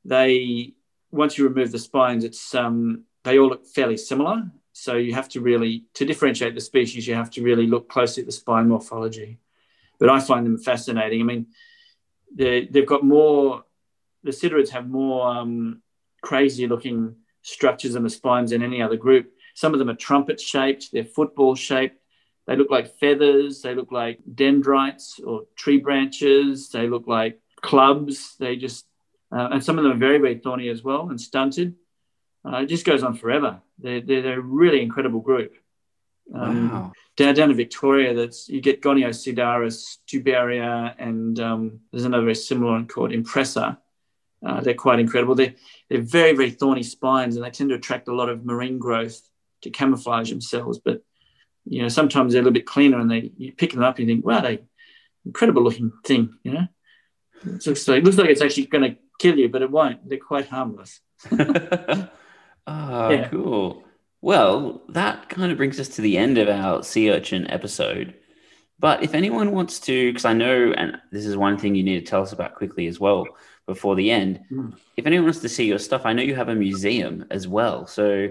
They 0.05 0.73
once 1.11 1.37
you 1.37 1.47
remove 1.47 1.71
the 1.71 1.79
spines, 1.79 2.23
it's 2.23 2.55
um, 2.55 3.03
they 3.23 3.37
all 3.39 3.49
look 3.49 3.67
fairly 3.67 3.97
similar. 3.97 4.51
So 4.75 4.95
you 4.95 5.13
have 5.13 5.29
to 5.29 5.41
really 5.41 5.85
to 5.93 6.05
differentiate 6.05 6.55
the 6.55 6.61
species, 6.61 7.07
you 7.07 7.13
have 7.15 7.29
to 7.31 7.43
really 7.43 7.67
look 7.67 7.89
closely 7.89 8.21
at 8.21 8.27
the 8.27 8.31
spine 8.31 8.67
morphology 8.69 9.39
but 10.03 10.09
I 10.09 10.19
find 10.19 10.45
them 10.45 10.57
fascinating. 10.57 11.21
I 11.21 11.23
mean, 11.23 11.47
they've 12.35 12.85
got 12.85 13.05
more, 13.05 13.63
the 14.23 14.31
cidarids 14.31 14.67
have 14.69 14.89
more 14.89 15.27
um, 15.27 15.81
crazy 16.21 16.67
looking 16.67 17.15
structures 17.41 17.95
in 17.95 18.03
the 18.03 18.09
spines 18.09 18.51
than 18.51 18.63
any 18.63 18.81
other 18.81 18.97
group. 18.97 19.31
Some 19.55 19.71
of 19.71 19.79
them 19.79 19.89
are 19.89 19.95
trumpet 19.95 20.41
shaped, 20.41 20.91
they're 20.91 21.05
football 21.05 21.55
shaped. 21.55 21.99
They 22.47 22.55
look 22.55 22.69
like 22.69 22.99
feathers, 22.99 23.61
they 23.61 23.73
look 23.73 23.91
like 23.91 24.19
dendrites 24.35 25.19
or 25.19 25.43
tree 25.55 25.77
branches, 25.77 26.69
they 26.69 26.87
look 26.87 27.07
like 27.07 27.39
clubs. 27.61 28.35
They 28.37 28.57
just, 28.57 28.85
uh, 29.31 29.49
and 29.51 29.63
some 29.63 29.77
of 29.77 29.83
them 29.83 29.93
are 29.93 29.97
very, 29.97 30.19
very 30.19 30.37
thorny 30.39 30.69
as 30.69 30.83
well 30.83 31.09
and 31.09 31.19
stunted. 31.19 31.75
Uh, 32.45 32.57
it 32.57 32.67
just 32.67 32.85
goes 32.85 33.03
on 33.03 33.15
forever. 33.15 33.61
They're, 33.79 34.01
they're, 34.01 34.21
they're 34.21 34.39
a 34.39 34.41
really 34.41 34.81
incredible 34.81 35.21
group. 35.21 35.55
Um, 36.33 36.71
wow. 36.71 36.91
Down, 37.15 37.35
down 37.35 37.51
in 37.51 37.57
Victoria, 37.57 38.13
that's 38.13 38.49
you 38.49 38.59
get 38.59 38.81
Goniocidaris, 38.81 39.97
tubaria, 40.07 40.95
and 40.97 41.39
um, 41.39 41.79
there's 41.91 42.05
another 42.05 42.23
very 42.23 42.35
similar 42.35 42.71
one 42.73 42.87
called 42.87 43.11
Impressa. 43.11 43.77
Uh, 44.45 44.59
they're 44.61 44.73
quite 44.73 44.99
incredible. 44.99 45.35
They're, 45.35 45.55
they're 45.89 46.01
very, 46.01 46.33
very 46.35 46.49
thorny 46.49 46.83
spines, 46.83 47.35
and 47.35 47.45
they 47.45 47.49
tend 47.49 47.69
to 47.69 47.75
attract 47.75 48.07
a 48.07 48.15
lot 48.15 48.29
of 48.29 48.45
marine 48.45 48.79
growth 48.79 49.21
to 49.61 49.69
camouflage 49.69 50.29
themselves. 50.29 50.79
But 50.83 51.01
you 51.65 51.81
know, 51.81 51.87
sometimes 51.87 52.33
they're 52.33 52.41
a 52.41 52.43
little 52.43 52.53
bit 52.53 52.65
cleaner, 52.65 52.99
and 52.99 53.09
they 53.09 53.31
you 53.37 53.53
pick 53.53 53.71
them 53.71 53.83
up 53.83 53.97
and 53.97 54.07
you 54.07 54.15
think, 54.15 54.25
wow, 54.25 54.41
they 54.41 54.63
incredible 55.25 55.63
looking 55.63 55.91
thing. 56.05 56.37
You 56.43 56.53
know, 56.53 56.67
it 57.45 57.65
looks 57.65 57.87
like, 57.87 57.99
it 57.99 58.03
looks 58.03 58.17
like 58.17 58.29
it's 58.29 58.41
actually 58.41 58.65
going 58.65 58.91
to 58.91 58.97
kill 59.19 59.37
you, 59.37 59.49
but 59.49 59.61
it 59.61 59.71
won't. 59.71 60.07
They're 60.07 60.17
quite 60.17 60.47
harmless. 60.47 60.99
oh, 61.31 62.09
yeah. 62.67 63.29
cool. 63.29 63.83
Well, 64.21 64.83
that 64.89 65.29
kind 65.29 65.51
of 65.51 65.57
brings 65.57 65.79
us 65.79 65.89
to 65.89 66.01
the 66.01 66.17
end 66.17 66.37
of 66.37 66.47
our 66.47 66.83
sea 66.83 67.11
urchin 67.11 67.49
episode. 67.51 68.15
But 68.79 69.03
if 69.03 69.13
anyone 69.13 69.51
wants 69.51 69.79
to, 69.81 70.09
because 70.09 70.25
I 70.25 70.33
know, 70.33 70.73
and 70.75 70.97
this 71.11 71.25
is 71.25 71.37
one 71.37 71.57
thing 71.57 71.75
you 71.75 71.83
need 71.83 71.99
to 71.99 72.09
tell 72.09 72.21
us 72.21 72.31
about 72.31 72.55
quickly 72.55 72.87
as 72.87 72.99
well 72.99 73.25
before 73.65 73.95
the 73.95 74.11
end. 74.11 74.41
Mm. 74.51 74.75
If 74.97 75.05
anyone 75.05 75.25
wants 75.25 75.39
to 75.39 75.49
see 75.49 75.65
your 75.65 75.79
stuff, 75.79 76.05
I 76.05 76.13
know 76.13 76.23
you 76.23 76.35
have 76.35 76.49
a 76.49 76.55
museum 76.55 77.25
as 77.31 77.47
well. 77.47 77.87
So 77.87 78.29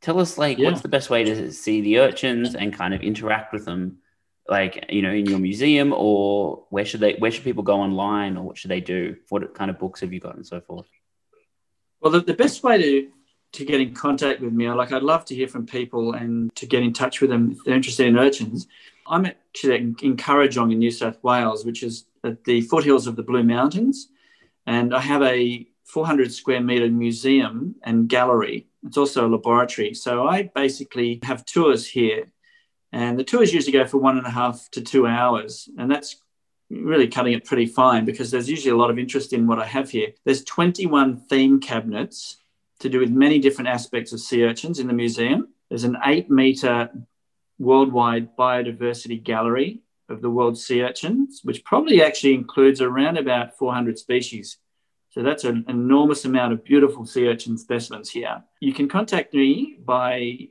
tell 0.00 0.20
us, 0.20 0.38
like, 0.38 0.58
yeah. 0.58 0.70
what's 0.70 0.82
the 0.82 0.88
best 0.88 1.10
way 1.10 1.24
to 1.24 1.52
see 1.52 1.80
the 1.80 1.98
urchins 1.98 2.54
and 2.54 2.72
kind 2.72 2.94
of 2.94 3.02
interact 3.02 3.52
with 3.52 3.64
them, 3.64 3.98
like, 4.48 4.86
you 4.88 5.02
know, 5.02 5.12
in 5.12 5.26
your 5.26 5.38
museum, 5.38 5.92
or 5.92 6.64
where 6.70 6.84
should 6.84 7.00
they, 7.00 7.14
where 7.14 7.30
should 7.30 7.44
people 7.44 7.62
go 7.62 7.80
online, 7.80 8.36
or 8.36 8.44
what 8.44 8.58
should 8.58 8.70
they 8.70 8.80
do? 8.80 9.16
What 9.28 9.54
kind 9.54 9.70
of 9.70 9.78
books 9.78 10.00
have 10.00 10.12
you 10.12 10.20
got, 10.20 10.36
and 10.36 10.46
so 10.46 10.60
forth? 10.60 10.86
Well, 12.00 12.12
the, 12.12 12.20
the 12.20 12.34
best 12.34 12.62
way 12.62 12.78
to 12.80 13.08
to 13.52 13.64
get 13.64 13.80
in 13.80 13.94
contact 13.94 14.40
with 14.40 14.52
me. 14.52 14.70
Like 14.70 14.92
I'd 14.92 15.02
love 15.02 15.24
to 15.26 15.34
hear 15.34 15.48
from 15.48 15.66
people 15.66 16.12
and 16.12 16.54
to 16.56 16.66
get 16.66 16.82
in 16.82 16.92
touch 16.92 17.20
with 17.20 17.30
them 17.30 17.52
if 17.52 17.64
they're 17.64 17.74
interested 17.74 18.06
in 18.06 18.18
urchins. 18.18 18.66
I'm 19.06 19.24
actually 19.24 19.76
in 19.76 20.16
Kurrajong 20.16 20.70
in 20.72 20.78
New 20.78 20.90
South 20.90 21.22
Wales, 21.22 21.64
which 21.64 21.82
is 21.82 22.04
at 22.24 22.44
the 22.44 22.60
foothills 22.62 23.06
of 23.06 23.16
the 23.16 23.22
Blue 23.22 23.42
Mountains, 23.42 24.08
and 24.66 24.94
I 24.94 25.00
have 25.00 25.22
a 25.22 25.66
400 25.88 26.32
square 26.32 26.60
meter 26.60 26.88
museum 26.88 27.74
and 27.82 28.08
gallery. 28.08 28.68
It's 28.86 28.96
also 28.96 29.26
a 29.26 29.28
laboratory. 29.28 29.94
So 29.94 30.26
I 30.26 30.50
basically 30.54 31.18
have 31.22 31.44
tours 31.44 31.86
here, 31.86 32.26
and 32.92 33.18
the 33.18 33.24
tours 33.24 33.52
usually 33.52 33.72
go 33.72 33.86
for 33.86 33.98
one 33.98 34.18
and 34.18 34.26
a 34.26 34.30
half 34.30 34.68
to 34.72 34.82
two 34.82 35.06
hours, 35.06 35.68
and 35.78 35.90
that's 35.90 36.16
really 36.70 37.08
cutting 37.08 37.32
it 37.32 37.46
pretty 37.46 37.66
fine 37.66 38.04
because 38.04 38.30
there's 38.30 38.50
usually 38.50 38.70
a 38.70 38.76
lot 38.76 38.90
of 38.90 38.98
interest 38.98 39.32
in 39.32 39.46
what 39.46 39.58
I 39.58 39.64
have 39.64 39.90
here. 39.90 40.08
There's 40.24 40.44
21 40.44 41.16
theme 41.28 41.60
cabinets 41.60 42.36
to 42.80 42.88
do 42.90 43.00
with 43.00 43.10
many 43.10 43.38
different 43.38 43.68
aspects 43.68 44.12
of 44.12 44.20
sea 44.20 44.44
urchins 44.44 44.78
in 44.78 44.86
the 44.86 44.92
museum. 44.92 45.48
There's 45.70 45.84
an 45.84 45.96
eight 46.04 46.30
meter 46.30 46.90
worldwide 47.58 48.36
biodiversity 48.36 49.22
gallery 49.22 49.80
of 50.08 50.20
the 50.20 50.30
world's 50.30 50.64
sea 50.64 50.82
urchins, 50.82 51.40
which 51.42 51.64
probably 51.64 52.02
actually 52.02 52.34
includes 52.34 52.80
around 52.80 53.16
about 53.16 53.56
400 53.56 53.98
species. 53.98 54.58
So 55.18 55.24
that's 55.24 55.42
an 55.42 55.64
enormous 55.66 56.24
amount 56.26 56.52
of 56.52 56.62
beautiful 56.62 57.04
sea 57.04 57.26
urchin 57.26 57.58
specimens 57.58 58.08
here. 58.08 58.44
You 58.60 58.72
can 58.72 58.88
contact 58.88 59.34
me 59.34 59.76
by 59.84 60.50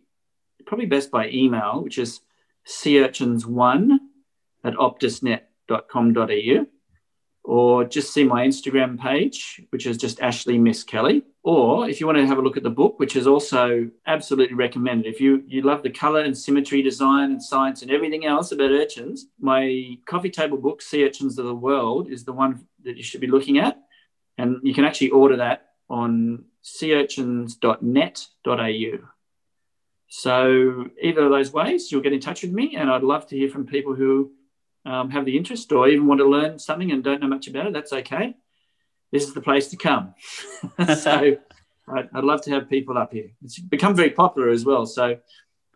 probably 0.66 0.88
best 0.88 1.10
by 1.10 1.30
email, 1.30 1.82
which 1.82 1.98
is 1.98 2.20
seaurchins1 2.68 3.98
at 4.66 4.74
optusnet.com.au 4.74 6.66
or 7.46 7.86
just 7.86 8.14
see 8.14 8.26
my 8.26 8.46
Instagram 8.46 9.00
page, 9.00 9.62
which 9.70 9.86
is 9.86 9.96
just 9.96 10.20
Ashley 10.20 10.60
Miskelly. 10.60 11.24
Or 11.44 11.88
if 11.88 12.02
you 12.02 12.06
want 12.06 12.18
to 12.18 12.28
have 12.28 12.38
a 12.38 12.42
look 12.42 12.58
at 12.58 12.64
the 12.64 12.70
book, 12.70 13.00
which 13.00 13.16
is 13.16 13.26
also 13.26 13.90
absolutely 14.06 14.56
recommended. 14.56 15.08
If 15.08 15.22
you, 15.22 15.44
you 15.48 15.62
love 15.62 15.82
the 15.82 15.90
color 15.90 16.20
and 16.20 16.38
symmetry, 16.38 16.82
design 16.82 17.32
and 17.32 17.42
science 17.42 17.84
and 17.84 17.92
everything 17.92 18.26
else 18.26 18.52
about 18.52 18.72
urchins, 18.72 19.28
my 19.40 19.98
coffee 20.06 20.30
table 20.30 20.58
book, 20.58 20.82
Sea 20.82 21.06
Urchins 21.06 21.40
of 21.40 21.46
the 21.46 21.56
World, 21.56 22.10
is 22.10 22.26
the 22.26 22.34
one 22.34 22.68
that 22.84 22.98
you 22.98 23.04
should 23.04 23.22
be 23.22 23.28
looking 23.28 23.60
at. 23.60 23.82
And 24.38 24.60
you 24.64 24.74
can 24.74 24.86
actually 24.86 25.10
order 25.10 25.38
that 25.38 25.68
on 25.90 26.46
seaurchins.net.au. 26.64 29.08
So 30.10 30.90
either 31.02 31.26
of 31.26 31.32
those 31.32 31.52
ways, 31.52 31.92
you'll 31.92 32.02
get 32.02 32.14
in 32.14 32.20
touch 32.20 32.44
with 32.44 32.52
me, 32.52 32.76
and 32.78 32.90
I'd 32.90 33.04
love 33.04 33.28
to 33.28 33.36
hear 33.36 33.50
from 33.50 33.66
people 33.66 33.94
who 33.94 34.32
um, 34.86 35.10
have 35.10 35.26
the 35.26 35.38
interest 35.38 35.72
or 35.72 35.90
even 35.90 36.08
want 36.08 36.20
to 36.20 36.26
learn 36.26 36.60
something 36.60 36.92
and 36.92 37.04
don't 37.04 37.22
know 37.22 37.28
much 37.28 37.48
about 37.48 37.68
it. 37.68 37.74
That's 37.74 37.92
okay. 37.92 38.36
This 39.12 39.24
is 39.24 39.34
the 39.34 39.42
place 39.42 39.68
to 39.70 39.78
come. 39.78 40.14
so 40.96 41.38
I'd, 41.90 42.10
I'd, 42.14 42.24
love 42.24 42.42
to 42.44 42.52
have 42.52 42.70
people 42.70 42.98
up 42.98 43.12
here. 43.12 43.32
It's 43.44 43.60
become 43.60 43.96
very 43.96 44.12
popular 44.12 44.50
as 44.50 44.66
well. 44.66 44.86
So, 44.86 45.18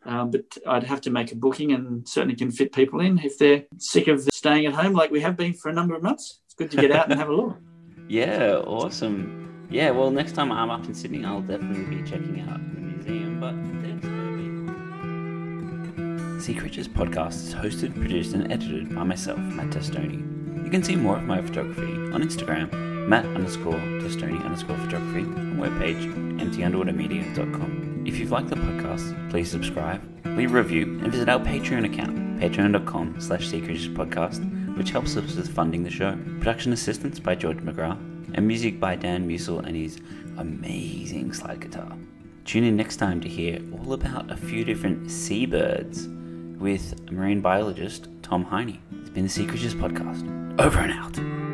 um, 0.05 0.31
but 0.31 0.43
I'd 0.65 0.83
have 0.83 1.01
to 1.01 1.09
make 1.09 1.31
a 1.31 1.35
booking 1.35 1.73
and 1.73 2.07
certainly 2.07 2.35
can 2.35 2.51
fit 2.51 2.73
people 2.73 3.01
in 3.01 3.19
if 3.19 3.37
they're 3.37 3.65
sick 3.77 4.07
of 4.07 4.21
staying 4.33 4.65
at 4.65 4.73
home 4.73 4.93
like 4.93 5.11
we 5.11 5.21
have 5.21 5.37
been 5.37 5.53
for 5.53 5.69
a 5.69 5.73
number 5.73 5.95
of 5.95 6.03
months. 6.03 6.39
It's 6.45 6.53
good 6.53 6.71
to 6.71 6.77
get 6.77 6.91
out 6.91 7.09
and 7.09 7.19
have 7.19 7.29
a 7.29 7.35
look. 7.35 7.57
Yeah, 8.11 8.57
awesome. 8.67 9.67
Yeah, 9.69 9.91
well, 9.91 10.11
next 10.11 10.33
time 10.33 10.51
I'm 10.51 10.69
up 10.69 10.85
in 10.85 10.93
Sydney, 10.93 11.23
I'll 11.23 11.39
definitely 11.39 11.95
be 11.95 12.03
checking 12.03 12.41
out 12.41 12.59
the 12.75 12.81
museum. 12.81 13.39
But 13.39 13.55
thanks, 13.81 14.05
Sea 16.45 16.53
Creatures 16.53 16.89
podcast 16.89 17.35
is 17.35 17.53
hosted, 17.55 17.95
produced, 17.95 18.33
and 18.33 18.51
edited 18.51 18.93
by 18.93 19.03
myself, 19.03 19.39
Matt 19.39 19.69
Testoni. 19.69 20.65
You 20.65 20.69
can 20.69 20.83
see 20.83 20.97
more 20.97 21.15
of 21.15 21.23
my 21.23 21.41
photography 21.41 21.93
on 22.11 22.21
Instagram, 22.21 22.73
Matt 23.07 23.23
underscore 23.27 23.79
Testoni 24.01 24.43
underscore 24.43 24.75
photography, 24.79 25.21
and 25.21 25.57
webpage, 25.57 26.03
emptyunderwatermedia.com. 26.37 28.03
If 28.05 28.19
you've 28.19 28.31
liked 28.31 28.49
the 28.49 28.57
podcast, 28.57 29.29
please 29.29 29.49
subscribe, 29.49 30.01
leave 30.25 30.51
a 30.51 30.55
review, 30.55 30.99
and 31.01 31.13
visit 31.13 31.29
our 31.29 31.39
Patreon 31.39 31.85
account, 31.85 32.41
patreon.com 32.41 33.21
slash 33.21 33.47
Sea 33.47 33.61
Creatures 33.61 33.87
podcast 33.87 34.60
which 34.77 34.91
helps 34.91 35.15
us 35.17 35.35
with 35.35 35.53
funding 35.53 35.83
the 35.83 35.89
show. 35.89 36.17
Production 36.39 36.73
assistance 36.73 37.19
by 37.19 37.35
George 37.35 37.57
McGrath, 37.57 37.99
and 38.33 38.47
music 38.47 38.79
by 38.79 38.95
Dan 38.95 39.27
Musil 39.27 39.65
and 39.65 39.75
his 39.75 39.99
amazing 40.37 41.33
slide 41.33 41.59
guitar. 41.59 41.97
Tune 42.45 42.63
in 42.63 42.75
next 42.75 42.97
time 42.97 43.21
to 43.21 43.29
hear 43.29 43.59
all 43.73 43.93
about 43.93 44.31
a 44.31 44.37
few 44.37 44.63
different 44.63 45.11
seabirds 45.11 46.07
with 46.59 47.09
marine 47.11 47.41
biologist 47.41 48.07
Tom 48.21 48.43
Heine. 48.45 48.79
It's 49.01 49.09
been 49.09 49.23
the 49.23 49.29
Sea 49.29 49.45
Podcast. 49.45 50.59
Over 50.59 50.79
and 50.79 50.91
out. 50.91 51.50